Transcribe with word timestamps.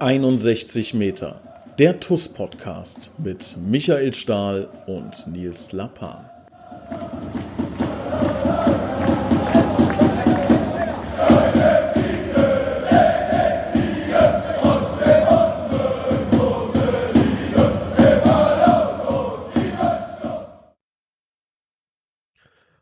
61 0.00 0.94
Meter. 0.94 1.42
Der 1.78 2.00
TUS-Podcast 2.00 3.10
mit 3.18 3.58
Michael 3.68 4.14
Stahl 4.14 4.66
und 4.86 5.26
Nils 5.26 5.72
Lappan. 5.72 6.24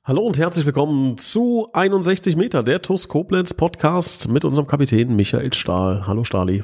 Hallo 0.04 0.22
und 0.22 0.38
herzlich 0.38 0.64
willkommen 0.66 1.18
zu 1.18 1.66
61 1.72 2.36
Meter, 2.36 2.62
der 2.62 2.80
TUS 2.80 3.08
Koblenz 3.08 3.54
Podcast 3.54 4.28
mit 4.28 4.44
unserem 4.44 4.68
Kapitän 4.68 5.16
Michael 5.16 5.52
Stahl. 5.52 6.06
Hallo 6.06 6.22
Stahli. 6.22 6.62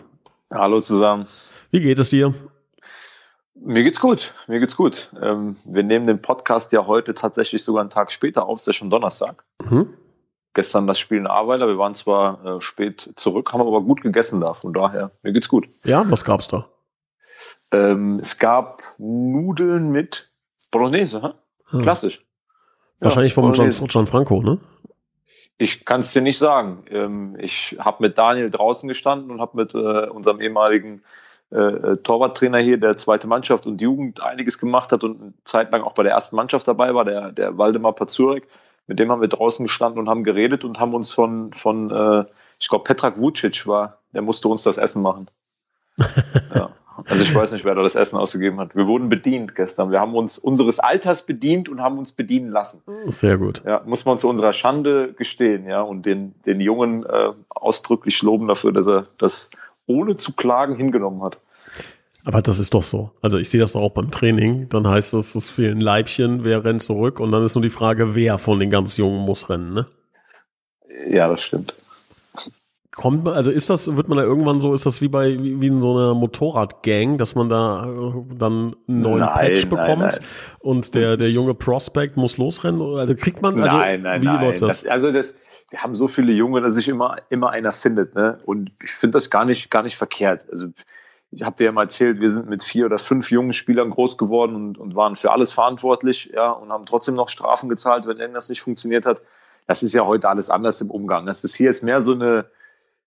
Hallo 0.55 0.81
zusammen. 0.81 1.27
Wie 1.73 1.81
geht 1.81 1.99
es 1.99 2.11
dir? 2.11 2.33
Mir 3.57 3.83
geht's 3.83 3.99
gut, 3.99 4.33
mir 4.47 4.61
geht's 4.61 4.77
gut. 4.77 5.11
Ähm, 5.21 5.57
wir 5.65 5.83
nehmen 5.83 6.07
den 6.07 6.23
Podcast 6.23 6.71
ja 6.71 6.87
heute 6.87 7.13
tatsächlich 7.13 7.65
sogar 7.65 7.81
einen 7.81 7.91
Tag 7.91 8.13
später 8.13 8.47
auf, 8.47 8.59
es 8.59 8.63
ist 8.63 8.67
ja 8.69 8.73
schon 8.75 8.89
Donnerstag. 8.91 9.45
Mhm. 9.69 9.95
Gestern 10.53 10.87
das 10.87 11.01
Spiel 11.01 11.19
in 11.19 11.27
Arbeiter, 11.27 11.67
wir 11.67 11.77
waren 11.77 11.95
zwar 11.95 12.45
äh, 12.45 12.61
spät 12.61 13.15
zurück, 13.17 13.53
haben 13.53 13.63
aber 13.63 13.83
gut 13.83 14.01
gegessen 14.01 14.41
da, 14.41 14.55
von 14.55 14.73
daher, 14.73 15.11
mir 15.25 15.33
geht's 15.33 15.49
gut. 15.49 15.67
Ja, 15.83 16.09
was 16.09 16.25
gab's 16.25 16.47
da? 16.47 16.69
Ähm, 17.73 18.21
es 18.21 18.39
gab 18.39 18.85
Nudeln 18.99 19.91
mit 19.91 20.31
Bolognese? 20.71 21.35
Ah. 21.73 21.83
klassisch. 21.83 22.25
Wahrscheinlich 23.01 23.35
vom 23.35 23.53
Gian, 23.55 23.71
Gianfranco, 23.71 24.41
ne? 24.41 24.61
Ich 25.57 25.85
kann 25.85 26.01
es 26.01 26.13
dir 26.13 26.23
nicht 26.23 26.39
sagen. 26.39 26.85
Ähm, 26.91 27.37
ich 27.39 27.77
habe 27.79 28.03
mit 28.03 28.19
Daniel 28.19 28.51
draußen 28.51 28.89
gestanden 28.89 29.31
und 29.31 29.41
habe 29.41 29.57
mit 29.57 29.75
äh, 29.75 30.09
unserem 30.09 30.41
ehemaligen 30.41 31.03
äh, 31.53 31.57
äh, 31.57 31.97
Torwarttrainer 31.99 32.59
hier, 32.59 32.79
der 32.79 32.97
zweite 32.97 33.29
Mannschaft 33.29 33.67
und 33.67 33.81
Jugend 33.81 34.23
einiges 34.23 34.59
gemacht 34.59 34.91
hat 34.91 35.05
und 35.05 35.21
eine 35.21 35.35
Zeit 35.45 35.71
lang 35.71 35.83
auch 35.83 35.93
bei 35.93 36.03
der 36.03 36.13
ersten 36.13 36.35
Mannschaft 36.35 36.67
dabei 36.67 36.95
war, 36.95 37.05
der, 37.05 37.31
der 37.31 37.57
Waldemar 37.59 37.93
Pazurek. 37.93 38.49
Mit 38.87 38.99
dem 38.99 39.11
haben 39.11 39.21
wir 39.21 39.29
draußen 39.29 39.67
gestanden 39.67 40.01
und 40.01 40.09
haben 40.09 40.25
geredet 40.25 40.65
und 40.65 40.81
haben 40.81 40.95
uns 40.95 41.13
von, 41.13 41.53
von 41.53 41.91
äh, 41.91 42.25
ich 42.59 42.69
glaube, 42.69 42.85
Petrak 42.85 43.21
Vucic 43.21 43.67
war, 43.67 43.99
der 44.13 44.23
musste 44.23 44.49
uns 44.49 44.65
das 44.65 44.79
Essen 44.79 45.03
machen. 45.03 45.29
ja. 46.55 46.71
Also 47.07 47.23
ich 47.23 47.35
weiß 47.35 47.53
nicht, 47.53 47.65
wer 47.65 47.75
da 47.75 47.83
das 47.83 47.95
Essen 47.95 48.17
ausgegeben 48.17 48.59
hat. 48.59 48.75
Wir 48.75 48.87
wurden 48.87 49.09
bedient 49.09 49.55
gestern. 49.55 49.91
Wir 49.91 50.01
haben 50.01 50.15
uns 50.15 50.39
unseres 50.39 50.79
Alters 50.79 51.27
bedient 51.27 51.69
und 51.69 51.81
haben 51.81 51.99
uns 51.99 52.13
bedienen 52.13 52.51
lassen. 52.51 52.83
Sehr 53.07 53.37
gut. 53.37 53.63
Ja, 53.67 53.83
muss 53.85 54.05
man 54.05 54.19
zu 54.19 54.29
unserer 54.29 54.53
Schande 54.53 55.13
gestehen, 55.13 55.67
ja, 55.67 55.83
und 55.83 56.07
den, 56.07 56.35
den 56.47 56.61
Jungen 56.61 57.05
äh, 57.05 57.33
ausdrücklich 57.49 58.23
loben 58.23 58.49
dafür, 58.49 58.73
dass 58.73 58.87
er 58.87 59.07
das 59.19 59.51
ohne 59.87 60.17
zu 60.17 60.33
klagen 60.33 60.77
hingenommen 60.77 61.23
hat. 61.23 61.39
Aber 62.25 62.41
das 62.41 62.59
ist 62.59 62.73
doch 62.73 62.83
so. 62.83 63.11
Also 63.21 63.37
ich 63.39 63.51
sehe 63.51 63.61
das 63.61 63.73
doch 63.73 63.83
auch 63.83 63.93
beim 63.93 64.11
Training. 64.11 64.69
Dann 64.71 64.89
heißt 64.89 65.13
es, 65.13 65.35
es 65.35 65.51
fehlen 65.51 65.81
Leibchen, 65.81 66.43
wer 66.43 66.65
rennt 66.65 66.83
zurück 66.83 67.21
und 67.21 67.33
dann 67.33 67.45
ist 67.45 67.55
nur 67.55 67.63
die 67.63 67.71
Frage, 67.71 68.15
wer 68.15 68.39
von 68.39 68.59
den 68.59 68.71
ganz 68.71 68.97
Jungen 68.97 69.21
muss 69.27 69.51
rennen, 69.51 69.75
ne? 69.75 69.87
Ja, 71.07 71.29
das 71.29 71.43
stimmt. 71.43 71.75
Kommt 72.97 73.25
man, 73.25 73.35
also 73.35 73.51
ist 73.51 73.71
das, 73.71 73.97
wird 73.97 74.09
man 74.09 74.19
da 74.19 74.25
irgendwann 74.25 74.61
so, 74.61 74.73
ist 74.73 74.87
das 74.87 75.01
wie 75.01 75.09
bei, 75.09 75.37
wie, 75.43 75.61
wie 75.61 75.67
in 75.67 75.81
so 75.81 75.97
einer 75.97 76.15
Motorradgang, 76.15 77.19
dass 77.19 77.35
man 77.35 77.49
da 77.49 77.87
äh, 77.89 78.37
dann 78.39 78.77
einen 78.87 79.01
neuen 79.01 79.21
nein, 79.21 79.35
Patch 79.35 79.69
bekommt 79.69 79.99
nein, 79.99 80.11
nein. 80.13 80.57
und 80.61 80.95
der, 80.95 81.17
der 81.17 81.31
junge 81.31 81.55
Prospect 81.55 82.17
muss 82.17 82.37
losrennen? 82.39 82.81
Also 82.97 83.17
kriegt 83.17 83.43
man, 83.43 83.61
also, 83.61 83.77
nein, 83.79 84.03
nein, 84.03 84.23
wie 84.23 84.27
nein. 84.27 84.45
läuft 84.45 84.63
das? 84.63 84.83
das? 84.83 84.91
Also 84.91 85.11
das, 85.11 85.35
wir 85.71 85.83
haben 85.83 85.97
so 85.97 86.07
viele 86.07 86.33
Junge, 86.33 86.61
dass 86.61 86.75
sich 86.75 86.89
immer, 86.89 87.17
immer 87.31 87.51
einer 87.51 87.73
findet, 87.73 88.15
ne? 88.15 88.39
Und 88.45 88.71
ich 88.81 88.93
finde 88.93 89.17
das 89.17 89.29
gar 89.29 89.45
nicht, 89.45 89.71
gar 89.73 89.83
nicht 89.83 89.97
verkehrt. 89.97 90.47
Also, 90.53 90.69
ich 91.33 91.43
habe 91.43 91.57
dir 91.57 91.65
ja 91.65 91.73
mal 91.73 91.83
erzählt, 91.83 92.21
wir 92.21 92.31
sind 92.31 92.49
mit 92.49 92.63
vier 92.63 92.87
oder 92.87 93.01
fünf 93.01 93.33
jungen 93.33 93.53
Spielern 93.53 93.91
groß 93.91 94.19
geworden 94.19 94.55
und, 94.55 94.79
und 94.79 94.95
waren 94.95 95.17
für 95.17 95.33
alles 95.33 95.53
verantwortlich, 95.53 96.31
ja, 96.33 96.51
und 96.51 96.71
haben 96.71 96.87
trotzdem 96.87 97.17
noch 97.17 97.29
Strafen 97.29 97.69
gezahlt, 97.69 98.07
wenn 98.07 98.19
irgendwas 98.19 98.49
nicht 98.49 98.63
funktioniert 98.63 99.05
hat. 99.05 99.21
Das 99.67 99.83
ist 99.83 99.95
ja 99.95 100.07
heute 100.07 100.29
alles 100.29 100.49
anders 100.49 100.81
im 100.81 100.93
Umgang. 100.93 101.27
Das 101.27 101.43
ist 101.43 101.57
hier 101.57 101.67
jetzt 101.67 101.83
mehr 101.83 102.01
so 102.01 102.13
eine, 102.13 102.45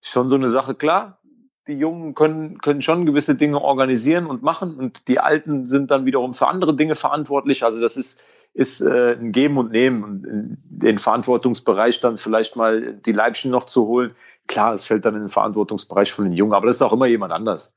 schon 0.01 0.29
so 0.29 0.35
eine 0.35 0.49
Sache, 0.49 0.75
klar, 0.75 1.19
die 1.67 1.73
Jungen 1.73 2.15
können, 2.15 2.59
können 2.59 2.81
schon 2.81 3.05
gewisse 3.05 3.35
Dinge 3.35 3.61
organisieren 3.61 4.25
und 4.25 4.41
machen 4.41 4.75
und 4.75 5.07
die 5.07 5.19
Alten 5.19 5.65
sind 5.65 5.91
dann 5.91 6.05
wiederum 6.05 6.33
für 6.33 6.47
andere 6.47 6.75
Dinge 6.75 6.95
verantwortlich. 6.95 7.63
Also 7.63 7.81
das 7.81 7.97
ist, 7.97 8.23
ist 8.53 8.81
äh, 8.81 9.17
ein 9.19 9.31
Geben 9.31 9.57
und 9.57 9.71
Nehmen 9.71 10.03
und 10.03 10.57
den 10.63 10.97
Verantwortungsbereich 10.97 11.99
dann 11.99 12.17
vielleicht 12.17 12.55
mal 12.55 12.93
die 12.93 13.11
Leibchen 13.11 13.51
noch 13.51 13.65
zu 13.65 13.85
holen. 13.87 14.13
Klar, 14.47 14.73
es 14.73 14.85
fällt 14.85 15.05
dann 15.05 15.15
in 15.15 15.21
den 15.21 15.29
Verantwortungsbereich 15.29 16.11
von 16.11 16.25
den 16.25 16.33
Jungen, 16.33 16.53
aber 16.53 16.67
das 16.67 16.77
ist 16.77 16.81
auch 16.81 16.93
immer 16.93 17.07
jemand 17.07 17.33
anders. 17.33 17.73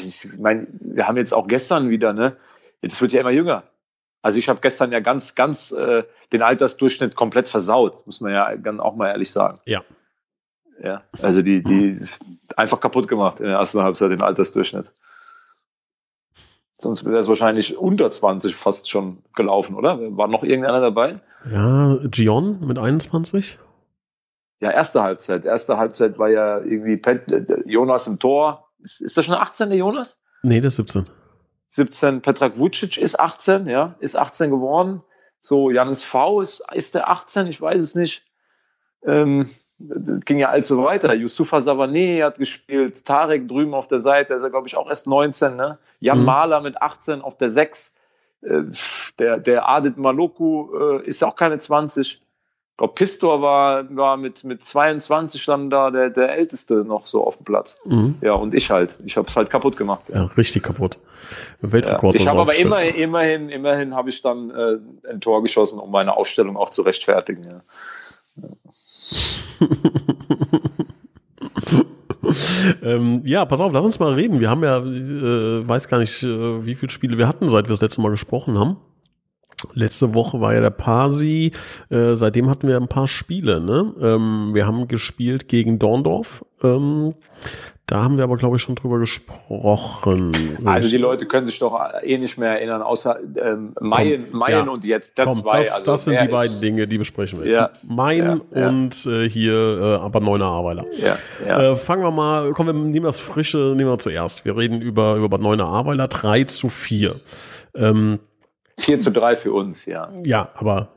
Ich 0.00 0.38
meine, 0.38 0.66
wir 0.80 1.06
haben 1.06 1.18
jetzt 1.18 1.34
auch 1.34 1.46
gestern 1.46 1.90
wieder, 1.90 2.14
ne? 2.14 2.36
Jetzt 2.80 3.00
wird 3.02 3.12
ja 3.12 3.20
immer 3.20 3.30
jünger. 3.30 3.64
Also 4.22 4.38
ich 4.38 4.48
habe 4.48 4.60
gestern 4.62 4.90
ja 4.90 5.00
ganz, 5.00 5.34
ganz 5.34 5.70
äh, 5.70 6.04
den 6.32 6.40
Altersdurchschnitt 6.40 7.14
komplett 7.14 7.46
versaut, 7.46 8.06
muss 8.06 8.22
man 8.22 8.32
ja 8.32 8.54
auch 8.78 8.96
mal 8.96 9.08
ehrlich 9.08 9.30
sagen. 9.30 9.60
Ja, 9.66 9.84
ja, 10.82 11.02
also 11.22 11.42
die, 11.42 11.62
die 11.62 12.00
einfach 12.56 12.80
kaputt 12.80 13.08
gemacht 13.08 13.40
in 13.40 13.46
der 13.46 13.56
ersten 13.56 13.80
Halbzeit 13.80 14.10
den 14.10 14.22
Altersdurchschnitt. 14.22 14.92
Sonst 16.76 17.04
wäre 17.04 17.18
es 17.18 17.28
wahrscheinlich 17.28 17.78
unter 17.78 18.10
20 18.10 18.56
fast 18.56 18.90
schon 18.90 19.22
gelaufen, 19.34 19.76
oder? 19.76 19.98
War 20.16 20.28
noch 20.28 20.42
irgendeiner 20.42 20.80
dabei? 20.80 21.20
Ja, 21.50 21.98
Gion 22.04 22.66
mit 22.66 22.78
21. 22.78 23.58
Ja, 24.60 24.70
erste 24.70 25.02
Halbzeit. 25.02 25.44
Erste 25.44 25.76
Halbzeit 25.76 26.18
war 26.18 26.28
ja 26.28 26.58
irgendwie 26.58 26.96
Pet, 26.96 27.22
Jonas 27.66 28.06
im 28.06 28.18
Tor. 28.18 28.68
Ist, 28.80 29.00
ist 29.00 29.16
das 29.16 29.24
schon 29.24 29.32
der 29.32 29.42
18. 29.42 29.70
Jonas? 29.72 30.22
Nee, 30.42 30.60
der 30.60 30.68
ist 30.68 30.76
17. 30.76 31.06
17. 31.68 32.22
Petrak 32.22 32.58
Vucic 32.58 32.98
ist 32.98 33.18
18, 33.18 33.66
ja, 33.66 33.96
ist 33.98 34.16
18 34.16 34.50
geworden. 34.50 35.02
So, 35.40 35.70
Janis 35.70 36.04
V 36.04 36.40
ist, 36.40 36.62
ist 36.72 36.94
der 36.94 37.10
18, 37.10 37.46
ich 37.46 37.60
weiß 37.60 37.80
es 37.80 37.94
nicht. 37.94 38.24
Ähm, 39.04 39.50
ging 39.78 40.38
ja 40.38 40.50
allzu 40.50 40.82
weiter. 40.82 41.14
Yusufa 41.14 41.58
Savané 41.58 42.22
hat 42.22 42.38
gespielt, 42.38 43.04
Tarek 43.04 43.48
drüben 43.48 43.74
auf 43.74 43.88
der 43.88 44.00
Seite, 44.00 44.34
ist 44.34 44.42
er, 44.42 44.50
glaube 44.50 44.68
ich, 44.68 44.76
auch 44.76 44.88
erst 44.88 45.06
19. 45.06 45.56
Ne? 45.56 45.78
Jan 46.00 46.20
mhm. 46.20 46.24
Mahler 46.24 46.60
mit 46.60 46.80
18 46.80 47.22
auf 47.22 47.36
der 47.36 47.50
6. 47.50 47.96
Äh, 48.42 48.62
der, 49.18 49.38
der 49.38 49.68
Adit 49.68 49.96
Maloku 49.96 50.98
äh, 50.98 51.06
ist 51.06 51.22
auch 51.24 51.36
keine 51.36 51.58
20. 51.58 52.20
Ich 52.74 52.78
glaube, 52.78 52.94
Pistor 52.94 53.40
war, 53.40 53.84
war 53.94 54.16
mit, 54.16 54.42
mit 54.42 54.64
22 54.64 55.44
dann 55.46 55.70
da 55.70 55.92
der, 55.92 56.10
der 56.10 56.34
Älteste 56.34 56.84
noch 56.84 57.06
so 57.06 57.24
auf 57.24 57.36
dem 57.36 57.44
Platz. 57.44 57.78
Mhm. 57.84 58.16
Ja, 58.20 58.32
und 58.32 58.52
ich 58.52 58.70
halt. 58.70 58.98
Ich 59.04 59.16
habe 59.16 59.28
es 59.28 59.36
halt 59.36 59.48
kaputt 59.48 59.76
gemacht. 59.76 60.08
Ja, 60.08 60.16
ja 60.16 60.24
richtig 60.36 60.64
kaputt. 60.64 60.98
Weltrekord. 61.60 62.16
Ja, 62.16 62.20
ich 62.20 62.28
habe 62.28 62.40
aber 62.40 62.56
immer, 62.56 62.82
immerhin, 62.82 63.48
immerhin 63.48 63.94
habe 63.94 64.10
ich 64.10 64.22
dann 64.22 64.50
äh, 64.50 64.78
ein 65.08 65.20
Tor 65.20 65.42
geschossen, 65.42 65.78
um 65.78 65.90
meine 65.90 66.16
Aufstellung 66.16 66.56
auch 66.56 66.70
zu 66.70 66.82
rechtfertigen. 66.82 67.44
Ja. 67.44 67.62
ja. 68.42 68.48
ähm, 72.82 73.22
ja, 73.24 73.44
pass 73.44 73.60
auf, 73.60 73.72
lass 73.72 73.84
uns 73.84 73.98
mal 73.98 74.14
reden. 74.14 74.40
Wir 74.40 74.50
haben 74.50 74.62
ja, 74.62 74.78
äh, 74.78 75.66
weiß 75.66 75.88
gar 75.88 75.98
nicht, 75.98 76.22
äh, 76.22 76.64
wie 76.64 76.74
viele 76.74 76.90
Spiele 76.90 77.18
wir 77.18 77.28
hatten, 77.28 77.48
seit 77.48 77.66
wir 77.66 77.70
das 77.70 77.80
letzte 77.80 78.00
Mal 78.00 78.10
gesprochen 78.10 78.58
haben. 78.58 78.76
Letzte 79.72 80.14
Woche 80.14 80.40
war 80.40 80.54
ja 80.54 80.60
der 80.60 80.70
Pasi. 80.70 81.52
Äh, 81.88 82.16
seitdem 82.16 82.50
hatten 82.50 82.68
wir 82.68 82.76
ein 82.76 82.88
paar 82.88 83.08
Spiele. 83.08 83.60
Ne? 83.60 83.94
Ähm, 84.00 84.50
wir 84.52 84.66
haben 84.66 84.88
gespielt 84.88 85.48
gegen 85.48 85.78
Dorndorf. 85.78 86.44
Ähm, 86.62 87.14
da 87.86 88.02
haben 88.02 88.16
wir 88.16 88.24
aber, 88.24 88.38
glaube 88.38 88.56
ich, 88.56 88.62
schon 88.62 88.76
drüber 88.76 88.98
gesprochen. 88.98 90.32
Also 90.64 90.88
die 90.88 90.96
Leute 90.96 91.26
können 91.26 91.44
sich 91.44 91.58
doch 91.58 91.78
eh 92.02 92.16
nicht 92.16 92.38
mehr 92.38 92.52
erinnern, 92.52 92.80
außer 92.80 93.18
ähm, 93.38 93.74
Mayen, 93.78 94.28
Komm, 94.30 94.40
Mayen 94.40 94.66
ja. 94.66 94.72
und 94.72 94.84
jetzt 94.86 95.18
das 95.18 95.26
Komm, 95.26 95.42
zwei. 95.42 95.58
Das, 95.58 95.72
also 95.72 95.84
das 95.84 96.04
sind 96.06 96.18
die 96.20 96.28
beiden 96.28 96.60
Dinge, 96.62 96.86
die 96.86 96.96
besprechen 96.96 97.40
wir 97.40 97.46
jetzt. 97.46 97.56
Ja. 97.56 97.70
Mayen 97.82 98.40
ja, 98.54 98.68
und 98.68 99.04
äh, 99.04 99.28
hier 99.28 99.52
äh, 99.52 99.94
aber 99.96 100.20
Neuner 100.20 100.46
Arbeiter. 100.46 100.86
Äh, 101.46 101.76
fangen 101.76 102.02
wir 102.02 102.10
mal, 102.10 102.52
kommen 102.52 102.74
wir 102.74 102.84
nehmen 102.84 103.04
das 103.04 103.20
Frische, 103.20 103.74
nehmen 103.76 103.90
wir 103.90 103.98
zuerst. 103.98 104.46
Wir 104.46 104.56
reden 104.56 104.80
über, 104.80 105.16
über 105.16 105.28
Bad 105.28 105.42
Neuner 105.42 105.66
Arbeiter 105.66 106.08
3 106.08 106.44
zu 106.44 106.70
4. 106.70 107.16
Ähm, 107.74 108.18
4 108.78 108.98
zu 108.98 109.12
3 109.12 109.36
für 109.36 109.52
uns, 109.52 109.84
ja. 109.84 110.08
Ja, 110.24 110.48
aber 110.54 110.88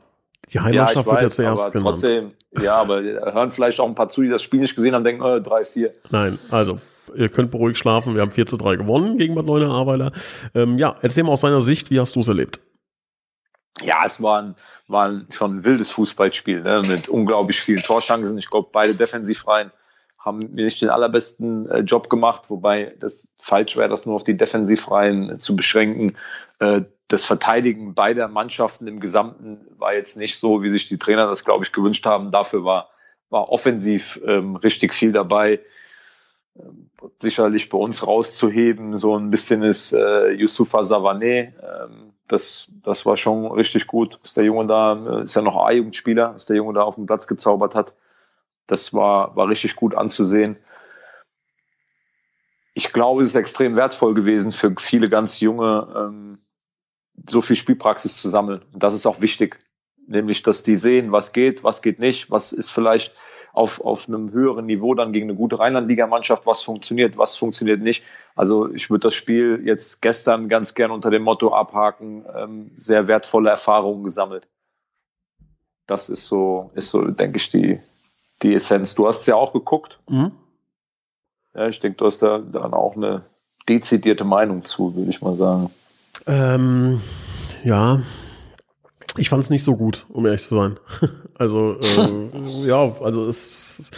die 0.52 0.60
Heimatschaft 0.60 1.06
ja, 1.06 1.12
wird 1.12 1.22
ja 1.22 1.28
zuerst 1.28 1.62
aber 1.62 1.70
genannt. 1.70 1.86
Trotzdem, 1.86 2.32
ja, 2.60 2.76
aber 2.76 3.02
hören 3.02 3.50
vielleicht 3.50 3.80
auch 3.80 3.86
ein 3.86 3.94
paar 3.94 4.08
zu, 4.08 4.22
die 4.22 4.28
das 4.28 4.42
Spiel 4.42 4.60
nicht 4.60 4.74
gesehen 4.74 4.94
haben, 4.94 5.04
denken, 5.04 5.22
oh, 5.22 5.36
3-4. 5.36 5.90
Nein, 6.10 6.38
also, 6.50 6.78
ihr 7.14 7.28
könnt 7.28 7.50
beruhigt 7.50 7.78
schlafen. 7.78 8.14
Wir 8.14 8.22
haben 8.22 8.30
4 8.30 8.46
zu 8.46 8.56
3 8.56 8.76
gewonnen 8.76 9.18
gegen 9.18 9.34
Bad 9.34 9.46
Neuner 9.46 9.70
Arbeiter. 9.70 10.12
Ähm, 10.54 10.78
ja, 10.78 10.96
erzähl 11.02 11.24
mal 11.24 11.32
aus 11.32 11.42
deiner 11.42 11.60
Sicht, 11.60 11.90
wie 11.90 12.00
hast 12.00 12.16
du 12.16 12.20
es 12.20 12.28
erlebt? 12.28 12.60
Ja, 13.82 14.02
es 14.04 14.20
war, 14.22 14.42
ein, 14.42 14.54
war 14.88 15.08
ein, 15.08 15.26
schon 15.30 15.58
ein 15.58 15.64
wildes 15.64 15.90
Fußballspiel 15.90 16.62
ne, 16.62 16.82
mit 16.86 17.08
unglaublich 17.08 17.60
vielen 17.60 17.82
Torschancen. 17.82 18.38
Ich 18.38 18.50
glaube, 18.50 18.70
beide 18.72 18.94
Defensivreihen 18.94 19.70
haben 20.18 20.38
nicht 20.38 20.82
den 20.82 20.90
allerbesten 20.90 21.68
äh, 21.70 21.80
Job 21.80 22.10
gemacht, 22.10 22.44
wobei 22.48 22.94
das 22.98 23.28
falsch 23.38 23.76
wäre, 23.76 23.88
das 23.88 24.04
nur 24.04 24.16
auf 24.16 24.24
die 24.24 24.36
Defensivreihen 24.36 25.30
äh, 25.30 25.38
zu 25.38 25.54
beschränken. 25.54 26.16
Äh, 26.58 26.82
das 27.08 27.24
Verteidigen 27.24 27.94
beider 27.94 28.28
Mannschaften 28.28 28.86
im 28.86 29.00
Gesamten 29.00 29.66
war 29.78 29.94
jetzt 29.94 30.16
nicht 30.18 30.38
so, 30.38 30.62
wie 30.62 30.70
sich 30.70 30.88
die 30.88 30.98
Trainer 30.98 31.26
das, 31.26 31.44
glaube 31.44 31.64
ich, 31.64 31.72
gewünscht 31.72 32.04
haben. 32.04 32.30
Dafür 32.30 32.64
war, 32.64 32.90
war 33.30 33.48
offensiv 33.50 34.20
ähm, 34.26 34.56
richtig 34.56 34.92
viel 34.92 35.12
dabei. 35.12 35.60
ähm, 36.56 36.90
sicherlich 37.16 37.68
bei 37.70 37.78
uns 37.78 38.06
rauszuheben, 38.06 38.96
so 38.96 39.16
ein 39.16 39.30
bisschen 39.30 39.62
ist 39.62 39.92
äh, 39.92 40.30
Yusufa 40.32 40.80
Savané. 40.80 41.52
Ähm, 41.62 42.12
das, 42.28 42.70
das 42.82 43.06
war 43.06 43.16
schon 43.16 43.50
richtig 43.52 43.86
gut, 43.86 44.18
dass 44.22 44.34
der 44.34 44.44
Junge 44.44 44.66
da, 44.66 45.20
äh, 45.20 45.24
ist 45.24 45.34
ja 45.34 45.42
noch 45.42 45.56
A-Jugendspieler, 45.56 46.32
dass 46.32 46.46
der 46.46 46.56
Junge 46.56 46.74
da 46.74 46.82
auf 46.82 46.96
dem 46.96 47.06
Platz 47.06 47.26
gezaubert 47.26 47.74
hat. 47.74 47.94
Das 48.66 48.92
war, 48.92 49.34
war 49.34 49.48
richtig 49.48 49.76
gut 49.76 49.94
anzusehen. 49.94 50.56
Ich 52.74 52.92
glaube, 52.92 53.22
es 53.22 53.28
ist 53.28 53.34
extrem 53.34 53.76
wertvoll 53.76 54.14
gewesen 54.14 54.52
für 54.52 54.74
viele 54.78 55.08
ganz 55.08 55.40
junge, 55.40 55.88
ähm, 55.96 56.38
so 57.26 57.40
viel 57.40 57.56
Spielpraxis 57.56 58.16
zu 58.16 58.28
sammeln. 58.28 58.62
Und 58.72 58.82
das 58.82 58.94
ist 58.94 59.06
auch 59.06 59.20
wichtig. 59.20 59.58
Nämlich, 60.06 60.42
dass 60.42 60.62
die 60.62 60.76
sehen, 60.76 61.12
was 61.12 61.32
geht, 61.32 61.64
was 61.64 61.82
geht 61.82 61.98
nicht, 61.98 62.30
was 62.30 62.52
ist 62.52 62.70
vielleicht 62.70 63.14
auf, 63.52 63.80
auf 63.80 64.08
einem 64.08 64.30
höheren 64.32 64.66
Niveau 64.66 64.94
dann 64.94 65.12
gegen 65.12 65.28
eine 65.28 65.36
gute 65.36 65.58
Rheinland-Liga-Mannschaft, 65.58 66.46
was 66.46 66.62
funktioniert, 66.62 67.18
was 67.18 67.36
funktioniert 67.36 67.80
nicht. 67.80 68.04
Also 68.34 68.72
ich 68.72 68.88
würde 68.88 69.08
das 69.08 69.14
Spiel 69.14 69.62
jetzt 69.64 70.00
gestern 70.00 70.48
ganz 70.48 70.74
gern 70.74 70.90
unter 70.90 71.10
dem 71.10 71.22
Motto 71.22 71.52
abhaken, 71.52 72.24
ähm, 72.36 72.70
sehr 72.74 73.08
wertvolle 73.08 73.50
Erfahrungen 73.50 74.04
gesammelt. 74.04 74.46
Das 75.86 76.08
ist 76.08 76.26
so, 76.28 76.70
ist 76.74 76.90
so, 76.90 77.02
denke 77.10 77.38
ich, 77.38 77.50
die, 77.50 77.80
die 78.42 78.54
Essenz. 78.54 78.94
Du 78.94 79.06
hast 79.06 79.20
es 79.20 79.26
ja 79.26 79.34
auch 79.34 79.52
geguckt. 79.52 79.98
Mhm. 80.08 80.32
Ja, 81.54 81.66
ich 81.66 81.80
denke, 81.80 81.96
du 81.96 82.04
hast 82.04 82.20
da 82.20 82.38
dann 82.38 82.74
auch 82.74 82.94
eine 82.94 83.24
dezidierte 83.68 84.24
Meinung 84.24 84.64
zu, 84.64 84.94
würde 84.94 85.10
ich 85.10 85.20
mal 85.20 85.34
sagen. 85.34 85.70
Ähm, 86.26 87.00
ja, 87.64 88.02
ich 89.16 89.28
fand 89.28 89.42
es 89.42 89.50
nicht 89.50 89.64
so 89.64 89.76
gut, 89.76 90.06
um 90.08 90.26
ehrlich 90.26 90.42
zu 90.42 90.54
sein. 90.54 90.78
Also 91.40 91.76
äh, 91.78 92.66
ja, 92.66 92.96
also 93.00 93.28
es 93.28 93.78
ist 93.78 93.90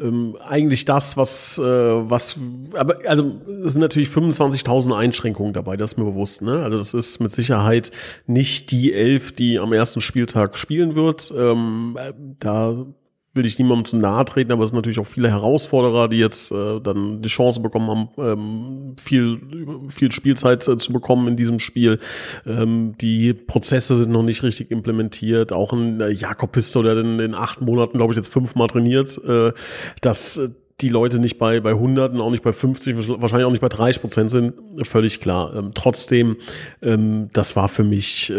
ähm, 0.00 0.34
eigentlich 0.42 0.86
das, 0.86 1.18
was 1.18 1.58
äh, 1.58 1.62
was, 1.62 2.38
aber 2.72 2.96
also 3.06 3.38
es 3.66 3.74
sind 3.74 3.82
natürlich 3.82 4.08
25.000 4.08 4.96
Einschränkungen 4.96 5.52
dabei, 5.52 5.76
das 5.76 5.92
ist 5.92 5.98
mir 5.98 6.06
bewusst. 6.06 6.40
Ne? 6.40 6.62
Also 6.62 6.78
das 6.78 6.94
ist 6.94 7.20
mit 7.20 7.32
Sicherheit 7.32 7.90
nicht 8.26 8.70
die 8.70 8.94
Elf, 8.94 9.32
die 9.32 9.58
am 9.58 9.74
ersten 9.74 10.00
Spieltag 10.00 10.56
spielen 10.56 10.94
wird. 10.94 11.30
Ähm, 11.36 11.98
da 12.38 12.86
will 13.32 13.46
ich 13.46 13.58
niemandem 13.58 13.84
zu 13.84 13.96
nahe 13.96 14.24
treten, 14.24 14.50
aber 14.50 14.64
es 14.64 14.70
sind 14.70 14.76
natürlich 14.76 14.98
auch 14.98 15.06
viele 15.06 15.30
Herausforderer, 15.30 16.08
die 16.08 16.18
jetzt 16.18 16.50
äh, 16.50 16.80
dann 16.80 17.22
die 17.22 17.28
Chance 17.28 17.60
bekommen 17.60 17.88
haben, 17.88 18.08
ähm, 18.18 18.96
viel, 19.00 19.40
viel 19.88 20.10
Spielzeit 20.10 20.66
äh, 20.66 20.76
zu 20.78 20.92
bekommen 20.92 21.28
in 21.28 21.36
diesem 21.36 21.60
Spiel. 21.60 22.00
Ähm, 22.44 22.94
die 23.00 23.32
Prozesse 23.32 23.96
sind 23.96 24.10
noch 24.10 24.24
nicht 24.24 24.42
richtig 24.42 24.70
implementiert. 24.70 25.52
Auch 25.52 25.72
ein 25.72 26.00
äh, 26.00 26.10
Jakob 26.10 26.52
Pisto, 26.52 26.82
der 26.82 26.96
in, 26.98 27.20
in 27.20 27.34
acht 27.34 27.60
Monaten, 27.60 27.98
glaube 27.98 28.12
ich, 28.12 28.16
jetzt 28.16 28.32
fünfmal 28.32 28.66
trainiert, 28.66 29.16
äh, 29.24 29.52
dass 30.00 30.38
äh, 30.38 30.48
die 30.80 30.88
Leute 30.88 31.18
nicht 31.20 31.38
bei, 31.38 31.60
bei 31.60 31.74
Hunderten, 31.74 32.20
auch 32.20 32.30
nicht 32.30 32.42
bei 32.42 32.52
50, 32.52 32.96
wahrscheinlich 33.20 33.46
auch 33.46 33.50
nicht 33.50 33.60
bei 33.60 33.68
30 33.68 34.00
Prozent 34.00 34.30
sind, 34.30 34.54
völlig 34.82 35.20
klar. 35.20 35.54
Ähm, 35.54 35.70
trotzdem, 35.74 36.36
ähm, 36.82 37.28
das 37.32 37.54
war 37.54 37.68
für 37.68 37.84
mich 37.84 38.30
äh, 38.30 38.34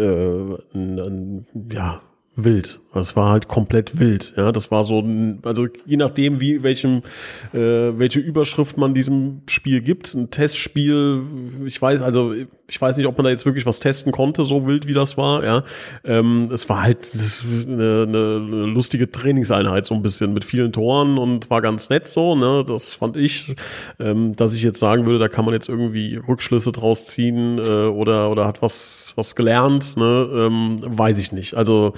ein, 0.74 0.98
ein 0.98 1.46
ja, 1.72 2.02
wild. 2.34 2.81
Das 2.94 3.16
war 3.16 3.30
halt 3.30 3.48
komplett 3.48 3.98
wild. 3.98 4.34
Ja, 4.36 4.52
das 4.52 4.70
war 4.70 4.84
so, 4.84 5.00
ein, 5.00 5.38
also 5.44 5.66
je 5.86 5.96
nachdem, 5.96 6.40
wie 6.40 6.62
welchem, 6.62 7.02
äh, 7.54 7.58
welche 7.58 8.20
Überschrift 8.20 8.76
man 8.76 8.92
diesem 8.92 9.42
Spiel 9.46 9.80
gibt, 9.80 10.12
ein 10.14 10.30
Testspiel. 10.30 11.22
Ich 11.64 11.80
weiß, 11.80 12.02
also 12.02 12.34
ich 12.68 12.80
weiß 12.80 12.96
nicht, 12.96 13.06
ob 13.06 13.16
man 13.16 13.24
da 13.24 13.30
jetzt 13.30 13.46
wirklich 13.46 13.66
was 13.66 13.80
testen 13.80 14.12
konnte, 14.12 14.44
so 14.44 14.66
wild 14.66 14.86
wie 14.86 14.94
das 14.94 15.16
war. 15.16 15.44
Ja, 15.44 15.64
ähm, 16.04 16.50
es 16.52 16.68
war 16.68 16.82
halt 16.82 16.98
eine, 17.66 18.04
eine 18.08 18.36
lustige 18.66 19.10
Trainingseinheit 19.10 19.86
so 19.86 19.94
ein 19.94 20.02
bisschen 20.02 20.32
mit 20.34 20.44
vielen 20.44 20.72
Toren 20.72 21.18
und 21.18 21.50
war 21.50 21.62
ganz 21.62 21.88
nett 21.88 22.08
so. 22.08 22.34
Ne, 22.34 22.64
das 22.66 22.94
fand 22.94 23.16
ich, 23.16 23.54
ähm, 24.00 24.34
dass 24.34 24.54
ich 24.54 24.62
jetzt 24.62 24.78
sagen 24.78 25.06
würde, 25.06 25.18
da 25.18 25.28
kann 25.28 25.44
man 25.44 25.54
jetzt 25.54 25.68
irgendwie 25.68 26.16
Rückschlüsse 26.16 26.72
draus 26.72 27.06
ziehen 27.06 27.58
äh, 27.58 27.62
oder 27.62 28.30
oder 28.30 28.46
hat 28.46 28.62
was 28.62 29.12
was 29.16 29.34
gelernt. 29.34 29.96
Ne, 29.96 30.28
ähm, 30.32 30.78
weiß 30.82 31.18
ich 31.18 31.32
nicht. 31.32 31.54
Also 31.54 31.94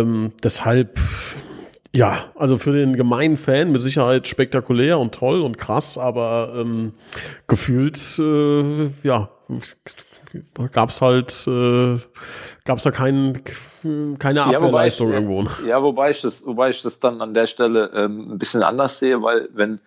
ähm, 0.00 0.32
deshalb, 0.42 0.98
ja, 1.94 2.30
also 2.34 2.58
für 2.58 2.72
den 2.72 2.96
gemeinen 2.96 3.36
Fan 3.36 3.72
mit 3.72 3.80
Sicherheit 3.80 4.28
spektakulär 4.28 4.98
und 4.98 5.14
toll 5.14 5.40
und 5.40 5.58
krass, 5.58 5.98
aber 5.98 6.54
ähm, 6.56 6.92
gefühlt, 7.46 7.98
äh, 8.18 8.90
ja, 9.02 9.30
gab's 10.72 11.00
halt, 11.00 11.46
äh, 11.46 11.98
gab's 12.64 12.84
da 12.84 12.90
keinen, 12.90 13.42
keine 14.18 14.44
Abwehrleistung 14.44 15.12
ja, 15.12 15.18
wobei 15.18 15.28
ich, 15.28 15.44
irgendwo. 15.44 15.66
Ja, 15.66 15.82
wobei 15.82 16.10
ich 16.10 16.20
das, 16.20 16.46
wobei 16.46 16.70
ich 16.70 16.82
das 16.82 16.98
dann 16.98 17.20
an 17.20 17.34
der 17.34 17.46
Stelle 17.46 17.90
ähm, 17.94 18.32
ein 18.32 18.38
bisschen 18.38 18.62
anders 18.62 18.98
sehe, 18.98 19.22
weil 19.22 19.48
wenn 19.52 19.80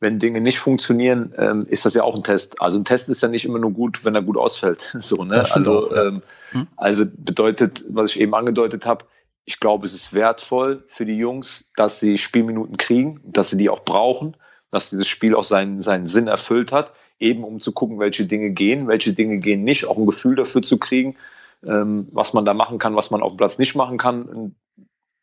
wenn 0.00 0.18
Dinge 0.18 0.40
nicht 0.40 0.58
funktionieren, 0.58 1.32
ähm, 1.38 1.64
ist 1.66 1.86
das 1.86 1.94
ja 1.94 2.02
auch 2.02 2.14
ein 2.14 2.22
Test. 2.22 2.60
Also 2.60 2.78
ein 2.78 2.84
Test 2.84 3.08
ist 3.08 3.22
ja 3.22 3.28
nicht 3.28 3.44
immer 3.44 3.58
nur 3.58 3.72
gut, 3.72 4.04
wenn 4.04 4.14
er 4.14 4.22
gut 4.22 4.36
ausfällt. 4.36 4.94
So, 5.06 5.24
ne? 5.24 5.44
Also, 5.52 5.86
auch, 5.86 5.92
ja. 5.92 6.04
ähm, 6.06 6.22
hm. 6.50 6.66
also 6.76 7.04
bedeutet, 7.06 7.84
was 7.88 8.10
ich 8.14 8.20
eben 8.20 8.34
angedeutet 8.34 8.86
habe, 8.86 9.04
ich 9.46 9.60
glaube, 9.60 9.86
es 9.86 9.94
ist 9.94 10.12
wertvoll 10.12 10.84
für 10.88 11.06
die 11.06 11.16
Jungs, 11.16 11.72
dass 11.76 12.00
sie 12.00 12.18
Spielminuten 12.18 12.76
kriegen, 12.76 13.20
dass 13.24 13.48
sie 13.48 13.56
die 13.56 13.70
auch 13.70 13.84
brauchen, 13.84 14.36
dass 14.70 14.90
dieses 14.90 15.06
Spiel 15.06 15.36
auch 15.36 15.44
seinen, 15.44 15.80
seinen 15.80 16.06
Sinn 16.06 16.26
erfüllt 16.26 16.72
hat, 16.72 16.92
eben 17.20 17.44
um 17.44 17.60
zu 17.60 17.72
gucken, 17.72 18.00
welche 18.00 18.26
Dinge 18.26 18.50
gehen, 18.50 18.88
welche 18.88 19.12
Dinge 19.12 19.38
gehen 19.38 19.62
nicht, 19.62 19.86
auch 19.86 19.96
ein 19.96 20.06
Gefühl 20.06 20.34
dafür 20.34 20.62
zu 20.62 20.78
kriegen, 20.78 21.16
ähm, 21.64 22.08
was 22.10 22.34
man 22.34 22.44
da 22.44 22.54
machen 22.54 22.78
kann, 22.78 22.96
was 22.96 23.12
man 23.12 23.22
auf 23.22 23.32
dem 23.32 23.36
Platz 23.36 23.58
nicht 23.58 23.76
machen 23.76 23.98
kann. 23.98 24.56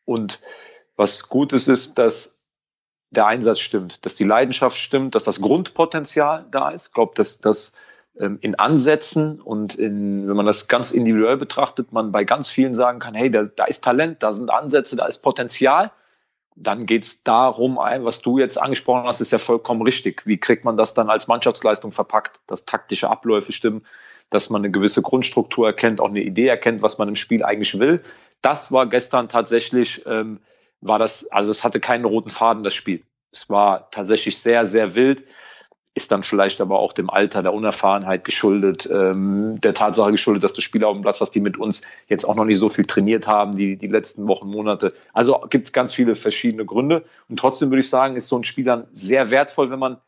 Und 0.06 0.40
was 0.96 1.28
gut 1.28 1.52
ist, 1.52 1.68
ist, 1.68 1.98
dass 1.98 2.40
der 3.10 3.26
Einsatz 3.26 3.60
stimmt, 3.60 4.04
dass 4.06 4.14
die 4.14 4.24
Leidenschaft 4.24 4.78
stimmt, 4.78 5.14
dass 5.14 5.24
das 5.24 5.40
Grundpotenzial 5.42 6.46
da 6.50 6.70
ist. 6.70 6.88
Ich 6.88 6.92
glaube, 6.94 7.12
dass 7.14 7.38
das 7.40 7.74
in 8.16 8.54
Ansätzen 8.54 9.40
und 9.40 9.74
in, 9.74 10.28
wenn 10.28 10.36
man 10.36 10.46
das 10.46 10.68
ganz 10.68 10.92
individuell 10.92 11.36
betrachtet, 11.36 11.92
man 11.92 12.12
bei 12.12 12.22
ganz 12.22 12.48
vielen 12.48 12.72
sagen 12.72 13.00
kann, 13.00 13.14
hey, 13.14 13.28
da, 13.28 13.42
da 13.42 13.64
ist 13.64 13.82
Talent, 13.82 14.22
da 14.22 14.32
sind 14.32 14.50
Ansätze, 14.50 14.94
da 14.94 15.06
ist 15.06 15.18
Potenzial. 15.18 15.90
Dann 16.54 16.86
geht 16.86 17.02
es 17.02 17.24
darum, 17.24 17.76
was 17.76 18.22
du 18.22 18.38
jetzt 18.38 18.62
angesprochen 18.62 19.04
hast, 19.06 19.20
ist 19.20 19.32
ja 19.32 19.38
vollkommen 19.40 19.82
richtig. 19.82 20.24
Wie 20.26 20.38
kriegt 20.38 20.64
man 20.64 20.76
das 20.76 20.94
dann 20.94 21.10
als 21.10 21.26
Mannschaftsleistung 21.26 21.90
verpackt, 21.90 22.38
dass 22.46 22.64
taktische 22.64 23.10
Abläufe 23.10 23.52
stimmen, 23.52 23.84
dass 24.30 24.50
man 24.50 24.60
eine 24.60 24.70
gewisse 24.70 25.02
Grundstruktur 25.02 25.66
erkennt, 25.66 26.00
auch 26.00 26.08
eine 26.08 26.22
Idee 26.22 26.46
erkennt, 26.46 26.82
was 26.82 26.98
man 26.98 27.08
im 27.08 27.16
Spiel 27.16 27.42
eigentlich 27.42 27.80
will. 27.80 28.00
Das 28.42 28.70
war 28.70 28.88
gestern 28.88 29.28
tatsächlich, 29.28 30.06
ähm, 30.06 30.38
war 30.80 31.00
das, 31.00 31.26
also 31.32 31.50
es 31.50 31.64
hatte 31.64 31.80
keinen 31.80 32.04
roten 32.04 32.30
Faden, 32.30 32.62
das 32.62 32.74
Spiel. 32.74 33.02
Es 33.32 33.50
war 33.50 33.90
tatsächlich 33.90 34.38
sehr, 34.38 34.68
sehr 34.68 34.94
wild 34.94 35.24
ist 35.94 36.10
dann 36.10 36.24
vielleicht 36.24 36.60
aber 36.60 36.80
auch 36.80 36.92
dem 36.92 37.08
Alter, 37.08 37.42
der 37.42 37.54
Unerfahrenheit 37.54 38.24
geschuldet, 38.24 38.88
ähm, 38.90 39.60
der 39.60 39.74
Tatsache 39.74 40.10
geschuldet, 40.10 40.42
dass 40.42 40.52
du 40.52 40.60
Spieler 40.60 40.88
auf 40.88 40.96
dem 40.96 41.02
Platz 41.02 41.20
hast, 41.20 41.30
die 41.30 41.40
mit 41.40 41.56
uns 41.56 41.82
jetzt 42.08 42.24
auch 42.24 42.34
noch 42.34 42.44
nicht 42.44 42.58
so 42.58 42.68
viel 42.68 42.84
trainiert 42.84 43.28
haben, 43.28 43.56
die, 43.56 43.76
die 43.76 43.86
letzten 43.86 44.26
Wochen, 44.26 44.48
Monate. 44.48 44.92
Also 45.12 45.40
gibt 45.50 45.66
es 45.66 45.72
ganz 45.72 45.94
viele 45.94 46.16
verschiedene 46.16 46.64
Gründe. 46.64 47.04
Und 47.28 47.38
trotzdem 47.38 47.70
würde 47.70 47.80
ich 47.80 47.88
sagen, 47.88 48.16
ist 48.16 48.26
so 48.26 48.36
ein 48.36 48.44
Spiel 48.44 48.64
dann 48.64 48.88
sehr 48.92 49.30
wertvoll, 49.30 49.70
wenn 49.70 49.78
man 49.78 49.98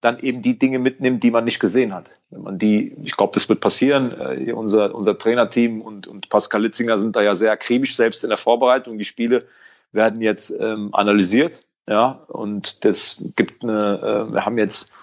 dann 0.00 0.18
eben 0.18 0.40
die 0.40 0.58
Dinge 0.58 0.78
mitnimmt, 0.78 1.22
die 1.22 1.30
man 1.30 1.44
nicht 1.44 1.60
gesehen 1.60 1.94
hat. 1.94 2.10
Wenn 2.30 2.42
man 2.42 2.58
die, 2.58 2.94
ich 3.02 3.16
glaube, 3.16 3.32
das 3.34 3.48
wird 3.48 3.60
passieren. 3.60 4.12
Äh, 4.18 4.52
unser, 4.52 4.94
unser 4.94 5.18
Trainerteam 5.18 5.82
und, 5.82 6.06
und 6.06 6.30
Pascal 6.30 6.62
Litzinger 6.62 6.98
sind 6.98 7.16
da 7.16 7.22
ja 7.22 7.34
sehr 7.34 7.52
akribisch, 7.52 7.96
selbst 7.96 8.24
in 8.24 8.30
der 8.30 8.38
Vorbereitung. 8.38 8.96
Die 8.96 9.04
Spiele 9.04 9.46
werden 9.92 10.22
jetzt 10.22 10.50
ähm, 10.58 10.94
analysiert. 10.94 11.64
Ja, 11.86 12.24
und 12.28 12.84
das 12.86 13.24
gibt 13.36 13.62
eine, 13.62 14.28
äh, 14.30 14.32
wir 14.32 14.46
haben 14.46 14.56
jetzt 14.56 14.94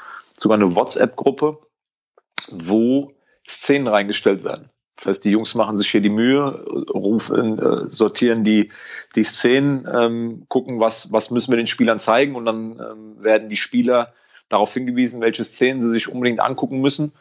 sogar 0.41 0.57
eine 0.57 0.75
WhatsApp-Gruppe, 0.75 1.59
wo 2.49 3.13
Szenen 3.47 3.87
reingestellt 3.87 4.43
werden. 4.43 4.69
Das 4.95 5.05
heißt, 5.05 5.25
die 5.25 5.31
Jungs 5.31 5.55
machen 5.55 5.77
sich 5.77 5.89
hier 5.89 6.01
die 6.01 6.09
Mühe, 6.09 6.63
rufen, 6.89 7.59
äh, 7.59 7.89
sortieren 7.89 8.43
die, 8.43 8.71
die 9.15 9.23
Szenen, 9.23 9.87
ähm, 9.91 10.45
gucken, 10.47 10.79
was, 10.79 11.11
was 11.11 11.31
müssen 11.31 11.51
wir 11.51 11.57
den 11.57 11.67
Spielern 11.67 11.99
zeigen 11.99 12.35
und 12.35 12.45
dann 12.45 12.79
ähm, 12.79 13.23
werden 13.23 13.49
die 13.49 13.55
Spieler 13.55 14.13
darauf 14.49 14.73
hingewiesen, 14.73 15.21
welche 15.21 15.43
Szenen 15.43 15.81
sie 15.81 15.89
sich 15.89 16.07
unbedingt 16.07 16.39
angucken 16.39 16.81
müssen. 16.81 17.13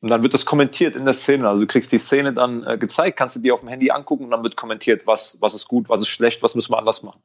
Und 0.00 0.10
dann 0.10 0.22
wird 0.22 0.34
das 0.34 0.44
kommentiert 0.44 0.96
in 0.96 1.04
der 1.04 1.14
Szene. 1.14 1.48
Also 1.48 1.62
du 1.62 1.66
kriegst 1.66 1.92
die 1.92 1.98
Szene 1.98 2.32
dann 2.32 2.64
äh, 2.64 2.78
gezeigt, 2.78 3.16
kannst 3.16 3.36
du 3.36 3.40
dir 3.40 3.54
auf 3.54 3.60
dem 3.60 3.68
Handy 3.68 3.90
angucken 3.90 4.24
und 4.24 4.30
dann 4.30 4.42
wird 4.42 4.56
kommentiert, 4.56 5.06
was, 5.06 5.40
was 5.40 5.54
ist 5.54 5.68
gut, 5.68 5.88
was 5.88 6.00
ist 6.00 6.08
schlecht, 6.08 6.42
was 6.42 6.54
müssen 6.54 6.72
wir 6.72 6.78
anders 6.78 7.02
machen. 7.02 7.20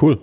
Cool. 0.00 0.18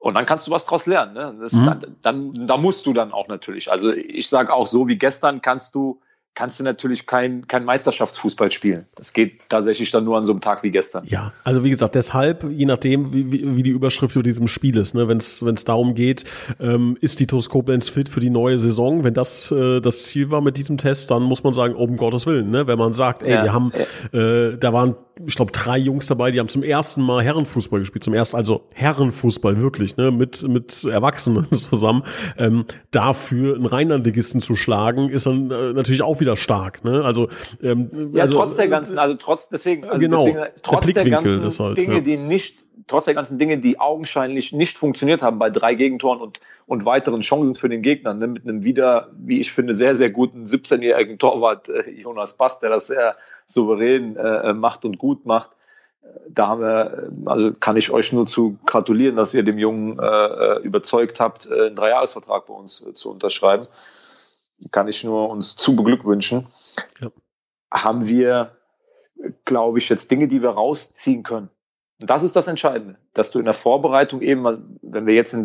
Und 0.00 0.14
dann 0.14 0.24
kannst 0.24 0.46
du 0.46 0.50
was 0.50 0.66
draus 0.66 0.86
lernen. 0.86 1.12
Ne? 1.12 1.34
Das, 1.40 1.52
mhm. 1.52 1.66
dann, 1.66 1.96
dann, 2.02 2.46
da 2.46 2.56
musst 2.56 2.86
du 2.86 2.92
dann 2.92 3.12
auch 3.12 3.28
natürlich. 3.28 3.70
Also 3.70 3.92
ich 3.92 4.28
sage 4.28 4.52
auch 4.52 4.66
so 4.66 4.88
wie 4.88 4.96
gestern 4.96 5.42
kannst 5.42 5.74
du 5.74 6.00
kannst 6.34 6.60
du 6.60 6.64
natürlich 6.64 7.06
kein, 7.06 7.46
kein 7.48 7.64
Meisterschaftsfußball 7.64 8.50
spielen. 8.52 8.86
Das 8.94 9.12
geht 9.12 9.48
tatsächlich 9.48 9.90
dann 9.90 10.04
nur 10.04 10.16
an 10.16 10.24
so 10.24 10.32
einem 10.32 10.40
Tag 10.40 10.62
wie 10.62 10.70
gestern. 10.70 11.04
Ja, 11.06 11.32
also 11.44 11.64
wie 11.64 11.70
gesagt, 11.70 11.94
deshalb, 11.94 12.44
je 12.48 12.66
nachdem, 12.66 13.12
wie, 13.12 13.56
wie 13.56 13.62
die 13.62 13.70
Überschrift 13.70 14.14
über 14.14 14.22
diesem 14.22 14.46
Spiel 14.46 14.76
ist, 14.78 14.94
ne, 14.94 15.08
wenn 15.08 15.18
es 15.18 15.64
darum 15.64 15.94
geht, 15.94 16.24
ähm, 16.58 16.96
ist 17.00 17.20
die 17.20 17.26
TuS 17.26 17.50
Koblenz 17.50 17.88
fit 17.88 18.08
für 18.08 18.20
die 18.20 18.30
neue 18.30 18.58
Saison, 18.58 19.04
wenn 19.04 19.12
das 19.12 19.50
äh, 19.50 19.80
das 19.80 20.04
Ziel 20.04 20.30
war 20.30 20.40
mit 20.40 20.56
diesem 20.56 20.78
Test, 20.78 21.10
dann 21.10 21.22
muss 21.22 21.42
man 21.42 21.52
sagen, 21.52 21.74
um 21.74 21.96
Gottes 21.96 22.26
Willen, 22.26 22.50
ne, 22.50 22.66
wenn 22.66 22.78
man 22.78 22.92
sagt, 22.92 23.22
ey, 23.22 23.32
ja, 23.32 23.44
wir 23.44 23.52
haben, 23.52 23.72
äh, 24.12 24.56
da 24.56 24.72
waren 24.72 24.94
ich 25.26 25.34
glaube, 25.34 25.52
drei 25.52 25.78
Jungs 25.78 26.06
dabei, 26.06 26.30
die 26.30 26.40
haben 26.40 26.48
zum 26.48 26.62
ersten 26.62 27.02
Mal 27.02 27.22
Herrenfußball 27.22 27.80
gespielt, 27.80 28.04
zum 28.04 28.14
ersten, 28.14 28.36
also 28.36 28.62
Herrenfußball 28.74 29.60
wirklich, 29.60 29.96
ne, 29.96 30.10
mit, 30.10 30.42
mit 30.46 30.84
Erwachsenen 30.84 31.50
zusammen. 31.52 32.04
Ähm, 32.38 32.64
dafür 32.90 33.56
einen 33.56 33.66
Rheinlandligisten 33.66 34.40
zu 34.40 34.56
schlagen, 34.56 35.10
ist 35.10 35.26
dann 35.26 35.50
äh, 35.50 35.72
natürlich 35.72 36.02
auch 36.02 36.20
wieder 36.20 36.36
stark, 36.36 36.84
ne? 36.84 37.04
Also, 37.04 37.28
ähm, 37.62 38.10
ja, 38.14 38.22
also, 38.22 38.38
trotz 38.38 38.56
der 38.56 38.68
ganzen, 38.68 38.98
also 38.98 39.16
trotz, 39.16 39.48
deswegen, 39.48 39.84
also 39.84 40.00
genau, 40.00 40.26
deswegen, 40.26 40.46
trotz 40.62 40.86
der, 40.86 41.04
der 41.04 41.10
ganzen 41.10 41.58
halt, 41.58 41.76
Dinge, 41.76 41.94
ja. 41.96 42.00
die 42.00 42.16
nicht, 42.16 42.58
trotz 42.86 43.04
der 43.04 43.14
ganzen 43.14 43.38
Dinge, 43.38 43.58
die 43.58 43.78
augenscheinlich 43.78 44.52
nicht 44.52 44.76
funktioniert 44.76 45.22
haben 45.22 45.38
bei 45.38 45.50
drei 45.50 45.74
Gegentoren 45.74 46.20
und, 46.20 46.40
und 46.66 46.84
weiteren 46.84 47.20
Chancen 47.20 47.54
für 47.54 47.68
den 47.68 47.82
Gegner, 47.82 48.14
ne, 48.14 48.26
mit 48.26 48.44
einem 48.44 48.64
wieder, 48.64 49.10
wie 49.12 49.40
ich 49.40 49.52
finde, 49.52 49.74
sehr, 49.74 49.94
sehr 49.94 50.10
guten 50.10 50.44
17-jährigen 50.44 51.18
Torwart, 51.18 51.68
äh, 51.68 51.90
Jonas 51.90 52.36
Bass, 52.36 52.60
der 52.60 52.70
das 52.70 52.88
sehr 52.88 53.16
souverän 53.46 54.16
äh, 54.16 54.52
macht 54.52 54.84
und 54.84 54.98
gut 54.98 55.26
macht. 55.26 55.50
Da 56.28 56.48
haben 56.48 56.60
wir, 56.60 57.10
also 57.26 57.52
kann 57.52 57.76
ich 57.76 57.90
euch 57.90 58.12
nur 58.12 58.26
zu 58.26 58.58
gratulieren, 58.66 59.16
dass 59.16 59.34
ihr 59.34 59.42
dem 59.42 59.58
Jungen 59.58 59.98
äh, 59.98 60.58
überzeugt 60.60 61.20
habt, 61.20 61.46
äh, 61.46 61.66
einen 61.66 61.76
Dreijahresvertrag 61.76 62.46
bei 62.46 62.54
uns 62.54 62.86
äh, 62.86 62.92
zu 62.92 63.10
unterschreiben. 63.10 63.66
Kann 64.70 64.88
ich 64.88 65.04
nur 65.04 65.28
uns 65.28 65.56
zu 65.56 65.76
beglückwünschen. 65.76 66.46
Ja. 67.00 67.10
Haben 67.72 68.08
wir, 68.08 68.56
glaube 69.44 69.78
ich, 69.78 69.88
jetzt 69.88 70.10
Dinge, 70.10 70.28
die 70.28 70.42
wir 70.42 70.50
rausziehen 70.50 71.22
können. 71.22 71.50
Und 72.00 72.08
das 72.08 72.22
ist 72.22 72.34
das 72.34 72.46
Entscheidende, 72.46 72.96
dass 73.12 73.30
du 73.30 73.38
in 73.38 73.44
der 73.44 73.54
Vorbereitung 73.54 74.22
eben, 74.22 74.78
wenn 74.80 75.06
wir 75.06 75.14
jetzt 75.14 75.36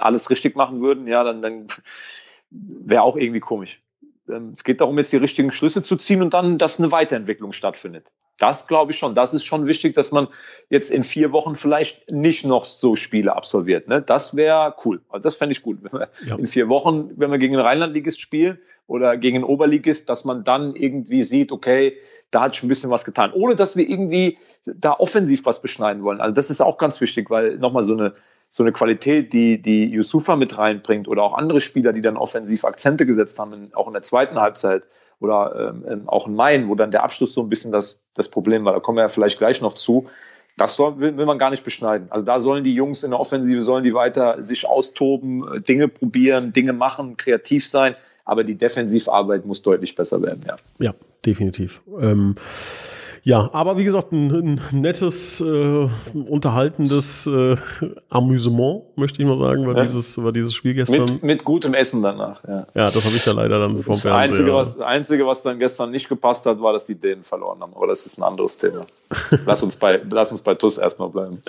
alles 0.00 0.28
richtig 0.28 0.56
machen 0.56 0.80
würden, 0.80 1.06
ja, 1.06 1.22
dann, 1.22 1.40
dann 1.40 1.68
wäre 2.50 3.02
auch 3.02 3.16
irgendwie 3.16 3.40
komisch. 3.40 3.80
Ähm, 4.28 4.52
es 4.54 4.64
geht 4.64 4.80
darum, 4.80 4.98
jetzt 4.98 5.12
die 5.12 5.18
richtigen 5.18 5.52
Schlüsse 5.52 5.84
zu 5.84 5.96
ziehen 5.96 6.20
und 6.20 6.34
dann, 6.34 6.58
dass 6.58 6.80
eine 6.80 6.90
Weiterentwicklung 6.90 7.52
stattfindet. 7.52 8.06
Das 8.40 8.66
glaube 8.66 8.92
ich 8.92 8.98
schon. 8.98 9.14
Das 9.14 9.34
ist 9.34 9.44
schon 9.44 9.66
wichtig, 9.66 9.94
dass 9.94 10.12
man 10.12 10.26
jetzt 10.70 10.90
in 10.90 11.04
vier 11.04 11.30
Wochen 11.30 11.56
vielleicht 11.56 12.10
nicht 12.10 12.46
noch 12.46 12.64
so 12.64 12.96
Spiele 12.96 13.36
absolviert. 13.36 13.86
Ne? 13.86 14.00
Das 14.00 14.34
wäre 14.34 14.74
cool. 14.84 15.02
Also 15.10 15.24
das 15.24 15.36
fände 15.36 15.52
ich 15.52 15.62
gut. 15.62 15.78
Wenn 15.82 15.92
wir 16.00 16.08
ja. 16.26 16.36
In 16.36 16.46
vier 16.46 16.70
Wochen, 16.70 17.10
wenn 17.16 17.30
wir 17.30 17.36
gegen 17.36 17.54
einen 17.54 17.66
Rheinlandligist 17.66 18.18
spielen 18.18 18.58
oder 18.86 19.18
gegen 19.18 19.36
einen 19.36 19.44
Oberligist, 19.44 20.08
dass 20.08 20.24
man 20.24 20.42
dann 20.42 20.74
irgendwie 20.74 21.22
sieht, 21.22 21.52
okay, 21.52 21.98
da 22.30 22.40
hat 22.40 22.56
schon 22.56 22.66
ein 22.66 22.70
bisschen 22.70 22.90
was 22.90 23.04
getan. 23.04 23.30
Ohne 23.34 23.56
dass 23.56 23.76
wir 23.76 23.86
irgendwie 23.86 24.38
da 24.64 24.94
offensiv 24.94 25.44
was 25.44 25.60
beschneiden 25.60 26.02
wollen. 26.02 26.22
Also 26.22 26.34
das 26.34 26.48
ist 26.48 26.62
auch 26.62 26.78
ganz 26.78 26.98
wichtig, 27.02 27.28
weil 27.28 27.58
nochmal 27.58 27.84
so 27.84 27.92
eine, 27.92 28.14
so 28.48 28.62
eine 28.62 28.72
Qualität, 28.72 29.34
die, 29.34 29.60
die 29.60 29.84
Yusufa 29.84 30.36
mit 30.36 30.56
reinbringt 30.56 31.08
oder 31.08 31.24
auch 31.24 31.34
andere 31.34 31.60
Spieler, 31.60 31.92
die 31.92 32.00
dann 32.00 32.16
offensiv 32.16 32.64
Akzente 32.64 33.04
gesetzt 33.04 33.38
haben, 33.38 33.70
auch 33.74 33.86
in 33.86 33.92
der 33.92 34.02
zweiten 34.02 34.40
Halbzeit 34.40 34.84
oder 35.20 35.72
ähm, 35.74 35.84
ähm, 35.88 36.08
auch 36.08 36.26
in 36.26 36.34
Main, 36.34 36.68
wo 36.68 36.74
dann 36.74 36.90
der 36.90 37.04
Abschluss 37.04 37.34
so 37.34 37.42
ein 37.42 37.48
bisschen 37.48 37.72
das, 37.72 38.08
das 38.14 38.28
Problem 38.28 38.64
war. 38.64 38.72
Da 38.72 38.80
kommen 38.80 38.96
wir 38.96 39.02
ja 39.02 39.08
vielleicht 39.08 39.38
gleich 39.38 39.60
noch 39.60 39.74
zu. 39.74 40.08
Das 40.56 40.76
soll, 40.76 40.98
will, 40.98 41.16
will 41.16 41.26
man 41.26 41.38
gar 41.38 41.50
nicht 41.50 41.64
beschneiden. 41.64 42.08
Also 42.10 42.26
da 42.26 42.40
sollen 42.40 42.64
die 42.64 42.74
Jungs 42.74 43.02
in 43.04 43.12
der 43.12 43.20
Offensive, 43.20 43.62
sollen 43.62 43.84
die 43.84 43.94
weiter 43.94 44.42
sich 44.42 44.66
austoben, 44.66 45.56
äh, 45.56 45.60
Dinge 45.60 45.88
probieren, 45.88 46.52
Dinge 46.52 46.72
machen, 46.72 47.16
kreativ 47.16 47.66
sein. 47.66 47.94
Aber 48.24 48.44
die 48.44 48.54
Defensivarbeit 48.54 49.44
muss 49.46 49.62
deutlich 49.62 49.94
besser 49.94 50.22
werden, 50.22 50.44
ja. 50.46 50.56
Ja, 50.78 50.94
definitiv. 51.24 51.82
Ähm 52.00 52.36
ja, 53.22 53.50
aber 53.52 53.76
wie 53.76 53.84
gesagt, 53.84 54.12
ein, 54.12 54.30
ein 54.30 54.60
nettes, 54.72 55.40
äh, 55.40 55.88
unterhaltendes 56.14 57.26
äh, 57.26 57.56
Amüsement, 58.08 58.84
möchte 58.96 59.20
ich 59.20 59.28
mal 59.28 59.38
sagen, 59.38 59.66
war, 59.66 59.76
ja. 59.76 59.84
dieses, 59.84 60.22
war 60.22 60.32
dieses 60.32 60.54
Spiel 60.54 60.74
gestern. 60.74 61.04
Mit, 61.04 61.22
mit 61.22 61.44
gutem 61.44 61.74
Essen 61.74 62.02
danach, 62.02 62.42
ja. 62.46 62.66
Ja, 62.74 62.90
das 62.90 63.04
habe 63.04 63.16
ich 63.16 63.24
ja 63.24 63.32
leider 63.32 63.58
dann 63.58 63.82
vom 63.82 63.92
das 63.92 64.02
Fernseher. 64.02 64.14
Einzige, 64.14 64.54
was, 64.54 64.80
Einzige, 64.80 65.26
was 65.26 65.42
dann 65.42 65.58
gestern 65.58 65.90
nicht 65.90 66.08
gepasst 66.08 66.46
hat, 66.46 66.60
war, 66.60 66.72
dass 66.72 66.86
die 66.86 66.94
Dänen 66.94 67.24
verloren 67.24 67.60
haben. 67.60 67.72
Aber 67.74 67.86
das 67.86 68.06
ist 68.06 68.18
ein 68.18 68.22
anderes 68.22 68.56
Thema. 68.58 68.86
lass, 69.44 69.62
uns 69.62 69.76
bei, 69.76 70.00
lass 70.10 70.30
uns 70.30 70.42
bei 70.42 70.54
TUS 70.54 70.78
erstmal 70.78 71.10
bleiben. 71.10 71.42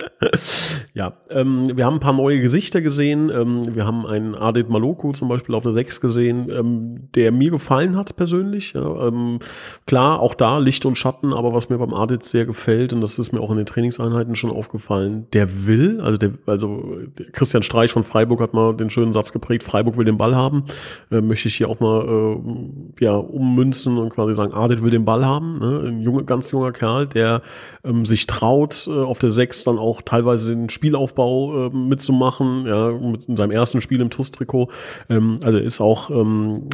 ja, 0.94 1.12
ähm, 1.30 1.76
wir 1.76 1.86
haben 1.86 1.96
ein 1.96 2.00
paar 2.00 2.12
neue 2.12 2.40
Gesichter 2.40 2.80
gesehen. 2.80 3.30
Ähm, 3.30 3.74
wir 3.74 3.86
haben 3.86 4.06
einen 4.06 4.34
Adit 4.34 4.68
Maloku 4.68 5.12
zum 5.12 5.28
Beispiel 5.28 5.54
auf 5.54 5.62
der 5.62 5.72
6 5.72 6.00
gesehen, 6.00 6.50
ähm, 6.50 7.08
der 7.14 7.32
mir 7.32 7.50
gefallen 7.50 7.96
hat 7.96 8.16
persönlich. 8.16 8.72
Ja, 8.74 9.08
ähm, 9.08 9.38
klar, 9.86 10.20
auch 10.20 10.34
da 10.34 10.58
Licht 10.58 10.84
und 10.86 10.96
Schatten, 10.96 11.32
aber 11.32 11.54
was 11.54 11.61
was 11.62 11.68
mir 11.68 11.78
beim 11.78 11.94
Adit 11.94 12.24
sehr 12.24 12.44
gefällt, 12.44 12.92
und 12.92 13.00
das 13.00 13.18
ist 13.18 13.32
mir 13.32 13.40
auch 13.40 13.50
in 13.50 13.56
den 13.56 13.66
Trainingseinheiten 13.66 14.34
schon 14.34 14.50
aufgefallen, 14.50 15.26
der 15.32 15.66
will, 15.66 16.00
also 16.00 16.16
der, 16.16 16.32
also 16.46 16.96
Christian 17.32 17.62
Streich 17.62 17.92
von 17.92 18.02
Freiburg 18.02 18.40
hat 18.40 18.52
mal 18.52 18.74
den 18.74 18.90
schönen 18.90 19.12
Satz 19.12 19.32
geprägt, 19.32 19.62
Freiburg 19.62 19.96
will 19.96 20.04
den 20.04 20.18
Ball 20.18 20.34
haben, 20.34 20.64
äh, 21.10 21.20
möchte 21.20 21.48
ich 21.48 21.56
hier 21.56 21.68
auch 21.68 21.78
mal 21.78 22.04
äh, 22.04 23.04
ja, 23.04 23.14
ummünzen 23.14 23.98
und 23.98 24.10
quasi 24.10 24.34
sagen, 24.34 24.52
Adit 24.52 24.82
will 24.82 24.90
den 24.90 25.04
Ball 25.04 25.24
haben, 25.24 25.58
ne? 25.60 25.88
ein 25.88 26.02
junge, 26.02 26.24
ganz 26.24 26.50
junger 26.50 26.72
Kerl, 26.72 27.06
der 27.06 27.42
ähm, 27.84 28.04
sich 28.04 28.26
traut, 28.26 28.88
äh, 28.88 28.90
auf 28.90 29.18
der 29.18 29.30
Sechs 29.30 29.62
dann 29.62 29.78
auch 29.78 30.02
teilweise 30.02 30.48
den 30.48 30.68
Spielaufbau 30.68 31.66
äh, 31.66 31.70
mitzumachen, 31.70 32.66
ja, 32.66 32.90
mit 32.90 33.26
in 33.26 33.36
seinem 33.36 33.52
ersten 33.52 33.80
Spiel 33.80 34.00
im 34.00 34.10
TUS-Trikot, 34.10 34.68
ähm, 35.08 35.38
also 35.42 35.58
ist 35.58 35.80
auch 35.80 36.10
ähm, 36.10 36.68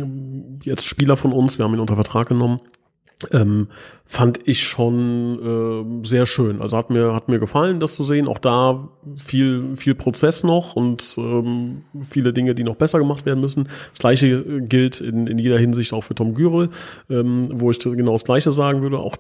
jetzt 0.63 0.87
Spieler 0.87 1.17
von 1.17 1.33
uns, 1.33 1.59
wir 1.59 1.65
haben 1.65 1.75
ihn 1.75 1.81
unter 1.81 1.97
Vertrag 1.97 2.29
genommen, 2.29 2.61
ähm, 3.33 3.69
fand 4.11 4.41
ich 4.49 4.65
schon 4.65 6.01
äh, 6.03 6.07
sehr 6.07 6.25
schön. 6.25 6.63
Also 6.63 6.79
hat 6.79 6.89
mir 6.89 7.13
hat 7.13 7.29
mir 7.29 7.39
gefallen, 7.39 7.79
das 7.79 7.95
zu 7.95 8.05
sehen. 8.05 8.27
Auch 8.27 8.39
da 8.39 8.89
viel 9.17 9.77
viel 9.77 9.95
Prozess 9.95 10.45
noch 10.45 10.75
und 10.75 11.15
ähm, 11.19 11.83
viele 12.01 12.33
Dinge, 12.33 12.55
die 12.55 12.65
noch 12.65 12.77
besser 12.77 12.99
gemacht 12.99 13.27
werden 13.27 13.43
müssen. 13.43 13.69
Das 13.91 13.99
gleiche 13.99 14.63
gilt 14.63 15.03
in, 15.03 15.27
in 15.27 15.39
jeder 15.39 15.59
Hinsicht 15.59 15.93
auch 15.93 16.01
für 16.01 16.15
Tom 16.15 16.33
Gürel, 16.33 16.71
ähm, 17.11 17.49
wo 17.53 17.71
ich 17.71 17.81
genau 17.81 18.13
das 18.13 18.25
Gleiche 18.25 18.51
sagen 18.51 18.83
würde. 18.83 18.99
Auch 18.99 19.19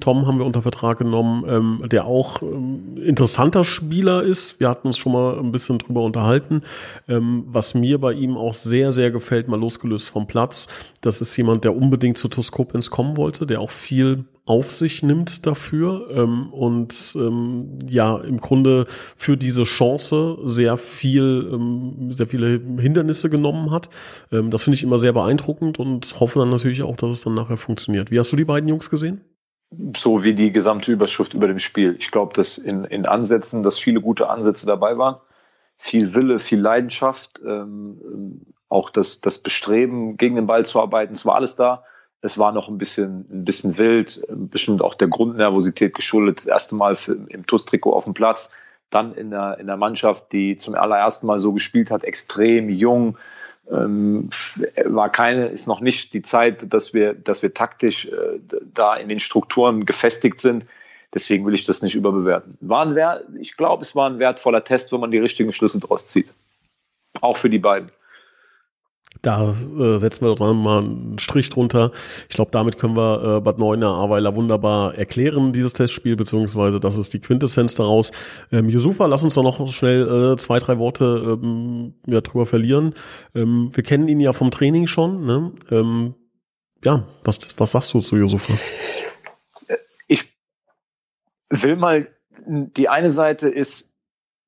Tom 0.00 0.26
haben 0.26 0.38
wir 0.38 0.44
unter 0.44 0.60
Vertrag 0.60 0.98
genommen, 0.98 1.44
ähm, 1.48 1.88
der 1.88 2.04
auch 2.04 2.42
ähm, 2.42 2.98
interessanter 3.02 3.64
Spieler 3.64 4.22
ist. 4.22 4.60
Wir 4.60 4.68
hatten 4.68 4.88
uns 4.88 4.98
schon 4.98 5.12
mal 5.12 5.38
ein 5.38 5.50
bisschen 5.50 5.78
drüber 5.78 6.02
unterhalten. 6.02 6.60
Ähm, 7.08 7.44
was 7.46 7.72
mir 7.72 7.98
bei 7.98 8.12
ihm 8.12 8.36
auch 8.36 8.52
sehr 8.52 8.92
sehr 8.92 9.10
gefällt, 9.10 9.48
mal 9.48 9.58
losgelöst 9.58 10.10
vom 10.10 10.26
Platz. 10.26 10.68
Das 11.00 11.22
ist 11.22 11.34
jemand, 11.38 11.64
der 11.64 11.74
unbedingt 11.74 12.18
zu 12.18 12.28
Toskopens 12.28 12.90
kommen 12.90 13.16
wollte, 13.16 13.46
der 13.46 13.62
auch 13.62 13.70
viel 13.70 14.25
auf 14.46 14.70
sich 14.70 15.02
nimmt 15.02 15.44
dafür 15.44 16.08
ähm, 16.12 16.52
und 16.52 17.16
ähm, 17.16 17.78
ja 17.88 18.16
im 18.18 18.40
Grunde 18.40 18.86
für 19.16 19.36
diese 19.36 19.64
Chance 19.64 20.38
sehr 20.44 20.76
viel 20.76 21.50
ähm, 21.52 22.12
sehr 22.12 22.28
viele 22.28 22.60
Hindernisse 22.78 23.28
genommen 23.28 23.72
hat. 23.72 23.90
Ähm, 24.30 24.52
das 24.52 24.62
finde 24.62 24.76
ich 24.76 24.84
immer 24.84 24.98
sehr 24.98 25.12
beeindruckend 25.12 25.80
und 25.80 26.20
hoffe 26.20 26.38
dann 26.38 26.50
natürlich 26.50 26.84
auch, 26.84 26.96
dass 26.96 27.10
es 27.10 27.20
dann 27.22 27.34
nachher 27.34 27.56
funktioniert. 27.56 28.12
Wie 28.12 28.20
hast 28.20 28.32
du 28.32 28.36
die 28.36 28.44
beiden 28.44 28.68
Jungs 28.68 28.88
gesehen? 28.88 29.20
So 29.96 30.22
wie 30.22 30.34
die 30.34 30.52
gesamte 30.52 30.92
Überschrift 30.92 31.34
über 31.34 31.48
dem 31.48 31.58
Spiel. 31.58 31.96
Ich 31.98 32.12
glaube, 32.12 32.32
dass 32.32 32.56
in, 32.56 32.84
in 32.84 33.04
Ansätzen, 33.04 33.64
dass 33.64 33.80
viele 33.80 34.00
gute 34.00 34.30
Ansätze 34.30 34.64
dabei 34.64 34.96
waren. 34.96 35.16
Viel 35.76 36.14
Wille, 36.14 36.38
viel 36.38 36.60
Leidenschaft, 36.60 37.40
ähm, 37.44 38.46
auch 38.68 38.90
das, 38.90 39.20
das 39.20 39.38
Bestreben, 39.38 40.16
gegen 40.16 40.36
den 40.36 40.46
Ball 40.46 40.64
zu 40.64 40.80
arbeiten, 40.80 41.12
es 41.12 41.26
war 41.26 41.34
alles 41.34 41.56
da 41.56 41.82
es 42.22 42.38
war 42.38 42.52
noch 42.52 42.68
ein 42.68 42.78
bisschen, 42.78 43.26
ein 43.30 43.44
bisschen 43.44 43.78
wild, 43.78 44.22
bestimmt 44.28 44.82
auch 44.82 44.94
der 44.94 45.08
Grundnervosität 45.08 45.94
geschuldet. 45.94 46.38
Das 46.38 46.46
erste 46.46 46.74
Mal 46.74 46.94
für, 46.94 47.12
im 47.28 47.46
TUS-Trikot 47.46 47.92
auf 47.92 48.04
dem 48.04 48.14
Platz, 48.14 48.52
dann 48.90 49.14
in 49.14 49.30
der, 49.30 49.58
in 49.58 49.66
der 49.66 49.76
Mannschaft, 49.76 50.32
die 50.32 50.56
zum 50.56 50.74
allerersten 50.74 51.26
Mal 51.26 51.38
so 51.38 51.52
gespielt 51.52 51.90
hat, 51.90 52.04
extrem 52.04 52.68
jung. 52.68 53.18
Ähm, 53.70 54.30
war 54.84 55.10
keine, 55.10 55.48
ist 55.48 55.66
noch 55.66 55.80
nicht 55.80 56.14
die 56.14 56.22
Zeit, 56.22 56.72
dass 56.72 56.94
wir, 56.94 57.14
dass 57.14 57.42
wir 57.42 57.52
taktisch 57.52 58.06
äh, 58.06 58.40
da 58.72 58.94
in 58.94 59.08
den 59.08 59.18
Strukturen 59.18 59.86
gefestigt 59.86 60.40
sind. 60.40 60.66
Deswegen 61.12 61.46
will 61.46 61.54
ich 61.54 61.64
das 61.64 61.82
nicht 61.82 61.94
überbewerten. 61.94 62.56
War 62.60 62.86
ein 62.86 63.40
ich 63.40 63.56
glaube, 63.56 63.82
es 63.82 63.96
war 63.96 64.08
ein 64.08 64.18
wertvoller 64.18 64.64
Test, 64.64 64.92
wenn 64.92 65.00
man 65.00 65.10
die 65.10 65.20
richtigen 65.20 65.52
Schlüsse 65.52 65.80
draus 65.80 66.06
zieht. 66.06 66.32
Auch 67.20 67.36
für 67.36 67.50
die 67.50 67.58
beiden. 67.58 67.90
Da 69.22 69.50
äh, 69.50 69.98
setzen 69.98 70.24
wir 70.24 70.34
doch 70.34 70.54
mal 70.54 70.78
einen 70.78 71.18
Strich 71.18 71.50
drunter. 71.50 71.92
Ich 72.28 72.34
glaube, 72.36 72.50
damit 72.50 72.78
können 72.78 72.96
wir 72.96 73.38
äh, 73.38 73.40
Bad 73.40 73.58
Neuner 73.58 73.94
Aweiler 73.94 74.34
wunderbar 74.34 74.94
erklären, 74.94 75.52
dieses 75.52 75.72
Testspiel, 75.72 76.16
beziehungsweise 76.16 76.80
das 76.80 76.96
ist 76.96 77.14
die 77.14 77.20
Quintessenz 77.20 77.74
daraus. 77.74 78.12
Ähm, 78.52 78.68
Yusufa, 78.68 79.06
lass 79.06 79.22
uns 79.22 79.34
da 79.34 79.42
noch 79.42 79.72
schnell 79.72 80.32
äh, 80.32 80.36
zwei, 80.36 80.58
drei 80.58 80.78
Worte 80.78 81.38
ähm, 81.42 81.94
ja, 82.06 82.20
drüber 82.20 82.46
verlieren. 82.46 82.94
Ähm, 83.34 83.70
wir 83.72 83.82
kennen 83.82 84.08
ihn 84.08 84.20
ja 84.20 84.32
vom 84.32 84.50
Training 84.50 84.86
schon. 84.86 85.24
Ne? 85.24 85.52
Ähm, 85.70 86.14
ja, 86.84 87.06
was, 87.24 87.38
was 87.56 87.72
sagst 87.72 87.94
du 87.94 88.00
zu 88.00 88.16
Yusufa? 88.16 88.52
Ich 90.06 90.24
will 91.50 91.76
mal, 91.76 92.08
die 92.46 92.88
eine 92.88 93.10
Seite 93.10 93.48
ist, 93.48 93.95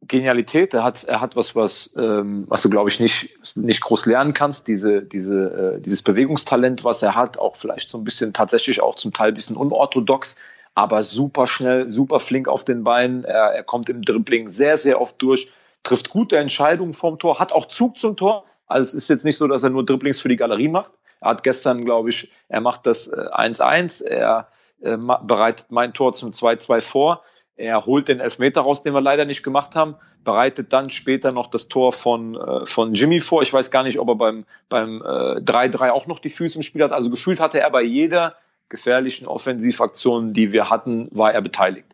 Genialität. 0.03 0.75
Er 0.75 0.85
hat, 0.85 1.05
er 1.05 1.21
hat 1.21 1.35
was, 1.35 1.57
was, 1.57 1.95
ähm, 1.97 2.45
was 2.49 2.63
du, 2.63 2.71
glaube 2.71 2.89
ich, 2.89 3.01
nicht, 3.01 3.37
nicht 3.57 3.81
groß 3.81 4.07
lernen 4.07 4.33
kannst. 4.33 4.69
Diese, 4.69 5.03
diese, 5.03 5.77
äh, 5.77 5.81
dieses 5.81 6.03
Bewegungstalent, 6.03 6.85
was 6.85 7.03
er 7.03 7.15
hat, 7.15 7.39
auch 7.39 7.57
vielleicht 7.57 7.91
so 7.91 7.99
ein 7.99 8.05
bisschen 8.05 8.33
tatsächlich 8.33 8.81
auch 8.81 8.95
zum 8.95 9.13
Teil 9.13 9.29
ein 9.29 9.35
bisschen 9.35 9.57
unorthodox, 9.57 10.37
aber 10.75 11.03
super 11.03 11.47
schnell, 11.47 11.91
super 11.91 12.21
flink 12.21 12.47
auf 12.47 12.65
den 12.65 12.85
Beinen. 12.85 13.25
Er, 13.25 13.53
er 13.53 13.65
kommt 13.65 13.89
im 13.89 14.03
Dribbling 14.03 14.51
sehr, 14.53 14.79
sehr 14.79 15.01
oft 15.01 15.21
durch, 15.21 15.51
trifft 15.83 16.11
gute 16.11 16.39
Entscheidungen 16.39 16.95
vom 16.95 17.19
Tor, 17.19 17.41
hat 17.41 17.53
auch 17.53 17.67
Zug 17.67 17.99
zum 17.99 18.17
Tor. 18.17 18.45
Also 18.67 18.89
es 18.89 18.95
ist 18.95 19.11
jetzt 19.11 19.25
nicht 19.25 19.37
so, 19.37 19.49
dass 19.49 19.65
er 19.65 19.71
nur 19.71 19.85
Dribblings 19.85 20.21
für 20.21 20.29
die 20.29 20.37
Galerie 20.37 20.69
macht. 20.69 20.93
Er 21.21 21.31
hat 21.31 21.43
gestern, 21.43 21.85
glaube 21.85 22.11
ich, 22.11 22.31
er 22.49 22.61
macht 22.61 22.87
das 22.87 23.13
1-1, 23.13 24.05
äh, 24.05 24.15
er 24.15 24.49
äh, 24.81 24.97
bereitet 24.97 25.67
mein 25.71 25.93
Tor 25.93 26.15
zum 26.15 26.31
2-2 26.31 26.81
vor. 26.81 27.23
Er 27.59 27.87
holt 27.87 28.07
den 28.07 28.21
Elfmeter 28.21 28.61
raus, 28.61 28.85
den 28.85 28.95
wir 28.95 29.01
leider 29.01 29.25
nicht 29.25 29.43
gemacht 29.43 29.75
haben, 29.75 29.97
bereitet 30.25 30.73
dann 30.73 30.91
später 30.91 31.33
noch 31.33 31.51
das 31.51 31.67
Tor 31.67 31.93
von, 31.93 32.37
äh, 32.37 32.67
von 32.67 32.95
Jimmy 32.95 33.19
vor. 33.19 33.43
Ich 33.43 33.53
weiß 33.53 33.73
gar 33.73 33.83
nicht, 33.83 33.99
ob 33.99 34.09
er 34.09 34.15
beim, 34.15 34.45
beim 34.69 35.03
äh, 35.03 35.41
3-3 35.41 35.91
auch 35.91 36.07
noch 36.07 36.21
die 36.21 36.31
Füße 36.31 36.59
im 36.59 36.63
Spiel 36.63 36.85
hat. 36.85 36.93
Also 36.93 37.11
gefühlt 37.11 37.41
hatte 37.41 37.59
er 37.59 37.69
bei 37.71 37.83
jeder 37.83 38.37
gefährlichen 38.69 39.27
Offensivaktion, 39.27 40.35
die 40.35 40.53
wir 40.53 40.71
hatten, 40.71 41.09
war 41.11 41.33
er 41.33 41.43
beteiligt. 41.43 41.89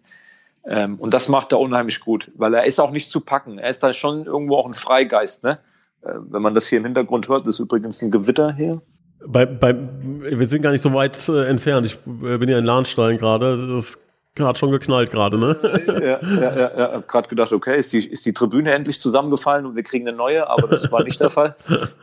Ähm, 0.66 0.96
und 0.96 1.14
das 1.14 1.30
macht 1.30 1.52
er 1.52 1.60
unheimlich 1.60 2.00
gut, 2.00 2.30
weil 2.36 2.52
er 2.52 2.66
ist 2.66 2.78
auch 2.78 2.90
nicht 2.90 3.10
zu 3.10 3.20
packen. 3.20 3.58
Er 3.58 3.70
ist 3.70 3.82
da 3.82 3.94
schon 3.94 4.26
irgendwo 4.26 4.56
auch 4.56 4.66
ein 4.66 4.74
Freigeist. 4.74 5.44
Ne? 5.44 5.58
Äh, 6.02 6.10
wenn 6.28 6.42
man 6.42 6.54
das 6.54 6.66
hier 6.66 6.78
im 6.78 6.84
Hintergrund 6.84 7.28
hört, 7.28 7.46
ist 7.46 7.58
übrigens 7.58 8.02
ein 8.02 8.10
Gewitter 8.10 8.52
hier. 8.52 8.82
Bei, 9.26 9.46
bei, 9.46 9.74
wir 9.74 10.46
sind 10.46 10.60
gar 10.60 10.72
nicht 10.72 10.82
so 10.82 10.92
weit 10.92 11.26
äh, 11.30 11.46
entfernt. 11.46 11.86
Ich 11.86 11.94
äh, 12.06 12.36
bin 12.36 12.50
ja 12.50 12.58
in 12.58 12.66
Lahnstein 12.66 13.16
gerade. 13.16 13.66
Das 13.74 13.98
hat 14.40 14.58
schon 14.58 14.72
geknallt 14.72 15.10
gerade, 15.10 15.38
ne? 15.38 15.58
Ja, 15.86 16.20
ja, 16.20 16.56
ja, 16.56 16.78
ja. 16.78 16.92
Hab 16.92 17.08
gerade 17.08 17.28
gedacht, 17.28 17.52
okay, 17.52 17.78
ist 17.78 17.92
die, 17.92 18.04
ist 18.04 18.26
die 18.26 18.32
Tribüne 18.32 18.72
endlich 18.72 19.00
zusammengefallen 19.00 19.64
und 19.64 19.76
wir 19.76 19.84
kriegen 19.84 20.08
eine 20.08 20.16
neue, 20.16 20.48
aber 20.48 20.66
das 20.66 20.90
war 20.90 21.04
nicht 21.04 21.20
der 21.20 21.30
Fall. 21.30 21.56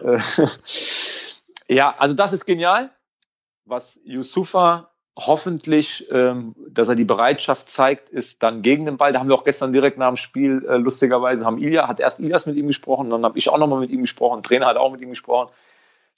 Äh, 0.04 0.20
ja, 1.74 1.94
also 1.98 2.16
das 2.16 2.32
ist 2.32 2.46
genial. 2.46 2.90
Was 3.66 4.00
Yusufa 4.06 4.92
hoffentlich, 5.18 6.08
ähm, 6.10 6.56
dass 6.70 6.88
er 6.88 6.96
die 6.96 7.04
Bereitschaft 7.04 7.70
zeigt, 7.70 8.10
ist 8.10 8.42
dann 8.44 8.62
gegen 8.62 8.86
den 8.86 8.98
Ball. 8.98 9.12
Da 9.12 9.20
haben 9.20 9.28
wir 9.28 9.36
auch 9.36 9.44
gestern 9.44 9.74
direkt 9.74 9.98
nach 9.98 10.08
dem 10.08 10.18
Spiel, 10.18 10.66
äh, 10.68 10.78
lustigerweise, 10.78 11.46
haben 11.46 11.62
Ilya, 11.62 11.88
hat 11.88 12.00
erst 12.00 12.20
Ilias 12.20 12.46
mit 12.46 12.56
ihm 12.56 12.68
gesprochen, 12.68 13.10
dann 13.10 13.26
habe 13.26 13.38
ich 13.38 13.50
auch 13.50 13.58
nochmal 13.58 13.82
mit 13.82 13.92
ihm 13.92 14.02
gesprochen, 14.02 14.42
Trainer 14.42 14.68
hat 14.68 14.78
auch 14.78 14.92
mit 14.92 15.02
ihm 15.02 15.10
gesprochen, 15.10 15.52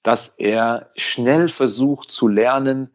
dass 0.04 0.30
er 0.30 0.82
schnell 0.96 1.48
versucht 1.48 2.12
zu 2.12 2.28
lernen, 2.28 2.92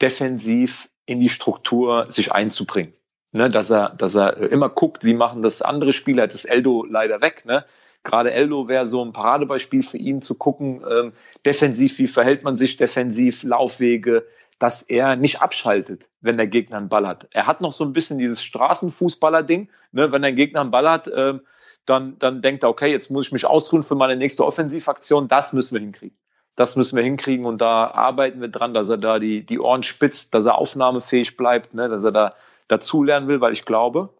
defensiv 0.00 0.88
in 1.06 1.20
die 1.20 1.28
Struktur 1.28 2.06
sich 2.08 2.32
einzubringen. 2.32 2.92
Ne, 3.34 3.48
dass 3.48 3.70
er, 3.70 3.88
dass 3.96 4.14
er 4.14 4.36
immer 4.52 4.68
guckt, 4.68 5.04
wie 5.04 5.14
machen 5.14 5.40
das 5.40 5.62
andere 5.62 5.94
Spieler. 5.94 6.24
Ist 6.24 6.44
Eldo 6.44 6.84
leider 6.84 7.22
weg. 7.22 7.46
Ne? 7.46 7.64
Gerade 8.04 8.30
Eldo 8.30 8.68
wäre 8.68 8.84
so 8.84 9.02
ein 9.02 9.12
Paradebeispiel 9.12 9.82
für 9.82 9.96
ihn 9.96 10.20
zu 10.20 10.34
gucken, 10.34 10.84
ähm, 10.88 11.12
defensiv, 11.46 11.98
wie 11.98 12.08
verhält 12.08 12.42
man 12.42 12.56
sich 12.56 12.76
defensiv, 12.76 13.42
Laufwege, 13.42 14.26
dass 14.58 14.82
er 14.82 15.16
nicht 15.16 15.40
abschaltet, 15.40 16.08
wenn 16.20 16.36
der 16.36 16.46
Gegner 16.46 16.76
einen 16.76 16.90
Ball 16.90 17.06
hat. 17.06 17.26
Er 17.32 17.46
hat 17.46 17.62
noch 17.62 17.72
so 17.72 17.84
ein 17.84 17.94
bisschen 17.94 18.18
dieses 18.18 18.42
Straßenfußballer-Ding. 18.42 19.70
Ne? 19.92 20.12
Wenn 20.12 20.22
der 20.22 20.32
Gegner 20.32 20.60
einen 20.60 20.70
Ball 20.70 20.90
hat, 20.90 21.06
äh, 21.08 21.38
dann, 21.86 22.18
dann 22.18 22.42
denkt 22.42 22.64
er, 22.64 22.68
okay, 22.68 22.90
jetzt 22.92 23.10
muss 23.10 23.26
ich 23.26 23.32
mich 23.32 23.46
ausruhen 23.46 23.82
für 23.82 23.94
meine 23.94 24.16
nächste 24.16 24.44
Offensivaktion. 24.44 25.28
Das 25.28 25.54
müssen 25.54 25.74
wir 25.74 25.80
hinkriegen. 25.80 26.16
Das 26.56 26.76
müssen 26.76 26.96
wir 26.96 27.02
hinkriegen 27.02 27.46
und 27.46 27.60
da 27.60 27.86
arbeiten 27.86 28.40
wir 28.40 28.48
dran, 28.48 28.74
dass 28.74 28.88
er 28.88 28.98
da 28.98 29.18
die, 29.18 29.44
die 29.44 29.58
Ohren 29.58 29.82
spitzt, 29.82 30.34
dass 30.34 30.44
er 30.46 30.58
aufnahmefähig 30.58 31.36
bleibt, 31.36 31.74
ne? 31.74 31.88
dass 31.88 32.04
er 32.04 32.12
da 32.12 32.34
dazulernen 32.68 33.28
will, 33.28 33.40
weil 33.40 33.52
ich 33.52 33.64
glaube, 33.64 34.10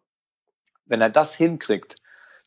wenn 0.86 1.00
er 1.00 1.10
das 1.10 1.34
hinkriegt, 1.34 1.96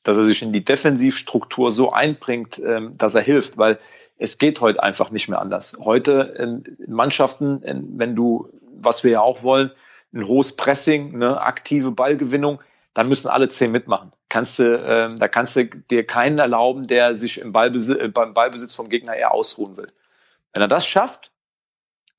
dass 0.04 0.18
er 0.18 0.24
sich 0.24 0.42
in 0.42 0.54
die 0.54 0.64
Defensivstruktur 0.64 1.72
so 1.72 1.92
einbringt, 1.92 2.60
ähm, 2.60 2.98
dass 2.98 3.16
er 3.16 3.22
hilft, 3.22 3.58
weil 3.58 3.80
es 4.18 4.38
geht 4.38 4.62
heute 4.62 4.82
einfach 4.82 5.10
nicht 5.10 5.28
mehr 5.28 5.42
anders. 5.42 5.76
Heute 5.80 6.36
in 6.38 6.78
Mannschaften, 6.88 7.62
wenn 7.98 8.16
du, 8.16 8.50
was 8.74 9.04
wir 9.04 9.12
ja 9.12 9.22
auch 9.22 9.44
wollen, 9.44 9.72
ein 10.14 10.26
hohes 10.26 10.56
Pressing, 10.56 11.14
eine 11.14 11.42
aktive 11.42 11.92
Ballgewinnung, 11.92 12.60
dann 12.96 13.10
müssen 13.10 13.28
alle 13.28 13.50
zehn 13.50 13.72
mitmachen. 13.72 14.12
Kannst 14.30 14.58
du, 14.58 14.64
ähm, 14.64 15.18
da 15.18 15.28
kannst 15.28 15.56
du 15.56 15.66
dir 15.66 16.08
keinen 16.08 16.40
erlauben, 16.40 16.88
der 16.88 17.16
sich 17.16 17.40
im 17.40 17.52
Ballbesitz, 17.52 18.00
äh, 18.00 18.08
beim 18.08 18.34
Ballbesitz 18.34 18.74
vom 18.74 18.90
Gegner 18.90 19.16
eher 19.16 19.34
ausruhen 19.34 19.78
will. 19.78 19.92
Wenn 20.54 20.62
er 20.62 20.68
das 20.68 20.88
schafft, 20.88 21.32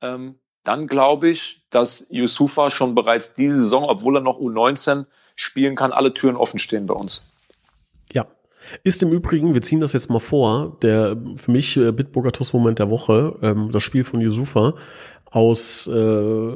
ähm, 0.03 0.39
dann 0.65 0.87
glaube 0.87 1.31
ich, 1.31 1.63
dass 1.71 2.07
Yusufa 2.11 2.71
schon 2.71 2.95
bereits 2.95 3.35
diese 3.35 3.57
Saison, 3.57 3.85
obwohl 3.85 4.19
er 4.19 4.21
noch 4.21 4.39
U19 4.39 5.07
spielen 5.35 5.77
kann, 5.77 5.93
alle 5.93 6.13
Türen 6.13 6.37
offen 6.37 6.59
stehen 6.59 6.87
bei 6.87 6.95
uns. 6.95 7.33
Ja, 8.13 8.27
ist 8.83 9.03
im 9.03 9.13
Übrigen, 9.13 9.55
wir 9.55 9.63
ziehen 9.63 9.81
das 9.81 9.95
jetzt 9.95 10.11
mal 10.11 10.19
vor, 10.19 10.77
der 10.83 11.17
für 11.41 11.51
mich 11.51 11.79
äh, 11.79 11.91
Bitburger 11.91 12.33
TUS-Moment 12.33 12.79
der 12.79 12.91
Woche, 12.91 13.39
ähm, 13.41 13.71
das 13.73 13.83
Spiel 13.83 14.05
von 14.05 14.21
Yusufa, 14.21 14.75
aus 15.37 15.87
äh, 15.87 16.51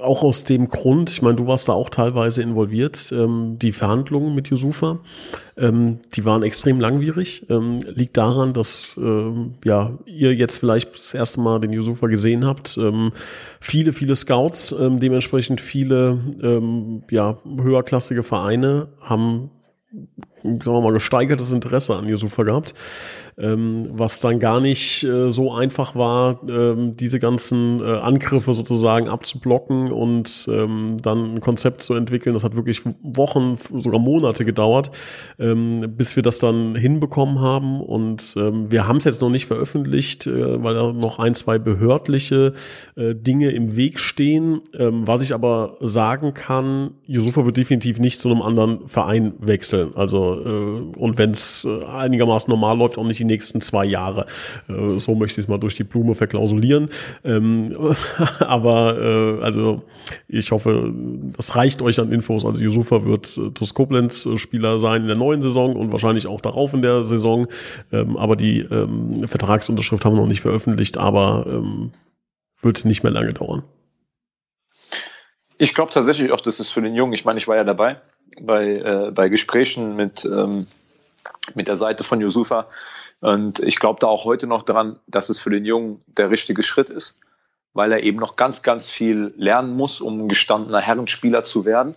auch 0.00 0.22
aus 0.22 0.44
dem 0.44 0.68
Grund, 0.68 1.10
ich 1.10 1.22
meine, 1.22 1.34
du 1.34 1.48
warst 1.48 1.68
da 1.68 1.72
auch 1.72 1.90
teilweise 1.90 2.40
involviert, 2.40 3.10
ähm, 3.10 3.58
die 3.58 3.72
Verhandlungen 3.72 4.32
mit 4.32 4.48
Yusufa, 4.48 5.00
ähm, 5.56 5.98
die 6.14 6.24
waren 6.24 6.44
extrem 6.44 6.78
langwierig. 6.78 7.46
Ähm, 7.50 7.80
liegt 7.88 8.16
daran, 8.16 8.54
dass 8.54 8.94
ähm, 8.96 9.54
ja 9.64 9.98
ihr 10.06 10.32
jetzt 10.34 10.58
vielleicht 10.58 10.96
das 10.96 11.14
erste 11.14 11.40
Mal 11.40 11.58
den 11.58 11.72
Yusufa 11.72 12.06
gesehen 12.06 12.46
habt. 12.46 12.78
Ähm, 12.78 13.10
viele, 13.58 13.92
viele 13.92 14.14
Scouts, 14.14 14.70
ähm, 14.70 15.00
dementsprechend 15.00 15.60
viele 15.60 16.20
ähm, 16.40 17.02
ja 17.10 17.38
höherklassige 17.60 18.22
Vereine 18.22 18.86
haben 19.00 19.50
sagen 20.46 20.76
wir 20.76 20.80
mal, 20.80 20.92
gesteigertes 20.92 21.52
Interesse 21.52 21.94
an 21.94 22.08
Yusufa 22.08 22.42
gehabt 22.42 22.74
ähm, 23.38 23.88
was 23.92 24.20
dann 24.20 24.40
gar 24.40 24.60
nicht 24.60 25.04
äh, 25.04 25.30
so 25.30 25.52
einfach 25.52 25.94
war, 25.94 26.40
ähm, 26.48 26.96
diese 26.96 27.18
ganzen 27.18 27.80
äh, 27.80 27.98
Angriffe 27.98 28.54
sozusagen 28.54 29.08
abzublocken 29.08 29.92
und 29.92 30.48
ähm, 30.50 30.96
dann 31.02 31.34
ein 31.34 31.40
Konzept 31.40 31.82
zu 31.82 31.94
entwickeln. 31.94 32.32
Das 32.32 32.44
hat 32.44 32.56
wirklich 32.56 32.82
Wochen, 33.02 33.58
sogar 33.74 34.00
Monate 34.00 34.44
gedauert, 34.46 34.90
ähm, 35.38 35.94
bis 35.96 36.16
wir 36.16 36.22
das 36.22 36.38
dann 36.38 36.76
hinbekommen 36.76 37.40
haben. 37.40 37.82
Und 37.82 38.34
ähm, 38.38 38.70
wir 38.70 38.88
haben 38.88 38.96
es 38.96 39.04
jetzt 39.04 39.20
noch 39.20 39.30
nicht 39.30 39.46
veröffentlicht, 39.46 40.26
äh, 40.26 40.62
weil 40.62 40.74
da 40.74 40.92
noch 40.92 41.18
ein, 41.18 41.34
zwei 41.34 41.58
behördliche 41.58 42.54
äh, 42.96 43.14
Dinge 43.14 43.50
im 43.50 43.76
Weg 43.76 43.98
stehen. 43.98 44.62
Ähm, 44.78 45.06
was 45.06 45.20
ich 45.20 45.34
aber 45.34 45.76
sagen 45.80 46.32
kann, 46.32 46.92
Yusufa 47.04 47.44
wird 47.44 47.58
definitiv 47.58 47.98
nicht 47.98 48.18
zu 48.18 48.30
einem 48.30 48.40
anderen 48.40 48.88
Verein 48.88 49.34
wechseln. 49.40 49.90
Also 49.94 50.35
äh, 50.44 50.98
und 50.98 51.18
wenn 51.18 51.30
es 51.30 51.64
äh, 51.64 51.84
einigermaßen 51.84 52.50
normal 52.50 52.78
läuft, 52.78 52.98
auch 52.98 53.04
nicht 53.04 53.20
die 53.20 53.24
nächsten 53.24 53.60
zwei 53.60 53.84
Jahre. 53.84 54.26
Äh, 54.68 54.98
so 54.98 55.14
möchte 55.14 55.40
ich 55.40 55.46
es 55.46 55.48
mal 55.48 55.58
durch 55.58 55.74
die 55.74 55.84
Blume 55.84 56.14
verklausulieren. 56.14 56.90
Ähm, 57.24 57.72
aber 58.40 58.98
äh, 58.98 59.42
also 59.42 59.82
ich 60.28 60.50
hoffe, 60.50 60.92
das 61.36 61.56
reicht 61.56 61.82
euch 61.82 62.00
an 62.00 62.12
Infos. 62.12 62.44
Also 62.44 62.60
Yusufa 62.60 63.04
wird 63.04 63.36
äh, 63.38 63.50
TuS 63.50 63.74
Koblenz 63.74 64.28
Spieler 64.36 64.78
sein 64.78 65.02
in 65.02 65.08
der 65.08 65.16
neuen 65.16 65.42
Saison 65.42 65.76
und 65.76 65.92
wahrscheinlich 65.92 66.26
auch 66.26 66.40
darauf 66.40 66.74
in 66.74 66.82
der 66.82 67.04
Saison. 67.04 67.46
Ähm, 67.92 68.16
aber 68.16 68.36
die 68.36 68.60
ähm, 68.60 69.26
Vertragsunterschrift 69.26 70.04
haben 70.04 70.14
wir 70.14 70.20
noch 70.20 70.28
nicht 70.28 70.40
veröffentlicht, 70.40 70.96
aber 70.98 71.46
ähm, 71.48 71.92
wird 72.62 72.84
nicht 72.84 73.02
mehr 73.02 73.12
lange 73.12 73.32
dauern. 73.32 73.62
Ich 75.58 75.74
glaube 75.74 75.92
tatsächlich 75.92 76.32
auch, 76.32 76.40
dass 76.40 76.60
es 76.60 76.70
für 76.70 76.82
den 76.82 76.94
Jungen, 76.94 77.14
ich 77.14 77.24
meine, 77.24 77.38
ich 77.38 77.48
war 77.48 77.56
ja 77.56 77.64
dabei 77.64 78.00
bei, 78.40 78.76
äh, 78.76 79.10
bei 79.12 79.28
Gesprächen 79.28 79.96
mit, 79.96 80.24
ähm, 80.24 80.66
mit 81.54 81.68
der 81.68 81.76
Seite 81.76 82.04
von 82.04 82.20
Yusufa, 82.20 82.66
und 83.20 83.60
ich 83.60 83.78
glaube 83.78 83.98
da 84.00 84.06
auch 84.06 84.24
heute 84.24 84.46
noch 84.46 84.62
dran, 84.62 84.98
dass 85.06 85.28
es 85.28 85.38
für 85.38 85.50
den 85.50 85.64
Jungen 85.64 86.02
der 86.06 86.30
richtige 86.30 86.62
Schritt 86.62 86.90
ist, 86.90 87.18
weil 87.72 87.92
er 87.92 88.02
eben 88.02 88.18
noch 88.18 88.36
ganz, 88.36 88.62
ganz 88.62 88.90
viel 88.90 89.32
lernen 89.36 89.74
muss, 89.74 90.00
um 90.00 90.20
ein 90.20 90.28
gestandener 90.28 90.80
Herrenspieler 90.80 91.42
zu 91.42 91.64
werden. 91.64 91.94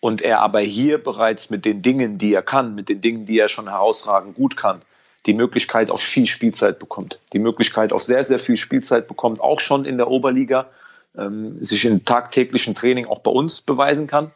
Und 0.00 0.22
er 0.22 0.40
aber 0.40 0.60
hier 0.60 1.02
bereits 1.02 1.50
mit 1.50 1.64
den 1.64 1.82
Dingen, 1.82 2.18
die 2.18 2.34
er 2.34 2.42
kann, 2.42 2.74
mit 2.74 2.88
den 2.88 3.00
Dingen, 3.00 3.24
die 3.24 3.38
er 3.38 3.48
schon 3.48 3.68
herausragend 3.68 4.34
gut 4.34 4.56
kann, 4.56 4.82
die 5.26 5.34
Möglichkeit 5.34 5.90
auf 5.90 6.00
viel 6.00 6.26
Spielzeit 6.26 6.80
bekommt. 6.80 7.20
Die 7.32 7.38
Möglichkeit 7.38 7.92
auf 7.92 8.02
sehr, 8.02 8.24
sehr 8.24 8.40
viel 8.40 8.56
Spielzeit 8.56 9.06
bekommt, 9.06 9.40
auch 9.40 9.60
schon 9.60 9.84
in 9.84 9.96
der 9.96 10.08
Oberliga, 10.08 10.66
ähm, 11.16 11.62
sich 11.64 11.84
im 11.84 12.04
tagtäglichen 12.04 12.74
Training 12.74 13.06
auch 13.06 13.20
bei 13.20 13.30
uns 13.30 13.60
beweisen 13.60 14.08
kann. 14.08 14.32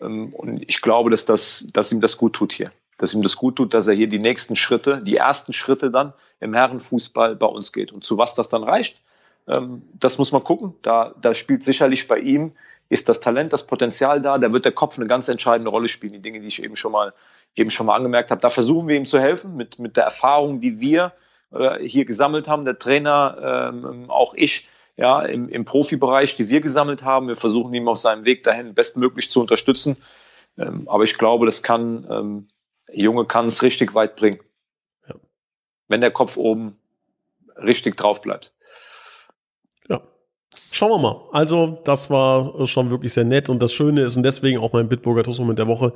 Ähm, 0.00 0.32
und 0.34 0.62
ich 0.68 0.80
glaube, 0.82 1.10
dass, 1.10 1.24
das, 1.24 1.68
dass 1.72 1.92
ihm 1.92 2.00
das 2.00 2.16
gut 2.16 2.34
tut 2.34 2.52
hier 2.52 2.72
dass 2.98 3.14
ihm 3.14 3.22
das 3.22 3.36
gut 3.36 3.56
tut, 3.56 3.72
dass 3.72 3.86
er 3.86 3.94
hier 3.94 4.08
die 4.08 4.18
nächsten 4.18 4.56
Schritte, 4.56 5.00
die 5.02 5.16
ersten 5.16 5.52
Schritte 5.52 5.90
dann 5.90 6.12
im 6.40 6.52
Herrenfußball 6.52 7.36
bei 7.36 7.46
uns 7.46 7.72
geht. 7.72 7.92
Und 7.92 8.04
zu 8.04 8.18
was 8.18 8.34
das 8.34 8.48
dann 8.48 8.64
reicht, 8.64 9.00
ähm, 9.46 9.82
das 9.98 10.18
muss 10.18 10.32
man 10.32 10.44
gucken. 10.44 10.74
Da, 10.82 11.14
da 11.22 11.32
spielt 11.32 11.64
sicherlich 11.64 12.08
bei 12.08 12.18
ihm, 12.18 12.52
ist 12.90 13.08
das 13.08 13.20
Talent, 13.20 13.52
das 13.52 13.66
Potenzial 13.66 14.20
da, 14.20 14.38
da 14.38 14.50
wird 14.50 14.64
der 14.64 14.72
Kopf 14.72 14.98
eine 14.98 15.06
ganz 15.06 15.28
entscheidende 15.28 15.70
Rolle 15.70 15.88
spielen. 15.88 16.12
Die 16.12 16.22
Dinge, 16.22 16.40
die 16.40 16.46
ich 16.48 16.62
eben 16.62 16.76
schon 16.76 16.92
mal, 16.92 17.12
eben 17.54 17.70
schon 17.70 17.86
mal 17.86 17.94
angemerkt 17.94 18.30
habe, 18.30 18.40
da 18.40 18.50
versuchen 18.50 18.88
wir 18.88 18.96
ihm 18.96 19.06
zu 19.06 19.20
helfen 19.20 19.56
mit, 19.56 19.78
mit 19.78 19.96
der 19.96 20.04
Erfahrung, 20.04 20.60
die 20.60 20.80
wir 20.80 21.12
äh, 21.52 21.78
hier 21.84 22.04
gesammelt 22.04 22.48
haben, 22.48 22.64
der 22.64 22.78
Trainer, 22.78 23.70
ähm, 23.72 24.10
auch 24.10 24.34
ich, 24.34 24.68
ja, 24.98 25.22
im, 25.22 25.48
im 25.48 25.64
Profibereich, 25.64 26.36
die 26.36 26.48
wir 26.48 26.60
gesammelt 26.60 27.04
haben. 27.04 27.28
Wir 27.28 27.36
versuchen 27.36 27.72
ihm 27.72 27.86
auf 27.86 27.98
seinem 27.98 28.24
Weg 28.24 28.42
dahin 28.42 28.74
bestmöglich 28.74 29.30
zu 29.30 29.40
unterstützen. 29.40 29.96
Ähm, 30.58 30.88
aber 30.88 31.04
ich 31.04 31.16
glaube, 31.16 31.46
das 31.46 31.62
kann, 31.62 32.06
ähm, 32.10 32.48
Junge 32.92 33.24
kann 33.24 33.46
es 33.46 33.62
richtig 33.62 33.94
weit 33.94 34.16
bringen. 34.16 34.40
Ja. 35.08 35.14
Wenn 35.86 36.00
der 36.00 36.10
Kopf 36.10 36.36
oben 36.36 36.76
richtig 37.56 37.96
drauf 37.96 38.20
bleibt. 38.20 38.52
Ja. 39.88 40.02
Schauen 40.72 40.90
wir 40.90 40.98
mal. 40.98 41.20
Also, 41.30 41.80
das 41.84 42.10
war 42.10 42.66
schon 42.66 42.90
wirklich 42.90 43.12
sehr 43.12 43.24
nett 43.24 43.48
und 43.48 43.62
das 43.62 43.72
Schöne 43.72 44.02
ist 44.02 44.16
und 44.16 44.24
deswegen 44.24 44.58
auch 44.58 44.72
mein 44.72 44.88
Bitburger 44.88 45.22
Toastmoment 45.22 45.60
der 45.60 45.68
Woche. 45.68 45.92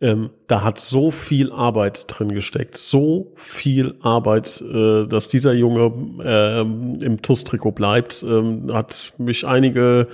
Ähm, 0.00 0.30
da 0.46 0.62
hat 0.62 0.78
so 0.78 1.10
viel 1.10 1.50
Arbeit 1.52 2.04
drin 2.08 2.34
gesteckt, 2.34 2.76
so 2.76 3.32
viel 3.36 3.94
Arbeit, 4.02 4.60
äh, 4.60 5.06
dass 5.06 5.28
dieser 5.28 5.52
Junge 5.52 5.92
äh, 6.22 6.60
im 6.60 7.22
TUS-Trikot 7.22 7.72
bleibt, 7.72 8.22
ähm, 8.22 8.70
hat 8.72 9.14
mich 9.16 9.46
einige 9.46 10.08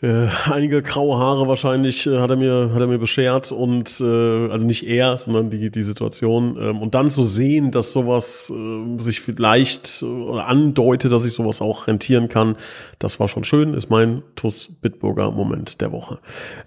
äh, 0.00 0.28
einige 0.48 0.80
graue 0.82 1.18
Haare 1.18 1.48
wahrscheinlich 1.48 2.06
äh, 2.06 2.20
hat 2.20 2.30
er 2.30 2.36
mir 2.36 2.70
hat 2.72 2.80
er 2.80 2.86
mir 2.86 2.98
beschert 2.98 3.50
und 3.50 4.00
äh, 4.00 4.48
also 4.50 4.64
nicht 4.64 4.86
er, 4.86 5.18
sondern 5.18 5.50
die 5.50 5.70
die 5.70 5.82
Situation 5.82 6.56
ähm, 6.60 6.80
und 6.80 6.94
dann 6.94 7.10
zu 7.10 7.24
sehen, 7.24 7.72
dass 7.72 7.92
sowas 7.92 8.52
äh, 8.54 9.02
sich 9.02 9.20
vielleicht 9.20 10.02
äh, 10.02 10.04
oder 10.04 10.46
andeutet, 10.46 11.10
dass 11.10 11.24
ich 11.24 11.32
sowas 11.32 11.60
auch 11.60 11.88
rentieren 11.88 12.28
kann, 12.28 12.56
das 13.00 13.18
war 13.18 13.26
schon 13.26 13.42
schön. 13.42 13.74
Ist 13.74 13.90
mein 13.90 14.22
TUS 14.36 14.68
Bitburger 14.80 15.32
Moment 15.32 15.80
der 15.80 15.90
Woche. 15.90 16.18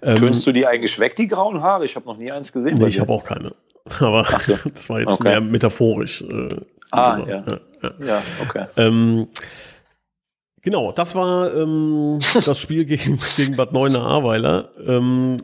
Ähm, 0.02 0.18
Könntest 0.18 0.46
du 0.46 0.52
die 0.52 0.66
eigentlich 0.66 0.98
weg, 0.98 1.16
die 1.16 1.28
grauen 1.28 1.62
Haare? 1.62 1.86
Ich 1.86 1.96
habe 1.96 2.06
noch 2.06 2.18
nie 2.18 2.30
eins 2.30 2.52
gesehen. 2.52 2.76
Nee, 2.76 2.88
ich 2.88 3.00
habe 3.00 3.12
auch 3.12 3.24
keine. 3.24 3.52
Aber 4.00 4.24
so. 4.40 4.56
das 4.74 4.90
war 4.90 5.00
jetzt 5.00 5.14
okay. 5.14 5.28
mehr 5.28 5.40
metaphorisch. 5.40 6.20
Äh, 6.20 6.56
ah, 6.90 7.18
ja. 7.18 7.26
Ja, 7.26 7.44
ja. 7.82 8.06
ja 8.06 8.22
okay. 8.42 8.66
Ähm, 8.76 9.28
Genau, 10.62 10.92
das 10.92 11.16
war 11.16 11.52
ähm, 11.54 12.20
das 12.44 12.58
Spiel 12.58 12.84
gegen, 12.84 13.18
gegen 13.36 13.56
Bad 13.56 13.72
Neuenahr-Ahrweiler. 13.72 14.70
Ähm, 14.86 15.38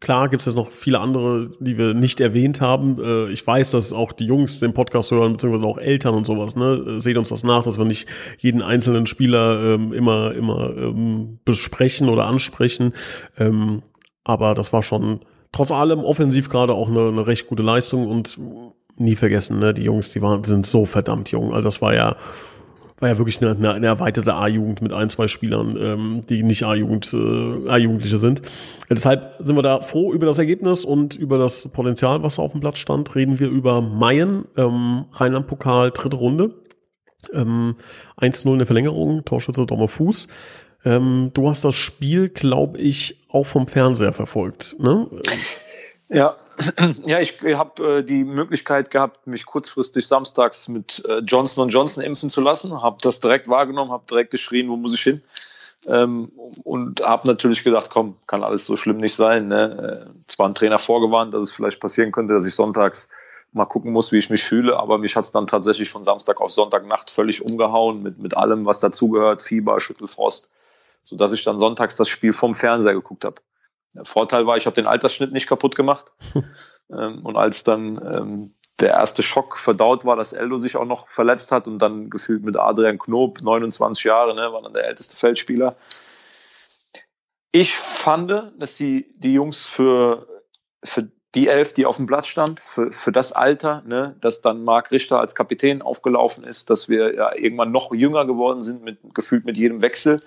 klar 0.00 0.28
gibt 0.28 0.42
es 0.42 0.46
jetzt 0.46 0.54
noch 0.54 0.68
viele 0.68 1.00
andere, 1.00 1.50
die 1.60 1.78
wir 1.78 1.94
nicht 1.94 2.20
erwähnt 2.20 2.60
haben. 2.60 2.98
Äh, 3.02 3.32
ich 3.32 3.46
weiß, 3.46 3.70
dass 3.70 3.94
auch 3.94 4.12
die 4.12 4.26
Jungs 4.26 4.60
den 4.60 4.74
Podcast 4.74 5.10
hören, 5.12 5.32
beziehungsweise 5.32 5.66
auch 5.66 5.78
Eltern 5.78 6.14
und 6.14 6.26
sowas. 6.26 6.56
Ne? 6.56 7.00
Seht 7.00 7.16
uns 7.16 7.30
das 7.30 7.42
nach, 7.42 7.64
dass 7.64 7.78
wir 7.78 7.86
nicht 7.86 8.06
jeden 8.38 8.60
einzelnen 8.60 9.06
Spieler 9.06 9.74
ähm, 9.74 9.94
immer, 9.94 10.34
immer 10.34 10.76
ähm, 10.76 11.38
besprechen 11.46 12.10
oder 12.10 12.26
ansprechen. 12.26 12.92
Ähm, 13.38 13.82
aber 14.24 14.52
das 14.52 14.74
war 14.74 14.82
schon 14.82 15.20
trotz 15.52 15.70
allem 15.70 16.00
offensiv 16.00 16.50
gerade 16.50 16.74
auch 16.74 16.90
eine, 16.90 17.08
eine 17.08 17.26
recht 17.26 17.46
gute 17.46 17.62
Leistung 17.62 18.06
und 18.08 18.38
nie 18.98 19.16
vergessen, 19.16 19.58
ne? 19.58 19.72
die 19.72 19.82
Jungs, 19.82 20.10
die 20.10 20.20
waren, 20.22 20.44
sind 20.44 20.66
so 20.66 20.84
verdammt 20.84 21.30
jung. 21.30 21.52
Also 21.52 21.64
das 21.64 21.80
war 21.80 21.94
ja 21.94 22.16
war 22.98 23.08
ja 23.08 23.18
wirklich 23.18 23.42
eine, 23.42 23.72
eine 23.72 23.86
erweiterte 23.86 24.34
A-Jugend 24.34 24.80
mit 24.80 24.92
ein, 24.92 25.10
zwei 25.10 25.28
Spielern, 25.28 25.76
ähm, 25.78 26.22
die 26.28 26.42
nicht 26.42 26.62
A-Jugend, 26.62 27.12
äh, 27.12 27.68
A-Jugendliche 27.68 28.18
sind. 28.18 28.42
Deshalb 28.88 29.34
sind 29.38 29.56
wir 29.56 29.62
da 29.62 29.82
froh 29.82 30.12
über 30.12 30.26
das 30.26 30.38
Ergebnis 30.38 30.84
und 30.84 31.14
über 31.14 31.38
das 31.38 31.68
Potenzial, 31.68 32.22
was 32.22 32.38
auf 32.38 32.52
dem 32.52 32.60
Platz 32.60 32.78
stand. 32.78 33.14
Reden 33.14 33.38
wir 33.38 33.48
über 33.48 33.82
Mayen, 33.82 34.46
ähm, 34.56 35.04
Rheinland-Pokal, 35.12 35.90
dritte 35.90 36.16
Runde. 36.16 36.54
Ähm, 37.32 37.76
1-0 38.18 38.52
in 38.52 38.58
der 38.58 38.66
Verlängerung, 38.66 39.24
Torschütze 39.24 39.66
Dommer 39.66 39.88
Fuß. 39.88 40.28
Ähm, 40.84 41.32
du 41.34 41.50
hast 41.50 41.64
das 41.64 41.74
Spiel, 41.74 42.28
glaube 42.28 42.78
ich, 42.78 43.26
auch 43.28 43.44
vom 43.44 43.66
Fernseher 43.66 44.12
verfolgt. 44.12 44.76
Ne? 44.78 45.08
Ja, 46.08 46.36
ja, 47.04 47.20
ich 47.20 47.40
habe 47.42 47.98
äh, 47.98 48.02
die 48.02 48.24
Möglichkeit 48.24 48.90
gehabt, 48.90 49.26
mich 49.26 49.46
kurzfristig 49.46 50.06
samstags 50.06 50.68
mit 50.68 51.04
äh, 51.06 51.18
Johnson 51.18 51.68
Johnson 51.68 52.02
impfen 52.02 52.30
zu 52.30 52.40
lassen. 52.40 52.82
Habe 52.82 52.98
das 53.02 53.20
direkt 53.20 53.48
wahrgenommen, 53.48 53.92
habe 53.92 54.04
direkt 54.08 54.30
geschrien, 54.30 54.68
wo 54.68 54.76
muss 54.76 54.94
ich 54.94 55.02
hin? 55.02 55.22
Ähm, 55.86 56.32
und 56.64 57.00
habe 57.00 57.28
natürlich 57.28 57.62
gedacht, 57.62 57.90
komm, 57.90 58.16
kann 58.26 58.42
alles 58.42 58.64
so 58.64 58.76
schlimm 58.76 58.98
nicht 58.98 59.14
sein. 59.14 59.48
Ne? 59.48 60.06
Äh, 60.06 60.24
zwar 60.26 60.48
ein 60.48 60.54
Trainer 60.54 60.78
vorgewarnt, 60.78 61.34
dass 61.34 61.42
es 61.42 61.52
vielleicht 61.52 61.80
passieren 61.80 62.12
könnte, 62.12 62.34
dass 62.34 62.46
ich 62.46 62.54
sonntags 62.54 63.08
mal 63.52 63.66
gucken 63.66 63.92
muss, 63.92 64.12
wie 64.12 64.18
ich 64.18 64.30
mich 64.30 64.44
fühle, 64.44 64.78
aber 64.78 64.98
mich 64.98 65.16
hat 65.16 65.24
es 65.24 65.32
dann 65.32 65.46
tatsächlich 65.46 65.88
von 65.88 66.04
Samstag 66.04 66.40
auf 66.40 66.52
Sonntagnacht 66.52 67.10
völlig 67.10 67.42
umgehauen 67.42 68.02
mit, 68.02 68.18
mit 68.18 68.36
allem, 68.36 68.66
was 68.66 68.80
dazugehört, 68.80 69.40
Fieber, 69.40 69.80
Schüttelfrost, 69.80 70.50
sodass 71.02 71.32
ich 71.32 71.42
dann 71.42 71.58
sonntags 71.58 71.96
das 71.96 72.08
Spiel 72.08 72.32
vom 72.32 72.54
Fernseher 72.54 72.92
geguckt 72.92 73.24
habe. 73.24 73.40
Der 73.96 74.04
Vorteil 74.04 74.46
war, 74.46 74.56
ich 74.56 74.66
habe 74.66 74.76
den 74.76 74.86
Altersschnitt 74.86 75.32
nicht 75.32 75.48
kaputt 75.48 75.74
gemacht. 75.74 76.12
ähm, 76.90 77.24
und 77.24 77.36
als 77.36 77.64
dann 77.64 78.00
ähm, 78.14 78.54
der 78.80 78.90
erste 78.90 79.22
Schock 79.22 79.58
verdaut 79.58 80.04
war, 80.04 80.16
dass 80.16 80.32
Eldo 80.32 80.58
sich 80.58 80.76
auch 80.76 80.84
noch 80.84 81.08
verletzt 81.08 81.50
hat 81.50 81.66
und 81.66 81.78
dann 81.78 82.10
gefühlt 82.10 82.42
mit 82.42 82.56
Adrian 82.56 82.98
Knob, 82.98 83.40
29 83.40 84.04
Jahre, 84.04 84.34
ne, 84.34 84.52
war 84.52 84.62
dann 84.62 84.74
der 84.74 84.86
älteste 84.86 85.16
Feldspieler. 85.16 85.76
Ich 87.52 87.74
fand, 87.74 88.30
dass 88.58 88.76
sie 88.76 89.14
die 89.16 89.32
Jungs 89.32 89.66
für, 89.66 90.26
für 90.84 91.08
die 91.34 91.48
Elf, 91.48 91.72
die 91.72 91.86
auf 91.86 91.96
dem 91.96 92.06
Platz 92.06 92.26
stand, 92.26 92.60
für, 92.60 92.92
für 92.92 93.12
das 93.12 93.32
Alter, 93.32 93.82
ne, 93.86 94.16
dass 94.20 94.42
dann 94.42 94.64
Marc 94.64 94.90
Richter 94.90 95.20
als 95.20 95.34
Kapitän 95.34 95.80
aufgelaufen 95.80 96.44
ist, 96.44 96.68
dass 96.68 96.88
wir 96.88 97.14
ja 97.14 97.34
irgendwann 97.34 97.72
noch 97.72 97.94
jünger 97.94 98.26
geworden 98.26 98.60
sind, 98.60 98.82
mit, 98.82 98.98
gefühlt 99.14 99.46
mit 99.46 99.56
jedem 99.56 99.80
Wechsel, 99.80 100.22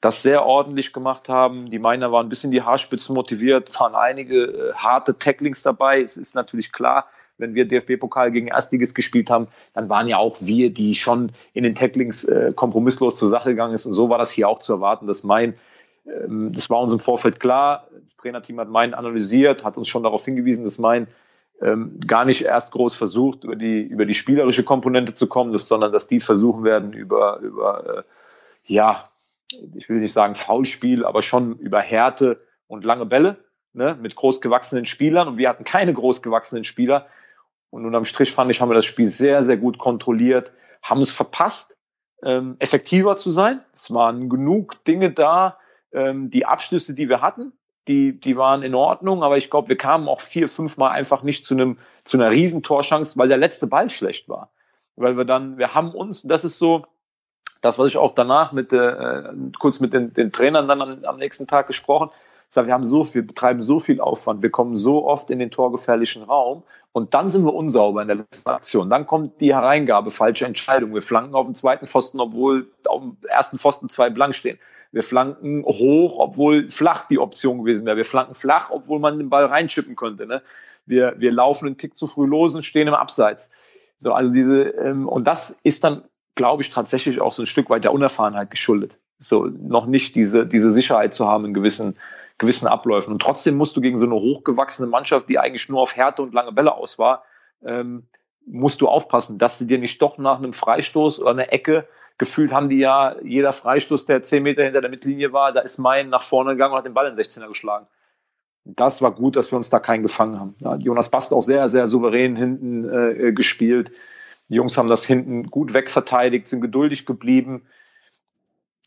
das 0.00 0.22
sehr 0.22 0.46
ordentlich 0.46 0.92
gemacht 0.92 1.28
haben. 1.28 1.68
Die 1.68 1.78
Miner 1.78 2.10
waren 2.10 2.26
ein 2.26 2.30
bisschen 2.30 2.50
die 2.50 2.62
Haarspitzen 2.62 3.14
motiviert, 3.14 3.70
waren 3.80 3.94
einige 3.94 4.44
äh, 4.44 4.72
harte 4.74 5.18
Tacklings 5.18 5.62
dabei. 5.62 6.00
Es 6.02 6.16
ist 6.16 6.34
natürlich 6.34 6.72
klar, 6.72 7.06
wenn 7.38 7.54
wir 7.54 7.66
DFB-Pokal 7.66 8.32
gegen 8.32 8.48
Erstliges 8.48 8.94
gespielt 8.94 9.30
haben, 9.30 9.48
dann 9.72 9.88
waren 9.88 10.08
ja 10.08 10.18
auch 10.18 10.36
wir, 10.40 10.72
die 10.72 10.94
schon 10.94 11.32
in 11.54 11.64
den 11.64 11.74
Tacklings 11.74 12.24
äh, 12.24 12.52
kompromisslos 12.54 13.16
zur 13.16 13.28
Sache 13.28 13.50
gegangen 13.50 13.74
ist. 13.74 13.86
Und 13.86 13.94
so 13.94 14.08
war 14.10 14.18
das 14.18 14.30
hier 14.30 14.48
auch 14.48 14.58
zu 14.58 14.74
erwarten, 14.74 15.06
dass 15.06 15.24
mein, 15.24 15.54
ähm, 16.06 16.52
das 16.52 16.70
war 16.70 16.80
uns 16.80 16.92
im 16.92 17.00
Vorfeld 17.00 17.40
klar. 17.40 17.88
Das 18.04 18.16
Trainerteam 18.16 18.60
hat 18.60 18.68
mein 18.68 18.94
analysiert, 18.94 19.64
hat 19.64 19.76
uns 19.76 19.88
schon 19.88 20.02
darauf 20.02 20.24
hingewiesen, 20.24 20.64
dass 20.64 20.78
mein 20.78 21.08
ähm, 21.62 22.00
gar 22.06 22.24
nicht 22.24 22.42
erst 22.42 22.72
groß 22.72 22.94
versucht, 22.96 23.44
über 23.44 23.56
die, 23.56 23.82
über 23.82 24.06
die 24.06 24.14
spielerische 24.14 24.64
Komponente 24.64 25.12
zu 25.12 25.26
kommen, 25.26 25.52
dass, 25.52 25.68
sondern 25.68 25.92
dass 25.92 26.06
die 26.06 26.20
versuchen 26.20 26.64
werden, 26.64 26.94
über, 26.94 27.38
über 27.40 27.98
äh, 27.98 28.02
ja, 28.64 29.09
ich 29.74 29.88
will 29.88 29.98
nicht 29.98 30.12
sagen 30.12 30.34
Foulspiel, 30.34 31.04
aber 31.04 31.22
schon 31.22 31.58
über 31.58 31.80
Härte 31.80 32.46
und 32.66 32.84
lange 32.84 33.06
Bälle 33.06 33.44
ne, 33.72 33.96
mit 34.00 34.16
großgewachsenen 34.16 34.86
Spielern. 34.86 35.28
Und 35.28 35.38
wir 35.38 35.48
hatten 35.48 35.64
keine 35.64 35.92
großgewachsenen 35.92 36.64
Spieler. 36.64 37.06
Und 37.70 37.86
unterm 37.86 38.04
Strich 38.04 38.32
fand 38.32 38.50
ich, 38.50 38.60
haben 38.60 38.70
wir 38.70 38.74
das 38.74 38.84
Spiel 38.84 39.08
sehr, 39.08 39.42
sehr 39.42 39.56
gut 39.56 39.78
kontrolliert, 39.78 40.52
haben 40.82 41.00
es 41.00 41.12
verpasst, 41.12 41.76
ähm, 42.22 42.56
effektiver 42.58 43.16
zu 43.16 43.30
sein. 43.30 43.60
Es 43.72 43.92
waren 43.94 44.28
genug 44.28 44.84
Dinge 44.84 45.12
da, 45.12 45.58
ähm, 45.92 46.30
die 46.30 46.46
Abschlüsse, 46.46 46.94
die 46.94 47.08
wir 47.08 47.20
hatten, 47.20 47.52
die, 47.88 48.18
die 48.18 48.36
waren 48.36 48.62
in 48.62 48.74
Ordnung, 48.74 49.22
aber 49.22 49.36
ich 49.36 49.50
glaube, 49.50 49.68
wir 49.68 49.76
kamen 49.76 50.08
auch 50.08 50.20
vier, 50.20 50.48
fünf 50.48 50.76
Mal 50.76 50.90
einfach 50.90 51.22
nicht 51.22 51.46
zu 51.46 51.54
einem, 51.54 51.78
zu 52.04 52.18
einer 52.18 52.30
Riesentorchance, 52.30 53.18
weil 53.18 53.28
der 53.28 53.38
letzte 53.38 53.66
Ball 53.66 53.88
schlecht 53.88 54.28
war. 54.28 54.52
Weil 54.96 55.16
wir 55.16 55.24
dann, 55.24 55.58
wir 55.58 55.74
haben 55.74 55.92
uns, 55.92 56.22
das 56.22 56.44
ist 56.44 56.58
so, 56.58 56.86
das, 57.60 57.78
was 57.78 57.88
ich 57.88 57.96
auch 57.96 58.14
danach 58.14 58.52
mit 58.52 58.72
äh, 58.72 59.22
kurz 59.58 59.80
mit 59.80 59.92
den, 59.92 60.12
den 60.12 60.32
Trainern 60.32 60.68
dann 60.68 60.80
am, 60.80 60.90
am 61.04 61.16
nächsten 61.18 61.46
Tag 61.46 61.66
gesprochen, 61.66 62.10
sage, 62.48 62.66
wir 62.66 62.74
haben 62.74 62.86
so 62.86 63.04
viel, 63.04 63.22
betreiben 63.22 63.62
so 63.62 63.78
viel 63.78 64.00
Aufwand, 64.00 64.42
wir 64.42 64.50
kommen 64.50 64.76
so 64.76 65.06
oft 65.06 65.30
in 65.30 65.38
den 65.38 65.50
torgefährlichen 65.50 66.24
Raum 66.24 66.64
und 66.92 67.14
dann 67.14 67.30
sind 67.30 67.44
wir 67.44 67.54
unsauber 67.54 68.02
in 68.02 68.08
der 68.08 68.16
letzten 68.16 68.50
Aktion. 68.50 68.90
Dann 68.90 69.06
kommt 69.06 69.40
die 69.40 69.54
Hereingabe, 69.54 70.10
falsche 70.10 70.46
Entscheidung. 70.46 70.92
Wir 70.92 71.02
flanken 71.02 71.36
auf 71.36 71.46
den 71.46 71.54
zweiten 71.54 71.86
Pfosten, 71.86 72.18
obwohl 72.18 72.68
auf 72.88 73.00
dem 73.00 73.16
ersten 73.28 73.58
Pfosten 73.58 73.88
zwei 73.88 74.10
blank 74.10 74.34
stehen. 74.34 74.58
Wir 74.90 75.04
flanken 75.04 75.64
hoch, 75.64 76.18
obwohl 76.18 76.68
flach 76.68 77.06
die 77.06 77.20
Option 77.20 77.58
gewesen 77.58 77.86
wäre. 77.86 77.96
Wir 77.96 78.04
flanken 78.04 78.34
flach, 78.34 78.70
obwohl 78.70 78.98
man 78.98 79.18
den 79.18 79.30
Ball 79.30 79.44
reinschippen 79.44 79.94
könnte. 79.94 80.26
Ne? 80.26 80.42
Wir, 80.84 81.14
wir 81.18 81.30
laufen 81.30 81.66
einen 81.66 81.78
Tick 81.78 81.96
zu 81.96 82.08
früh 82.08 82.26
los 82.26 82.54
und 82.54 82.64
stehen 82.64 82.88
im 82.88 82.94
Abseits. 82.94 83.52
So, 83.98 84.12
also 84.12 84.32
diese, 84.32 84.62
ähm, 84.62 85.08
und 85.08 85.28
das 85.28 85.60
ist 85.62 85.84
dann 85.84 86.02
glaube 86.40 86.62
ich, 86.62 86.70
tatsächlich 86.70 87.20
auch 87.20 87.34
so 87.34 87.42
ein 87.42 87.46
Stück 87.46 87.68
weit 87.68 87.84
der 87.84 87.92
Unerfahrenheit 87.92 88.50
geschuldet. 88.50 88.96
So 89.18 89.44
noch 89.44 89.84
nicht 89.84 90.14
diese, 90.14 90.46
diese 90.46 90.70
Sicherheit 90.70 91.12
zu 91.12 91.28
haben 91.28 91.44
in 91.44 91.52
gewissen, 91.52 91.98
gewissen 92.38 92.66
Abläufen. 92.66 93.12
Und 93.12 93.20
trotzdem 93.20 93.58
musst 93.58 93.76
du 93.76 93.82
gegen 93.82 93.98
so 93.98 94.06
eine 94.06 94.14
hochgewachsene 94.14 94.88
Mannschaft, 94.88 95.28
die 95.28 95.38
eigentlich 95.38 95.68
nur 95.68 95.82
auf 95.82 95.96
Härte 95.96 96.22
und 96.22 96.32
lange 96.32 96.52
Bälle 96.52 96.74
aus 96.74 96.98
war, 96.98 97.24
ähm, 97.62 98.06
musst 98.46 98.80
du 98.80 98.88
aufpassen, 98.88 99.36
dass 99.36 99.58
sie 99.58 99.66
dir 99.66 99.76
nicht 99.76 100.00
doch 100.00 100.16
nach 100.16 100.38
einem 100.38 100.54
Freistoß 100.54 101.20
oder 101.20 101.32
einer 101.32 101.52
Ecke 101.52 101.86
gefühlt 102.16 102.52
haben 102.52 102.70
die 102.70 102.78
ja, 102.78 103.16
jeder 103.22 103.52
Freistoß, 103.52 104.06
der 104.06 104.22
zehn 104.22 104.42
Meter 104.42 104.64
hinter 104.64 104.80
der 104.80 104.90
Mittellinie 104.90 105.34
war, 105.34 105.52
da 105.52 105.60
ist 105.60 105.76
mein 105.76 106.08
nach 106.08 106.22
vorne 106.22 106.52
gegangen 106.52 106.72
und 106.72 106.78
hat 106.78 106.86
den 106.86 106.94
Ball 106.94 107.06
in 107.06 107.16
den 107.16 107.22
16er 107.22 107.48
geschlagen. 107.48 107.86
Das 108.64 109.02
war 109.02 109.12
gut, 109.12 109.36
dass 109.36 109.52
wir 109.52 109.56
uns 109.58 109.68
da 109.68 109.78
keinen 109.78 110.02
gefangen 110.02 110.40
haben. 110.40 110.54
Ja, 110.58 110.76
Jonas 110.76 111.10
Bast 111.10 111.34
auch 111.34 111.42
sehr, 111.42 111.68
sehr 111.68 111.86
souverän 111.86 112.34
hinten 112.34 112.88
äh, 112.88 113.32
gespielt. 113.32 113.92
Die 114.50 114.56
Jungs 114.56 114.76
haben 114.76 114.88
das 114.88 115.06
hinten 115.06 115.44
gut 115.44 115.72
wegverteidigt, 115.72 116.48
sind 116.48 116.60
geduldig 116.60 117.06
geblieben. 117.06 117.66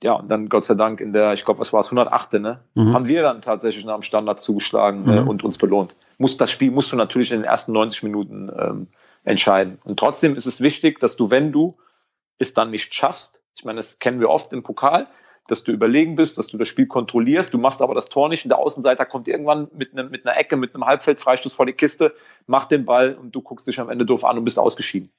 Ja, 0.03 0.13
und 0.13 0.29
dann 0.29 0.49
Gott 0.49 0.65
sei 0.65 0.75
Dank 0.75 0.99
in 0.99 1.13
der, 1.13 1.31
ich 1.31 1.45
glaube, 1.45 1.61
was 1.61 1.71
war 1.71 1.79
es, 1.79 1.87
108. 1.87 2.33
Ne? 2.33 2.59
Mhm. 2.75 2.93
Haben 2.93 3.07
wir 3.07 3.23
dann 3.23 3.41
tatsächlich 3.41 3.85
nach 3.85 3.95
dem 3.95 4.03
Standard 4.03 4.41
zugeschlagen 4.41 5.07
äh, 5.07 5.11
mhm. 5.11 5.17
äh, 5.17 5.29
und 5.29 5.43
uns 5.45 5.57
belohnt. 5.57 5.95
Muss, 6.17 6.35
das 6.35 6.51
Spiel 6.51 6.71
musst 6.71 6.91
du 6.91 6.97
natürlich 6.97 7.31
in 7.31 7.39
den 7.39 7.45
ersten 7.45 7.71
90 7.71 8.03
Minuten 8.03 8.51
ähm, 8.55 8.87
entscheiden. 9.23 9.79
Und 9.85 9.97
trotzdem 9.97 10.35
ist 10.35 10.45
es 10.45 10.59
wichtig, 10.59 10.99
dass 10.99 11.15
du, 11.15 11.31
wenn 11.31 11.53
du 11.53 11.77
es 12.37 12.53
dann 12.53 12.69
nicht 12.69 12.93
schaffst, 12.93 13.41
ich 13.55 13.63
meine, 13.63 13.77
das 13.77 13.99
kennen 13.99 14.19
wir 14.19 14.29
oft 14.29 14.51
im 14.51 14.63
Pokal, 14.63 15.07
dass 15.47 15.63
du 15.63 15.71
überlegen 15.71 16.17
bist, 16.17 16.37
dass 16.37 16.47
du 16.47 16.57
das 16.57 16.67
Spiel 16.67 16.87
kontrollierst, 16.87 17.53
du 17.53 17.57
machst 17.57 17.81
aber 17.81 17.93
das 17.93 18.09
Tor 18.09 18.27
nicht 18.27 18.43
und 18.43 18.49
der 18.49 18.57
Außenseiter 18.57 19.05
kommt 19.05 19.29
irgendwann 19.29 19.69
mit, 19.73 19.93
ne, 19.93 20.03
mit 20.03 20.25
einer 20.25 20.37
Ecke, 20.37 20.57
mit 20.57 20.73
einem 20.73 20.85
Halbfeldfreistoß 20.85 21.53
vor 21.53 21.65
die 21.65 21.73
Kiste, 21.73 22.13
macht 22.47 22.71
den 22.71 22.83
Ball 22.83 23.13
und 23.13 23.33
du 23.33 23.41
guckst 23.41 23.67
dich 23.67 23.79
am 23.79 23.89
Ende 23.89 24.05
doof 24.05 24.25
an 24.25 24.37
und 24.37 24.45
bist 24.45 24.59
ausgeschieden. 24.59 25.11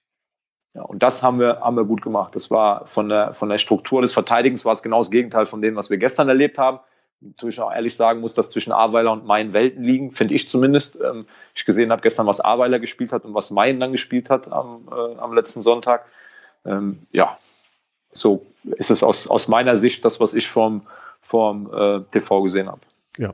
Ja, 0.74 0.82
und 0.82 1.02
das 1.02 1.22
haben 1.22 1.38
wir, 1.38 1.60
haben 1.60 1.76
wir 1.76 1.84
gut 1.84 2.02
gemacht. 2.02 2.34
Das 2.34 2.50
war 2.50 2.86
von 2.86 3.08
der, 3.08 3.32
von 3.32 3.48
der 3.48 3.58
Struktur 3.58 4.02
des 4.02 4.12
Verteidigens 4.12 4.64
war 4.64 4.72
es 4.72 4.82
genau 4.82 4.98
das 4.98 5.10
Gegenteil 5.10 5.46
von 5.46 5.62
dem, 5.62 5.76
was 5.76 5.88
wir 5.88 5.98
gestern 5.98 6.28
erlebt 6.28 6.58
haben. 6.58 6.80
natürlich 7.20 7.60
auch 7.60 7.72
ehrlich 7.72 7.94
sagen 7.94 8.20
muss, 8.20 8.34
dass 8.34 8.50
zwischen 8.50 8.72
Aweiler 8.72 9.12
und 9.12 9.24
Main 9.24 9.52
Welten 9.52 9.84
liegen, 9.84 10.10
finde 10.12 10.34
ich 10.34 10.48
zumindest. 10.48 10.98
Ähm, 11.00 11.26
ich 11.54 11.64
gesehen 11.64 11.92
habe 11.92 12.02
gestern, 12.02 12.26
was 12.26 12.44
Aweiler 12.44 12.80
gespielt 12.80 13.12
hat 13.12 13.24
und 13.24 13.34
was 13.34 13.52
Main 13.52 13.78
dann 13.78 13.92
gespielt 13.92 14.30
hat 14.30 14.50
am, 14.50 14.88
äh, 14.90 15.18
am 15.18 15.32
letzten 15.32 15.62
Sonntag. 15.62 16.06
Ähm, 16.66 17.06
ja, 17.12 17.38
so 18.12 18.44
ist 18.64 18.90
es 18.90 19.04
aus, 19.04 19.28
aus 19.28 19.46
meiner 19.46 19.76
Sicht 19.76 20.04
das, 20.04 20.18
was 20.18 20.34
ich 20.34 20.48
vom, 20.48 20.82
vom 21.20 21.72
äh, 21.72 22.00
TV 22.10 22.42
gesehen 22.42 22.68
habe. 22.68 22.80
Ja, 23.16 23.32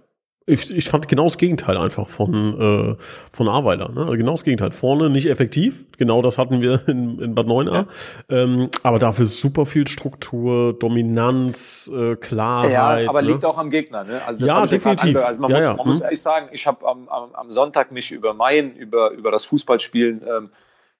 ich, 0.50 0.74
ich 0.74 0.88
fand 0.88 1.08
genau 1.08 1.24
das 1.24 1.38
Gegenteil 1.38 1.76
einfach 1.76 2.08
von, 2.08 2.60
äh, 2.60 2.96
von 3.32 3.48
Aweiler. 3.48 3.90
Ne? 3.90 4.00
Also 4.00 4.12
genau 4.12 4.32
das 4.32 4.44
Gegenteil. 4.44 4.70
Vorne 4.70 5.08
nicht 5.08 5.26
effektiv, 5.26 5.84
genau 5.96 6.22
das 6.22 6.38
hatten 6.38 6.60
wir 6.60 6.82
in, 6.88 7.18
in 7.20 7.34
Bad 7.34 7.46
9a. 7.46 7.72
Ja. 7.72 7.86
Ähm, 8.28 8.70
aber 8.82 8.98
dafür 8.98 9.24
super 9.26 9.66
viel 9.66 9.86
Struktur, 9.86 10.78
Dominanz, 10.78 11.90
äh, 11.94 12.16
Klarheit. 12.16 12.72
Ja, 12.72 13.08
aber 13.08 13.22
ne? 13.22 13.28
liegt 13.28 13.44
auch 13.44 13.58
am 13.58 13.70
Gegner. 13.70 14.04
Ne? 14.04 14.20
Also 14.26 14.44
ja, 14.44 14.66
definitiv. 14.66 15.16
Also 15.16 15.40
man, 15.40 15.50
ja, 15.50 15.56
muss, 15.56 15.64
ja. 15.64 15.70
man 15.70 15.78
hm. 15.78 15.86
muss 15.86 16.00
ehrlich 16.00 16.22
sagen, 16.22 16.48
ich 16.52 16.66
habe 16.66 16.86
am, 16.86 17.08
am, 17.08 17.34
am, 17.34 17.50
Sonntag 17.50 17.92
mich 17.92 18.10
über 18.10 18.34
Main, 18.34 18.74
über, 18.74 19.10
über 19.10 19.30
das 19.30 19.44
Fußballspielen 19.44 20.22
ähm, 20.28 20.50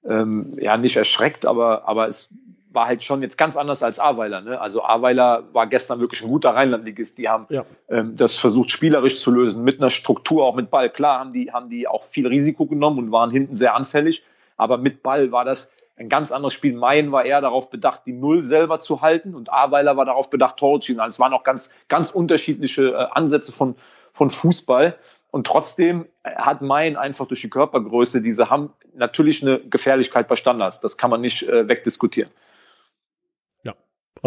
ähm, 0.08 0.56
ja 0.60 0.76
nicht 0.76 0.96
erschreckt, 0.96 1.46
aber, 1.46 1.86
aber 1.88 2.06
es 2.06 2.34
war 2.72 2.86
halt 2.86 3.02
schon 3.02 3.22
jetzt 3.22 3.36
ganz 3.36 3.56
anders 3.56 3.82
als 3.82 3.98
Aweiler. 3.98 4.40
Ne? 4.40 4.60
Also 4.60 4.84
Aweiler 4.84 5.44
war 5.52 5.66
gestern 5.66 6.00
wirklich 6.00 6.22
ein 6.22 6.28
guter 6.28 6.50
Rheinlandligist. 6.50 7.18
Die 7.18 7.28
haben 7.28 7.46
ja. 7.50 7.64
ähm, 7.88 8.16
das 8.16 8.36
versucht 8.36 8.70
spielerisch 8.70 9.18
zu 9.18 9.30
lösen, 9.30 9.64
mit 9.64 9.80
einer 9.80 9.90
Struktur, 9.90 10.44
auch 10.44 10.54
mit 10.54 10.70
Ball. 10.70 10.88
Klar 10.90 11.18
haben 11.18 11.32
die, 11.32 11.52
haben 11.52 11.68
die 11.68 11.88
auch 11.88 12.02
viel 12.02 12.26
Risiko 12.26 12.66
genommen 12.66 12.98
und 12.98 13.12
waren 13.12 13.30
hinten 13.30 13.56
sehr 13.56 13.74
anfällig, 13.74 14.24
aber 14.56 14.78
mit 14.78 15.02
Ball 15.02 15.32
war 15.32 15.44
das 15.44 15.72
ein 15.96 16.08
ganz 16.08 16.32
anderes 16.32 16.54
Spiel. 16.54 16.74
Mayen 16.74 17.12
war 17.12 17.24
eher 17.24 17.40
darauf 17.40 17.70
bedacht, 17.70 18.02
die 18.06 18.12
Null 18.12 18.40
selber 18.40 18.78
zu 18.78 19.02
halten 19.02 19.34
und 19.34 19.52
Aweiler 19.52 19.96
war 19.96 20.04
darauf 20.04 20.30
bedacht, 20.30 20.56
Tore 20.56 20.80
zu 20.80 20.86
schießen. 20.86 21.00
Also 21.00 21.14
es 21.14 21.20
waren 21.20 21.32
auch 21.32 21.44
ganz, 21.44 21.74
ganz 21.88 22.10
unterschiedliche 22.10 22.92
äh, 22.92 23.06
Ansätze 23.10 23.52
von, 23.52 23.74
von 24.12 24.30
Fußball. 24.30 24.96
Und 25.32 25.46
trotzdem 25.46 26.06
hat 26.24 26.60
Main 26.60 26.96
einfach 26.96 27.26
durch 27.26 27.42
die 27.42 27.50
Körpergröße, 27.50 28.20
diese 28.20 28.50
haben 28.50 28.72
natürlich 28.94 29.42
eine 29.42 29.60
Gefährlichkeit 29.60 30.26
bei 30.26 30.34
Standards. 30.34 30.80
Das 30.80 30.96
kann 30.96 31.10
man 31.10 31.20
nicht 31.20 31.48
äh, 31.48 31.68
wegdiskutieren 31.68 32.30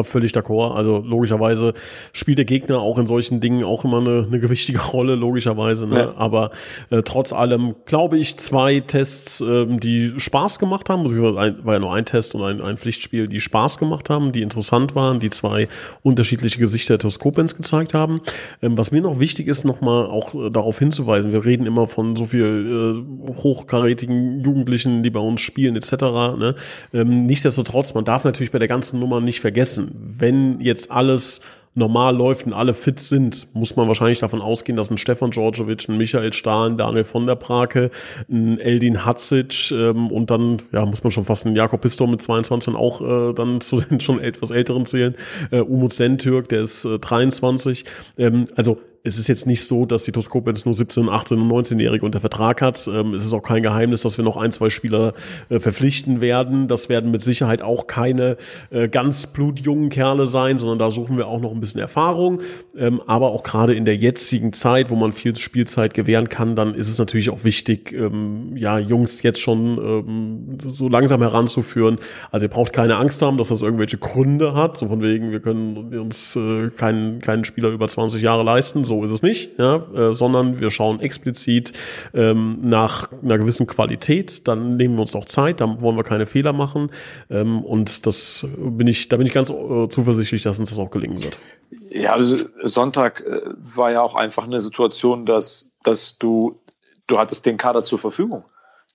völlig 0.02 0.32
d'accord. 0.32 0.74
Also 0.74 1.04
logischerweise 1.06 1.74
spielt 2.13 2.39
der 2.39 2.46
Gegner 2.46 2.80
auch 2.80 2.98
in 2.98 3.06
solchen 3.06 3.39
Dingen 3.41 3.63
auch 3.63 3.86
immer 3.86 4.00
eine, 4.00 4.26
eine 4.28 4.39
gewichtige 4.39 4.80
Rolle, 4.93 5.15
logischerweise. 5.15 5.86
Ne? 5.86 6.00
Ja. 6.00 6.13
Aber 6.15 6.52
äh, 6.89 7.04
trotz 7.04 7.32
allem 7.32 7.76
glaube 7.86 8.17
ich 8.17 8.38
zwei 8.38 8.80
Tests, 8.80 9.41
ähm, 9.41 9.80
die 9.80 10.13
Spaß 10.17 10.58
gemacht 10.58 10.89
haben. 10.89 11.04
Ein, 11.38 11.63
war 11.63 11.74
ja 11.74 11.80
nur 11.80 11.93
ein 11.93 12.06
Test 12.06 12.34
und 12.34 12.41
ein, 12.41 12.62
ein 12.62 12.78
Pflichtspiel, 12.78 13.28
die 13.28 13.41
Spaß 13.41 13.78
gemacht 13.78 14.10
haben, 14.10 14.32
die 14.32 14.41
interessant 14.41 14.96
waren, 14.96 15.19
die 15.19 15.30
zwei 15.30 15.67
unterschiedliche 16.02 16.58
Gesichter 16.58 16.96
der 16.96 17.00
Toskopens 17.00 17.56
gezeigt 17.56 17.93
haben. 17.93 18.22
Ähm, 18.63 18.78
was 18.78 18.91
mir 18.91 19.02
noch 19.02 19.19
wichtig 19.19 19.48
ist, 19.48 19.63
nochmal 19.63 20.08
auch 20.08 20.34
äh, 20.34 20.50
darauf 20.50 20.80
hinzuweisen, 20.80 21.32
wir 21.32 21.46
reden 21.46 21.67
immer 21.67 21.88
von 21.88 22.15
so 22.15 22.26
viel 22.26 23.04
äh, 23.30 23.34
hochkarätigen 23.43 24.43
Jugendlichen, 24.43 25.04
die 25.04 25.12
bei 25.12 25.19
uns 25.19 25.41
spielen 25.41 25.76
etc. 25.76 25.91
Ne? 25.91 26.56
Ähm, 26.93 27.26
nichtsdestotrotz, 27.28 27.93
man 27.93 28.06
darf 28.06 28.24
natürlich 28.24 28.52
bei 28.52 28.60
der 28.60 28.67
ganzen 28.67 29.00
Nummer 29.00 29.22
nicht 29.22 29.39
vergessen, 29.39 29.72
wenn 29.81 30.59
jetzt 30.62 30.91
alles 30.91 31.41
normal 31.75 32.15
läuft 32.15 32.45
und 32.45 32.53
alle 32.53 32.73
fit 32.73 32.99
sind, 32.99 33.47
muss 33.53 33.75
man 33.75 33.88
wahrscheinlich 33.88 34.19
davon 34.19 34.41
ausgehen, 34.41 34.75
dass 34.75 34.91
ein 34.91 34.97
Stefan 34.97 35.31
Djordjevic, 35.31 35.89
ein 35.89 35.97
Michael 35.97 36.33
Stahl, 36.33 36.69
ein 36.71 36.77
Daniel 36.77 37.03
von 37.03 37.25
der 37.25 37.36
Prake, 37.36 37.89
ein 38.29 38.59
Eldin 38.59 39.05
Hatzic 39.05 39.71
ähm, 39.71 40.12
und 40.12 40.29
dann, 40.29 40.62
ja, 40.71 40.86
muss 40.86 41.03
man 41.03 41.12
schon 41.12 41.25
fast 41.25 41.45
einen 41.45 41.55
Jakob 41.55 41.81
Pistor 41.81 42.07
mit 42.07 42.21
22 42.21 42.75
auch 42.75 43.01
äh, 43.01 43.33
dann 43.33 43.62
zu 43.62 43.79
den 43.79 43.99
schon 43.99 44.19
etwas 44.19 44.51
älteren 44.51 44.86
zählen. 44.86 45.15
Äh, 45.51 45.59
Umut 45.59 45.93
Sentürk, 45.93 46.49
der 46.49 46.62
ist 46.62 46.86
äh, 46.86 46.99
23. 46.99 47.86
Ähm, 48.17 48.45
also 48.55 48.79
es 49.05 49.17
ist 49.17 49.27
jetzt 49.27 49.45
nicht 49.45 49.65
so, 49.65 49.85
dass 49.85 50.05
die 50.05 50.13
Toskopens 50.13 50.63
nur 50.63 50.73
17, 50.73 51.09
18 51.09 51.37
und 51.37 51.51
19-Jährige 51.51 52.05
unter 52.05 52.21
Vertrag 52.21 52.61
hat. 52.61 52.87
Ähm, 52.87 53.13
es 53.13 53.25
ist 53.25 53.33
auch 53.33 53.43
kein 53.43 53.61
Geheimnis, 53.61 54.01
dass 54.01 54.17
wir 54.17 54.23
noch 54.23 54.37
ein, 54.37 54.53
zwei 54.53 54.69
Spieler 54.69 55.13
äh, 55.49 55.59
verpflichten 55.59 56.21
werden. 56.21 56.69
Das 56.69 56.87
werden 56.87 57.11
mit 57.11 57.21
Sicherheit 57.21 57.61
auch 57.61 57.87
keine 57.87 58.37
äh, 58.69 58.87
ganz 58.87 59.27
blutjungen 59.27 59.89
Kerle 59.89 60.25
sein, 60.25 60.57
sondern 60.57 60.79
da 60.79 60.89
suchen 60.89 61.17
wir 61.17 61.27
auch 61.27 61.41
noch 61.41 61.51
ein 61.51 61.59
bisschen 61.59 61.81
Erfahrung. 61.81 62.41
Ähm, 62.77 63.01
aber 63.05 63.31
auch 63.31 63.43
gerade 63.43 63.73
in 63.73 63.83
der 63.83 63.97
jetzigen 63.97 64.53
Zeit, 64.53 64.89
wo 64.89 64.95
man 64.95 65.11
viel 65.11 65.35
Spielzeit 65.35 65.93
gewähren 65.93 66.29
kann, 66.29 66.55
dann 66.55 66.73
ist 66.73 66.87
es 66.87 66.97
natürlich 66.97 67.29
auch 67.29 67.43
wichtig, 67.43 67.91
ähm, 67.91 68.55
ja, 68.55 68.79
Jungs 68.79 69.21
jetzt 69.21 69.41
schon 69.41 69.77
ähm, 69.79 70.57
so 70.59 70.87
langsam 70.87 71.21
heranzuführen. 71.21 71.97
Also 72.31 72.45
ihr 72.45 72.49
braucht 72.49 72.71
keine 72.71 72.95
Angst 72.95 73.21
haben, 73.21 73.37
dass 73.37 73.49
das 73.49 73.63
irgendwelche 73.63 73.97
Gründe 73.97 74.53
hat. 74.53 74.77
So 74.77 74.87
von 74.87 75.01
wegen, 75.01 75.31
wir 75.31 75.41
können 75.41 75.93
uns 75.99 76.37
äh, 76.37 76.69
keinen, 76.69 77.19
keinen 77.19 77.43
Spieler 77.43 77.67
über 77.67 77.89
20 77.89 78.21
Jahre 78.21 78.43
leisten. 78.43 78.85
So 78.93 79.03
ist 79.03 79.12
es 79.12 79.23
nicht, 79.23 79.58
ja, 79.58 79.77
äh, 79.91 80.13
sondern 80.13 80.60
wir 80.60 80.69
schauen 80.69 80.99
explizit 80.99 81.73
ähm, 82.13 82.60
nach 82.62 83.12
einer 83.23 83.39
gewissen 83.39 83.65
Qualität. 83.65 84.47
Dann 84.47 84.77
nehmen 84.77 84.95
wir 84.95 85.01
uns 85.01 85.15
auch 85.15 85.25
Zeit, 85.25 85.62
da 85.62 85.82
wollen 85.82 85.97
wir 85.97 86.03
keine 86.03 86.27
Fehler 86.27 86.53
machen. 86.53 86.91
Ähm, 87.32 87.63
und 87.63 88.06
das 88.06 88.47
bin 88.56 88.86
ich, 88.86 89.10
da 89.10 89.17
bin 89.17 89.25
ich 89.25 89.34
ganz 89.34 89.49
äh, 89.49 89.89
zuversichtlich, 89.89 90.43
dass 90.43 90.60
uns 90.60 90.69
das 90.69 90.77
auch 90.77 90.91
gelingen 90.91 91.23
wird. 91.23 91.39
Ja, 91.89 92.13
also 92.13 92.45
Sonntag 92.62 93.21
äh, 93.21 93.41
war 93.58 93.91
ja 93.91 94.01
auch 94.03 94.13
einfach 94.13 94.45
eine 94.45 94.60
Situation, 94.60 95.25
dass, 95.25 95.75
dass 95.84 96.19
du, 96.19 96.62
du 97.08 97.17
hattest 97.17 97.47
den 97.47 97.58
Kader 97.58 97.82
zur 97.82 97.97
Verfügung. 97.97 98.43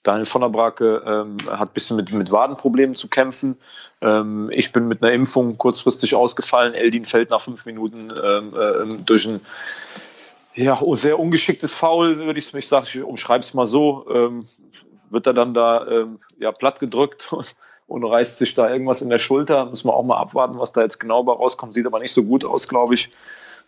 Daniel 0.02 0.24
von 0.24 0.42
der 0.42 0.48
Brake 0.48 1.02
ähm, 1.04 1.36
hat 1.50 1.70
ein 1.70 1.74
bisschen 1.74 1.96
mit, 1.96 2.12
mit 2.12 2.30
Wadenproblemen 2.32 2.94
zu 2.94 3.08
kämpfen. 3.08 3.56
Ähm, 4.00 4.50
ich 4.52 4.72
bin 4.72 4.88
mit 4.88 5.02
einer 5.02 5.12
Impfung 5.12 5.58
kurzfristig 5.58 6.14
ausgefallen. 6.14 6.74
Eldin 6.74 7.04
fällt 7.04 7.30
nach 7.30 7.40
fünf 7.40 7.66
Minuten 7.66 8.12
ähm, 8.22 8.54
äh, 8.54 9.02
durch 9.04 9.26
ein 9.26 9.40
ja, 10.54 10.80
oh, 10.80 10.96
sehr 10.96 11.18
ungeschicktes 11.18 11.72
Foul, 11.72 12.18
würde 12.18 12.38
ich, 12.38 12.52
ich 12.52 12.68
sagen, 12.68 12.86
ich 12.88 13.02
umschreibe 13.02 13.40
es 13.40 13.54
mal 13.54 13.66
so. 13.66 14.06
Ähm, 14.12 14.48
wird 15.10 15.26
er 15.26 15.34
dann 15.34 15.54
da 15.54 15.86
ähm, 15.86 16.18
ja, 16.38 16.52
platt 16.52 16.80
gedrückt 16.80 17.32
und, 17.32 17.54
und 17.86 18.04
reißt 18.04 18.38
sich 18.38 18.54
da 18.54 18.70
irgendwas 18.70 19.02
in 19.02 19.10
der 19.10 19.18
Schulter. 19.18 19.66
Müssen 19.66 19.88
wir 19.88 19.94
auch 19.94 20.04
mal 20.04 20.18
abwarten, 20.18 20.58
was 20.58 20.72
da 20.72 20.82
jetzt 20.82 20.98
genau 20.98 21.22
bei 21.22 21.32
rauskommt. 21.32 21.74
Sieht 21.74 21.86
aber 21.86 22.00
nicht 22.00 22.12
so 22.12 22.24
gut 22.24 22.44
aus, 22.44 22.68
glaube 22.68 22.94
ich. 22.94 23.10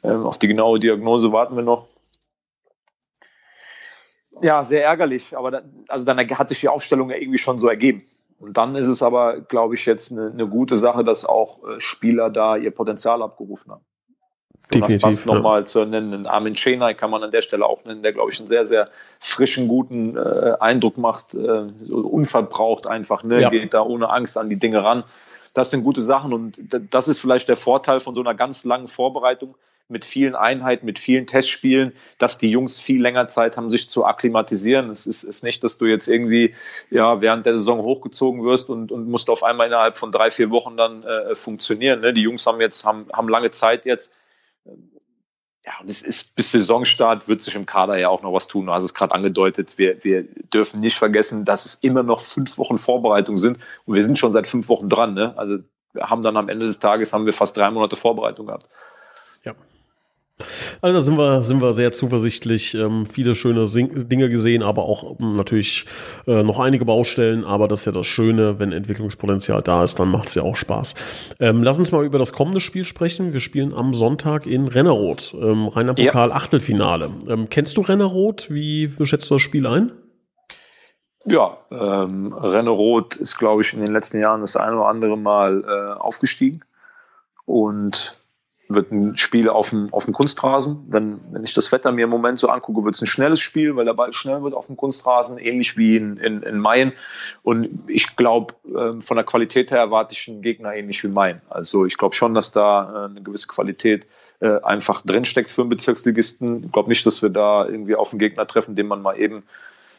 Ähm, 0.02 0.26
auf 0.26 0.38
die 0.38 0.48
genaue 0.48 0.80
Diagnose 0.80 1.32
warten 1.32 1.56
wir 1.56 1.62
noch. 1.62 1.86
Ja, 4.42 4.62
sehr 4.62 4.84
ärgerlich, 4.84 5.36
aber 5.36 5.50
dann, 5.50 5.84
also 5.88 6.04
dann 6.04 6.18
hat 6.18 6.48
sich 6.48 6.60
die 6.60 6.68
Aufstellung 6.68 7.10
ja 7.10 7.16
irgendwie 7.16 7.38
schon 7.38 7.58
so 7.58 7.68
ergeben. 7.68 8.04
Und 8.38 8.56
dann 8.56 8.74
ist 8.74 8.86
es 8.86 9.02
aber, 9.02 9.40
glaube 9.40 9.74
ich, 9.74 9.84
jetzt 9.84 10.10
eine, 10.12 10.30
eine 10.30 10.46
gute 10.46 10.76
Sache, 10.76 11.04
dass 11.04 11.26
auch 11.26 11.62
äh, 11.62 11.78
Spieler 11.78 12.30
da 12.30 12.56
ihr 12.56 12.70
Potenzial 12.70 13.22
abgerufen 13.22 13.72
haben. 13.72 13.84
Definitiv, 14.72 15.02
das 15.02 15.02
passt 15.02 15.26
ja. 15.26 15.34
nochmal 15.34 15.66
zu 15.66 15.84
nennen. 15.84 16.26
Armin 16.26 16.54
Chenay 16.54 16.94
kann 16.94 17.10
man 17.10 17.22
an 17.22 17.32
der 17.32 17.42
Stelle 17.42 17.66
auch 17.66 17.84
nennen, 17.84 18.02
der, 18.02 18.12
glaube 18.12 18.30
ich, 18.30 18.38
einen 18.38 18.48
sehr, 18.48 18.64
sehr 18.66 18.88
frischen, 19.18 19.68
guten 19.68 20.16
äh, 20.16 20.54
Eindruck 20.60 20.96
macht, 20.96 21.34
äh, 21.34 21.66
unverbraucht 21.90 22.86
einfach, 22.86 23.24
ne? 23.24 23.40
Ja. 23.42 23.50
geht 23.50 23.74
da 23.74 23.82
ohne 23.82 24.08
Angst 24.08 24.38
an 24.38 24.48
die 24.48 24.58
Dinge 24.58 24.82
ran. 24.84 25.04
Das 25.52 25.70
sind 25.70 25.82
gute 25.82 26.00
Sachen 26.00 26.32
und 26.32 26.60
das 26.90 27.08
ist 27.08 27.18
vielleicht 27.18 27.48
der 27.48 27.56
Vorteil 27.56 27.98
von 27.98 28.14
so 28.14 28.20
einer 28.20 28.34
ganz 28.34 28.64
langen 28.64 28.86
Vorbereitung 28.86 29.56
mit 29.90 30.04
vielen 30.04 30.34
Einheiten, 30.34 30.86
mit 30.86 30.98
vielen 30.98 31.26
Testspielen, 31.26 31.92
dass 32.18 32.38
die 32.38 32.50
Jungs 32.50 32.80
viel 32.80 33.02
länger 33.02 33.28
Zeit 33.28 33.56
haben, 33.56 33.70
sich 33.70 33.90
zu 33.90 34.04
akklimatisieren. 34.04 34.90
Es 34.90 35.06
ist, 35.06 35.22
ist 35.22 35.44
nicht, 35.44 35.62
dass 35.64 35.78
du 35.78 35.86
jetzt 35.86 36.08
irgendwie 36.08 36.54
ja 36.90 37.20
während 37.20 37.46
der 37.46 37.58
Saison 37.58 37.82
hochgezogen 37.82 38.44
wirst 38.44 38.70
und, 38.70 38.92
und 38.92 39.08
musst 39.08 39.30
auf 39.30 39.42
einmal 39.42 39.66
innerhalb 39.66 39.98
von 39.98 40.12
drei, 40.12 40.30
vier 40.30 40.50
Wochen 40.50 40.76
dann 40.76 41.02
äh, 41.02 41.34
funktionieren. 41.34 42.00
Ne? 42.00 42.12
Die 42.12 42.22
Jungs 42.22 42.46
haben 42.46 42.60
jetzt 42.60 42.84
haben, 42.84 43.06
haben 43.12 43.28
lange 43.28 43.50
Zeit 43.50 43.84
jetzt. 43.84 44.14
Ja, 45.64 45.72
und 45.82 45.90
es 45.90 46.00
ist 46.00 46.36
bis 46.36 46.52
Saisonstart 46.52 47.28
wird 47.28 47.42
sich 47.42 47.54
im 47.54 47.66
Kader 47.66 47.98
ja 47.98 48.08
auch 48.08 48.22
noch 48.22 48.32
was 48.32 48.48
tun. 48.48 48.66
Du 48.66 48.72
hast 48.72 48.82
es 48.82 48.94
gerade 48.94 49.14
angedeutet. 49.14 49.76
Wir, 49.76 50.02
wir 50.02 50.22
dürfen 50.22 50.80
nicht 50.80 50.96
vergessen, 50.96 51.44
dass 51.44 51.66
es 51.66 51.74
immer 51.74 52.02
noch 52.02 52.20
fünf 52.22 52.56
Wochen 52.56 52.78
Vorbereitung 52.78 53.36
sind 53.36 53.58
und 53.84 53.94
wir 53.94 54.04
sind 54.04 54.18
schon 54.18 54.32
seit 54.32 54.46
fünf 54.46 54.68
Wochen 54.68 54.88
dran. 54.88 55.12
Ne? 55.14 55.36
Also 55.36 55.58
wir 55.92 56.08
haben 56.08 56.22
dann 56.22 56.36
am 56.36 56.48
Ende 56.48 56.66
des 56.66 56.78
Tages 56.78 57.12
haben 57.12 57.26
wir 57.26 57.32
fast 57.32 57.56
drei 57.56 57.70
Monate 57.70 57.96
Vorbereitung 57.96 58.46
gehabt. 58.46 58.68
Ja, 59.44 59.54
also 60.80 60.98
da 60.98 61.00
sind 61.00 61.18
wir, 61.18 61.42
sind 61.42 61.60
wir 61.60 61.72
sehr 61.72 61.92
zuversichtlich. 61.92 62.74
Ähm, 62.74 63.06
viele 63.06 63.34
schöne 63.34 63.66
Sing 63.66 64.08
Dinge 64.08 64.28
gesehen, 64.28 64.62
aber 64.62 64.84
auch 64.84 65.16
ähm, 65.20 65.36
natürlich 65.36 65.84
äh, 66.26 66.42
noch 66.42 66.58
einige 66.58 66.84
Baustellen. 66.84 67.44
Aber 67.44 67.68
das 67.68 67.80
ist 67.80 67.84
ja 67.86 67.92
das 67.92 68.06
Schöne, 68.06 68.58
wenn 68.58 68.72
Entwicklungspotenzial 68.72 69.62
da 69.62 69.82
ist, 69.82 69.98
dann 69.98 70.10
macht 70.10 70.28
es 70.28 70.34
ja 70.34 70.42
auch 70.42 70.56
Spaß. 70.56 70.94
Ähm, 71.40 71.62
lass 71.62 71.78
uns 71.78 71.92
mal 71.92 72.04
über 72.04 72.18
das 72.18 72.32
kommende 72.32 72.60
Spiel 72.60 72.84
sprechen. 72.84 73.32
Wir 73.32 73.40
spielen 73.40 73.72
am 73.74 73.94
Sonntag 73.94 74.46
in 74.46 74.68
Renneroth, 74.68 75.34
ähm, 75.40 75.68
Rainer 75.68 75.94
Pokal 75.94 76.30
ja. 76.30 76.34
Achtelfinale. 76.34 77.10
Ähm, 77.28 77.48
kennst 77.50 77.76
du 77.76 77.80
Renneroth? 77.80 78.50
Wie, 78.50 78.92
schätzt 79.04 79.30
du 79.30 79.34
das 79.34 79.42
Spiel 79.42 79.66
ein? 79.66 79.92
Ja, 81.24 81.58
ähm, 81.70 82.32
Renneroth 82.32 83.16
ist, 83.16 83.36
glaube 83.38 83.62
ich, 83.62 83.74
in 83.74 83.80
den 83.80 83.92
letzten 83.92 84.20
Jahren 84.20 84.40
das 84.40 84.56
ein 84.56 84.72
oder 84.72 84.86
andere 84.86 85.18
Mal 85.18 85.64
äh, 85.64 86.00
aufgestiegen. 86.00 86.62
Und 87.44 88.19
wird 88.70 88.92
ein 88.92 89.16
Spiel 89.16 89.48
auf 89.48 89.70
dem, 89.70 89.92
auf 89.92 90.04
dem 90.04 90.14
Kunstrasen. 90.14 90.84
Wenn, 90.88 91.20
wenn 91.32 91.44
ich 91.44 91.54
das 91.54 91.72
Wetter 91.72 91.92
mir 91.92 92.04
im 92.04 92.10
Moment 92.10 92.38
so 92.38 92.48
angucke, 92.48 92.84
wird 92.84 92.94
es 92.94 93.02
ein 93.02 93.06
schnelles 93.06 93.40
Spiel, 93.40 93.76
weil 93.76 93.84
der 93.84 93.94
Ball 93.94 94.12
schnell 94.12 94.42
wird 94.42 94.54
auf 94.54 94.66
dem 94.66 94.76
Kunstrasen, 94.76 95.38
ähnlich 95.38 95.76
wie 95.76 95.96
in, 95.96 96.16
in, 96.16 96.42
in 96.42 96.58
Main. 96.58 96.92
Und 97.42 97.88
ich 97.88 98.16
glaube, 98.16 98.54
äh, 98.66 99.02
von 99.02 99.16
der 99.16 99.24
Qualität 99.24 99.70
her 99.70 99.78
erwarte 99.78 100.14
ich 100.14 100.28
einen 100.28 100.42
Gegner 100.42 100.74
ähnlich 100.74 101.02
wie 101.04 101.08
Main. 101.08 101.42
Also 101.48 101.84
ich 101.84 101.98
glaube 101.98 102.14
schon, 102.14 102.34
dass 102.34 102.52
da 102.52 103.06
äh, 103.06 103.10
eine 103.10 103.22
gewisse 103.22 103.48
Qualität 103.48 104.06
äh, 104.40 104.60
einfach 104.62 105.02
drinsteckt 105.02 105.50
für 105.50 105.62
einen 105.62 105.70
Bezirksligisten. 105.70 106.64
Ich 106.64 106.72
glaube 106.72 106.88
nicht, 106.88 107.04
dass 107.04 107.22
wir 107.22 107.30
da 107.30 107.66
irgendwie 107.66 107.96
auf 107.96 108.12
einen 108.12 108.20
Gegner 108.20 108.46
treffen, 108.46 108.76
den 108.76 108.86
man 108.86 109.02
mal 109.02 109.18
eben 109.18 109.42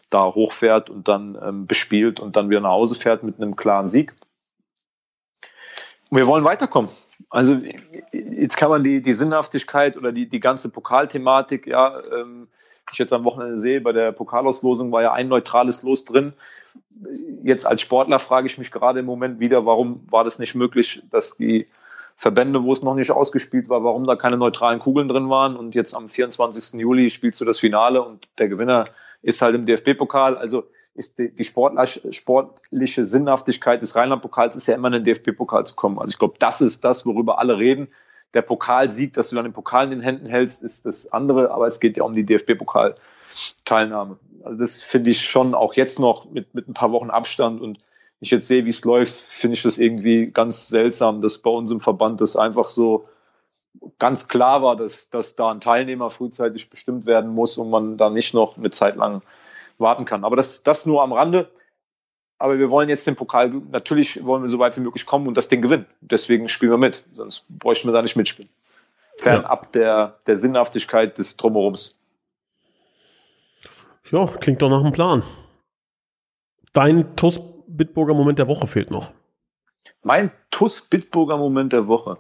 da 0.10 0.26
hochfährt 0.26 0.90
und 0.90 1.08
dann 1.08 1.38
ähm, 1.42 1.68
bespielt 1.68 2.20
und 2.20 2.36
dann 2.36 2.50
wieder 2.50 2.62
nach 2.62 2.72
Hause 2.72 2.96
fährt 2.96 3.24
mit 3.24 3.38
einem 3.38 3.56
klaren 3.56 3.88
Sieg. 3.88 4.14
Und 6.10 6.18
wir 6.18 6.28
wollen 6.28 6.44
weiterkommen. 6.44 6.92
Also 7.30 7.60
jetzt 8.12 8.58
kann 8.58 8.70
man 8.70 8.84
die, 8.84 9.02
die 9.02 9.14
Sinnhaftigkeit 9.14 9.98
oder 9.98 10.12
die, 10.12 10.28
die 10.28 10.40
ganze 10.40 10.70
Pokalthematik, 10.70 11.68
ja, 11.68 12.02
ähm, 12.14 12.48
ich 12.92 12.98
jetzt 12.98 13.14
am 13.14 13.24
Wochenende 13.24 13.58
sehe, 13.58 13.82
bei 13.82 13.92
der 13.92 14.12
Pokalauslosung 14.12 14.92
war 14.92 15.02
ja 15.02 15.14
ein 15.14 15.28
neutrales 15.28 15.84
Los 15.84 16.06
drin. 16.06 16.34
Jetzt 17.44 17.66
als 17.66 17.82
Sportler 17.82 18.20
frage 18.20 18.48
ich 18.48 18.58
mich 18.58 18.72
gerade 18.72 19.00
im 19.00 19.06
Moment 19.06 19.40
wieder, 19.40 19.66
warum 19.66 20.06
war 20.10 20.24
das 20.24 20.40
nicht 20.40 20.56
möglich, 20.56 21.02
dass 21.10 21.38
die 21.38 21.68
Verbände, 22.18 22.64
wo 22.64 22.72
es 22.72 22.84
noch 22.84 22.96
nicht 22.96 23.12
ausgespielt 23.12 23.70
war, 23.70 23.84
warum 23.84 24.06
da 24.06 24.16
keine 24.16 24.38
neutralen 24.38 24.80
Kugeln 24.80 25.08
drin 25.08 25.30
waren 25.30 25.56
und 25.56 25.74
jetzt 25.74 25.96
am 25.96 26.10
24. 26.10 26.80
Juli 26.80 27.10
spielst 27.10 27.42
du 27.42 27.46
das 27.46 27.60
Finale 27.60 28.04
und 28.04 28.28
der 28.38 28.48
Gewinner 28.48 28.84
ist 29.22 29.42
halt 29.42 29.56
im 29.56 29.66
DFB-Pokal. 29.66 30.38
Also 30.38 30.64
ist 30.94 31.20
die, 31.20 31.34
die 31.34 31.46
sportliche 31.46 33.06
Sinnhaftigkeit 33.06 33.82
des 33.82 33.96
Rheinland-Pokals 33.96 34.56
ist 34.56 34.68
ja 34.68 34.76
immer 34.76 34.88
in 34.88 35.04
den 35.04 35.04
DFB-Pokal 35.04 35.66
zu 35.66 35.76
kommen. 35.76 36.00
Also 36.00 36.12
ich 36.12 36.20
glaube, 36.20 36.36
das 36.40 36.62
ist 36.62 36.84
das, 36.84 37.06
worüber 37.06 37.40
alle 37.40 37.58
reden. 37.58 37.90
Der 38.34 38.42
Pokalsieg, 38.42 39.14
dass 39.14 39.30
du 39.30 39.36
dann 39.36 39.46
den 39.46 39.54
Pokal 39.54 39.86
in 39.86 39.92
den 39.92 40.02
Händen 40.02 40.26
hältst, 40.26 40.64
ist 40.64 40.86
das 40.86 41.12
andere, 41.12 41.52
aber 41.52 41.68
es 41.68 41.80
geht 41.80 41.98
ja 41.98 42.04
um 42.04 42.16
die 42.16 42.26
DFB-Pokal-Teilnahme. 42.26 44.18
Also 44.44 44.60
das 44.60 44.82
finde 44.82 45.10
ich 45.12 45.28
schon 45.28 45.54
auch 45.54 45.74
jetzt 45.76 46.00
noch 46.00 46.30
mit, 46.32 46.54
mit 46.56 46.68
ein 46.68 46.74
paar 46.74 46.92
Wochen 46.92 47.10
Abstand 47.10 47.62
und 47.62 47.80
ich 48.22 48.32
jetzt 48.32 48.48
sehe, 48.48 48.66
wie 48.66 48.70
es 48.70 48.86
läuft, 48.86 49.16
finde 49.16 49.56
ich 49.56 49.64
das 49.64 49.78
irgendwie 49.80 50.28
ganz 50.28 50.68
seltsam, 50.68 51.22
dass 51.22 51.40
bei 51.40 51.50
uns 51.50 51.72
im 51.72 51.82
Verband 51.82 52.22
das 52.22 52.36
einfach 52.36 52.70
so 52.70 53.08
ganz 54.00 54.28
klar 54.28 54.62
war, 54.62 54.76
dass, 54.76 55.10
dass 55.10 55.36
da 55.36 55.52
ein 55.52 55.62
Teilnehmer 55.62 56.10
frühzeitig 56.10 56.70
bestimmt 56.70 57.06
werden 57.06 57.34
muss 57.34 57.58
und 57.58 57.70
man 57.70 57.98
da 57.98 58.10
nicht 58.10 58.34
noch 58.34 58.58
eine 58.58 58.70
Zeit 58.70 58.96
lang 58.96 59.22
warten 59.78 60.06
kann. 60.06 60.24
Aber 60.24 60.36
das, 60.36 60.64
das 60.64 60.86
nur 60.86 61.02
am 61.02 61.14
Rande. 61.14 61.50
Aber 62.38 62.58
wir 62.58 62.72
wollen 62.72 62.90
jetzt 62.90 63.06
den 63.06 63.16
Pokal, 63.16 63.50
natürlich 63.50 64.26
wollen 64.26 64.42
wir 64.42 64.50
so 64.50 64.58
weit 64.58 64.76
wie 64.76 64.82
möglich 64.82 65.06
kommen 65.06 65.28
und 65.28 65.36
das 65.36 65.48
Ding 65.48 65.62
gewinnen. 65.62 65.86
Deswegen 66.02 66.50
spielen 66.50 66.72
wir 66.72 66.78
mit. 66.78 67.04
Sonst 67.16 67.46
bräuchten 67.50 67.88
wir 67.88 67.94
da 67.94 68.02
nicht 68.02 68.16
mitspielen. 68.16 68.50
Fernab 69.18 69.66
ja. 69.66 69.72
der, 69.80 70.20
der 70.26 70.38
Sinnhaftigkeit 70.38 71.18
des 71.18 71.38
Drumherums. 71.38 71.96
Ja, 74.10 74.26
klingt 74.26 74.62
doch 74.62 74.70
nach 74.70 74.82
einem 74.82 74.92
Plan. 74.92 75.24
Dein 76.74 77.16
TUS 77.16 77.40
Bitburger 77.68 78.14
Moment 78.14 78.40
der 78.40 78.48
Woche 78.48 78.66
fehlt 78.68 78.92
noch. 78.92 79.12
Mein 80.04 80.32
TUS 80.50 80.82
Bitburger 80.82 81.38
Moment 81.38 81.74
der 81.74 81.88
Woche. 81.88 82.18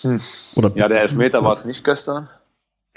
Hm. 0.00 0.20
Oder 0.56 0.72
ja, 0.74 0.88
der 0.88 1.02
Elfmeter 1.02 1.44
war 1.44 1.52
es 1.52 1.64
nicht 1.64 1.84
gestern 1.84 2.28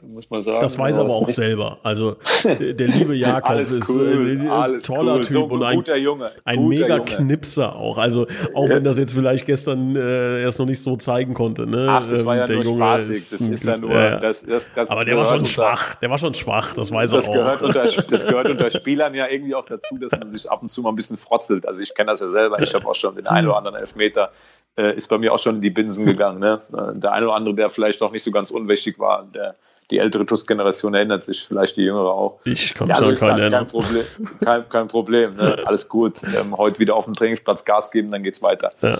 muss 0.03 0.29
man 0.29 0.41
sagen. 0.41 0.59
Das 0.59 0.77
weiß 0.77 0.97
er 0.97 1.03
aber 1.03 1.13
auch 1.13 1.27
nicht. 1.27 1.35
selber. 1.35 1.79
Also 1.83 2.17
der 2.43 2.87
liebe 2.87 3.15
Jakob 3.15 3.59
ist 3.59 3.89
cool, 3.89 4.29
äh, 4.29 4.49
ein 4.49 4.81
toller 4.81 5.15
cool. 5.15 5.21
Typ 5.21 5.33
so, 5.33 5.43
und 5.45 5.63
ein, 5.63 5.77
guter 5.77 5.95
Junge. 5.95 6.31
ein 6.43 6.57
guter 6.57 6.69
mega 6.69 6.97
Junge. 6.97 7.05
Knipser 7.05 7.75
auch. 7.75 7.97
Also 7.97 8.27
auch 8.53 8.67
ja. 8.67 8.75
wenn 8.75 8.83
das 8.83 8.97
jetzt 8.97 9.13
vielleicht 9.13 9.45
gestern 9.45 9.95
äh, 9.95 10.41
erst 10.41 10.59
noch 10.59 10.65
nicht 10.65 10.83
so 10.83 10.97
zeigen 10.97 11.33
konnte. 11.33 11.65
Ne? 11.65 11.87
Ach, 11.89 12.07
das 12.07 12.25
war 12.25 12.35
ja 12.35 12.45
der 12.45 12.57
nur 12.57 12.65
Junge 12.65 12.77
spaßig. 12.77 13.17
Ist, 13.17 13.33
das 13.33 13.41
ist 13.41 13.63
ja 13.63 13.77
nur. 13.77 13.93
Ja. 13.93 14.19
Das, 14.19 14.45
das, 14.45 14.71
das 14.73 14.89
aber 14.89 15.05
der 15.05 15.17
war 15.17 15.25
schon 15.25 15.45
schwach. 15.45 15.95
Der 15.95 16.09
war 16.09 16.17
schon 16.17 16.33
schwach. 16.33 16.73
Das 16.73 16.91
weiß 16.91 17.13
er 17.13 17.19
auch. 17.19 17.33
Gehört 17.33 17.61
unter, 17.61 17.83
das 18.09 18.27
gehört 18.27 18.49
unter 18.49 18.69
Spielern 18.71 19.13
ja 19.13 19.27
irgendwie 19.27 19.55
auch 19.55 19.65
dazu, 19.65 19.97
dass 19.97 20.11
man 20.11 20.29
sich 20.29 20.49
ab 20.49 20.61
und 20.61 20.67
zu 20.67 20.81
mal 20.81 20.89
ein 20.89 20.95
bisschen 20.95 21.17
frotzelt. 21.17 21.67
Also 21.67 21.81
ich 21.81 21.93
kenne 21.95 22.11
das 22.11 22.19
ja 22.19 22.29
selber. 22.29 22.61
Ich 22.61 22.73
habe 22.73 22.85
auch 22.85 22.95
schon 22.95 23.15
den 23.15 23.27
einen 23.27 23.47
oder 23.47 23.57
anderen 23.57 23.77
Elfmeter 23.77 24.31
äh, 24.77 24.95
ist 24.95 25.07
bei 25.07 25.17
mir 25.17 25.33
auch 25.33 25.39
schon 25.39 25.55
in 25.55 25.61
die 25.61 25.69
Binsen 25.69 26.05
gegangen. 26.05 26.39
Ne? 26.39 26.61
Der 26.95 27.11
eine 27.11 27.27
oder 27.27 27.35
andere, 27.35 27.55
der 27.55 27.69
vielleicht 27.69 28.01
auch 28.01 28.11
nicht 28.11 28.23
so 28.23 28.31
ganz 28.31 28.51
unwichtig 28.51 28.99
war, 28.99 29.25
der 29.33 29.55
die 29.91 29.99
ältere 29.99 30.25
TUS-Generation 30.25 30.95
erinnert 30.95 31.23
sich, 31.23 31.45
vielleicht 31.47 31.77
die 31.77 31.83
jüngere 31.83 32.11
auch. 32.11 32.39
Ich 32.43 32.73
kann 32.73 32.87
mich 32.87 32.97
ja, 32.97 33.03
also 33.03 33.19
keinen 33.19 33.39
erinnern. 33.39 33.67
Kein 33.67 33.67
Problem, 33.67 34.05
kein, 34.43 34.69
kein 34.69 34.87
Problem 34.87 35.35
ne? 35.35 35.63
alles 35.65 35.89
gut. 35.89 36.23
Ähm, 36.23 36.57
heute 36.57 36.79
wieder 36.79 36.95
auf 36.95 37.05
dem 37.05 37.13
Trainingsplatz 37.13 37.65
Gas 37.65 37.91
geben, 37.91 38.11
dann 38.11 38.23
geht's 38.23 38.41
weiter. 38.41 38.71
Ja. 38.81 38.97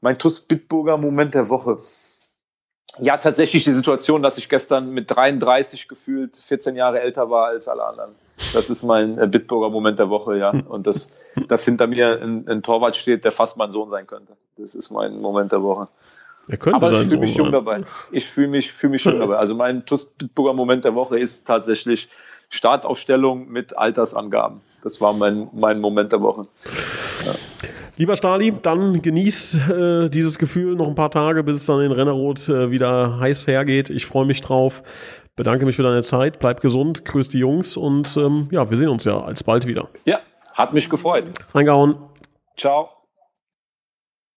Mein 0.00 0.18
TUS-Bitburger 0.18 0.96
Moment 0.96 1.34
der 1.34 1.48
Woche. 1.48 1.78
Ja, 2.98 3.16
tatsächlich 3.16 3.64
die 3.64 3.72
Situation, 3.72 4.22
dass 4.22 4.38
ich 4.38 4.48
gestern 4.48 4.90
mit 4.90 5.10
33 5.10 5.88
gefühlt 5.88 6.36
14 6.36 6.76
Jahre 6.76 7.00
älter 7.00 7.28
war 7.28 7.46
als 7.46 7.66
alle 7.66 7.84
anderen. 7.84 8.14
Das 8.52 8.70
ist 8.70 8.82
mein 8.82 9.18
äh, 9.18 9.26
Bitburger 9.26 9.70
Moment 9.70 9.98
der 9.98 10.10
Woche, 10.10 10.36
ja. 10.36 10.50
Und 10.50 10.86
das, 10.86 11.10
dass 11.48 11.64
hinter 11.64 11.86
mir 11.86 12.20
ein, 12.20 12.48
ein 12.48 12.62
Torwart 12.62 12.96
steht, 12.96 13.24
der 13.24 13.32
fast 13.32 13.56
mein 13.56 13.70
Sohn 13.70 13.88
sein 13.88 14.06
könnte. 14.06 14.36
Das 14.56 14.74
ist 14.74 14.90
mein 14.90 15.20
Moment 15.20 15.52
der 15.52 15.62
Woche. 15.62 15.88
Aber 16.72 16.90
ich 16.90 16.98
fühle 16.98 17.18
mich 17.18 17.34
jung 17.36 17.52
dabei. 17.52 17.84
Ich 18.12 18.26
fühle 18.26 18.48
mich, 18.48 18.72
fühl 18.72 18.90
mich 18.90 19.04
jung 19.04 19.18
dabei. 19.18 19.36
Also 19.36 19.54
mein 19.54 19.84
Bitburger 19.84 20.52
Moment 20.52 20.84
der 20.84 20.94
Woche 20.94 21.18
ist 21.18 21.46
tatsächlich 21.46 22.08
Startaufstellung 22.50 23.48
mit 23.48 23.78
Altersangaben. 23.78 24.60
Das 24.82 25.00
war 25.00 25.12
mein, 25.14 25.48
mein 25.52 25.80
Moment 25.80 26.12
der 26.12 26.20
Woche. 26.20 26.46
Ja. 27.24 27.32
Lieber 27.96 28.16
Stali, 28.16 28.52
dann 28.60 29.02
genieß 29.02 29.68
äh, 29.68 30.08
dieses 30.10 30.38
Gefühl 30.38 30.74
noch 30.74 30.88
ein 30.88 30.96
paar 30.96 31.12
Tage, 31.12 31.44
bis 31.44 31.58
es 31.58 31.66
dann 31.66 31.80
in 31.80 31.92
Rennerot 31.92 32.48
äh, 32.48 32.70
wieder 32.70 33.20
heiß 33.20 33.46
hergeht. 33.46 33.88
Ich 33.88 34.04
freue 34.04 34.26
mich 34.26 34.40
drauf. 34.40 34.82
Bedanke 35.36 35.66
mich 35.66 35.76
für 35.76 35.82
deine 35.82 36.02
Zeit. 36.02 36.38
Bleib 36.38 36.60
gesund. 36.60 37.04
Grüß 37.04 37.28
die 37.28 37.38
Jungs 37.38 37.76
und 37.76 38.16
ähm, 38.16 38.48
ja, 38.50 38.70
wir 38.70 38.76
sehen 38.76 38.88
uns 38.88 39.04
ja 39.04 39.20
alsbald 39.20 39.66
wieder. 39.66 39.88
Ja, 40.04 40.20
hat 40.54 40.72
mich 40.72 40.88
gefreut. 40.88 41.26
Reingehauen. 41.52 41.96
Ciao. 42.56 42.90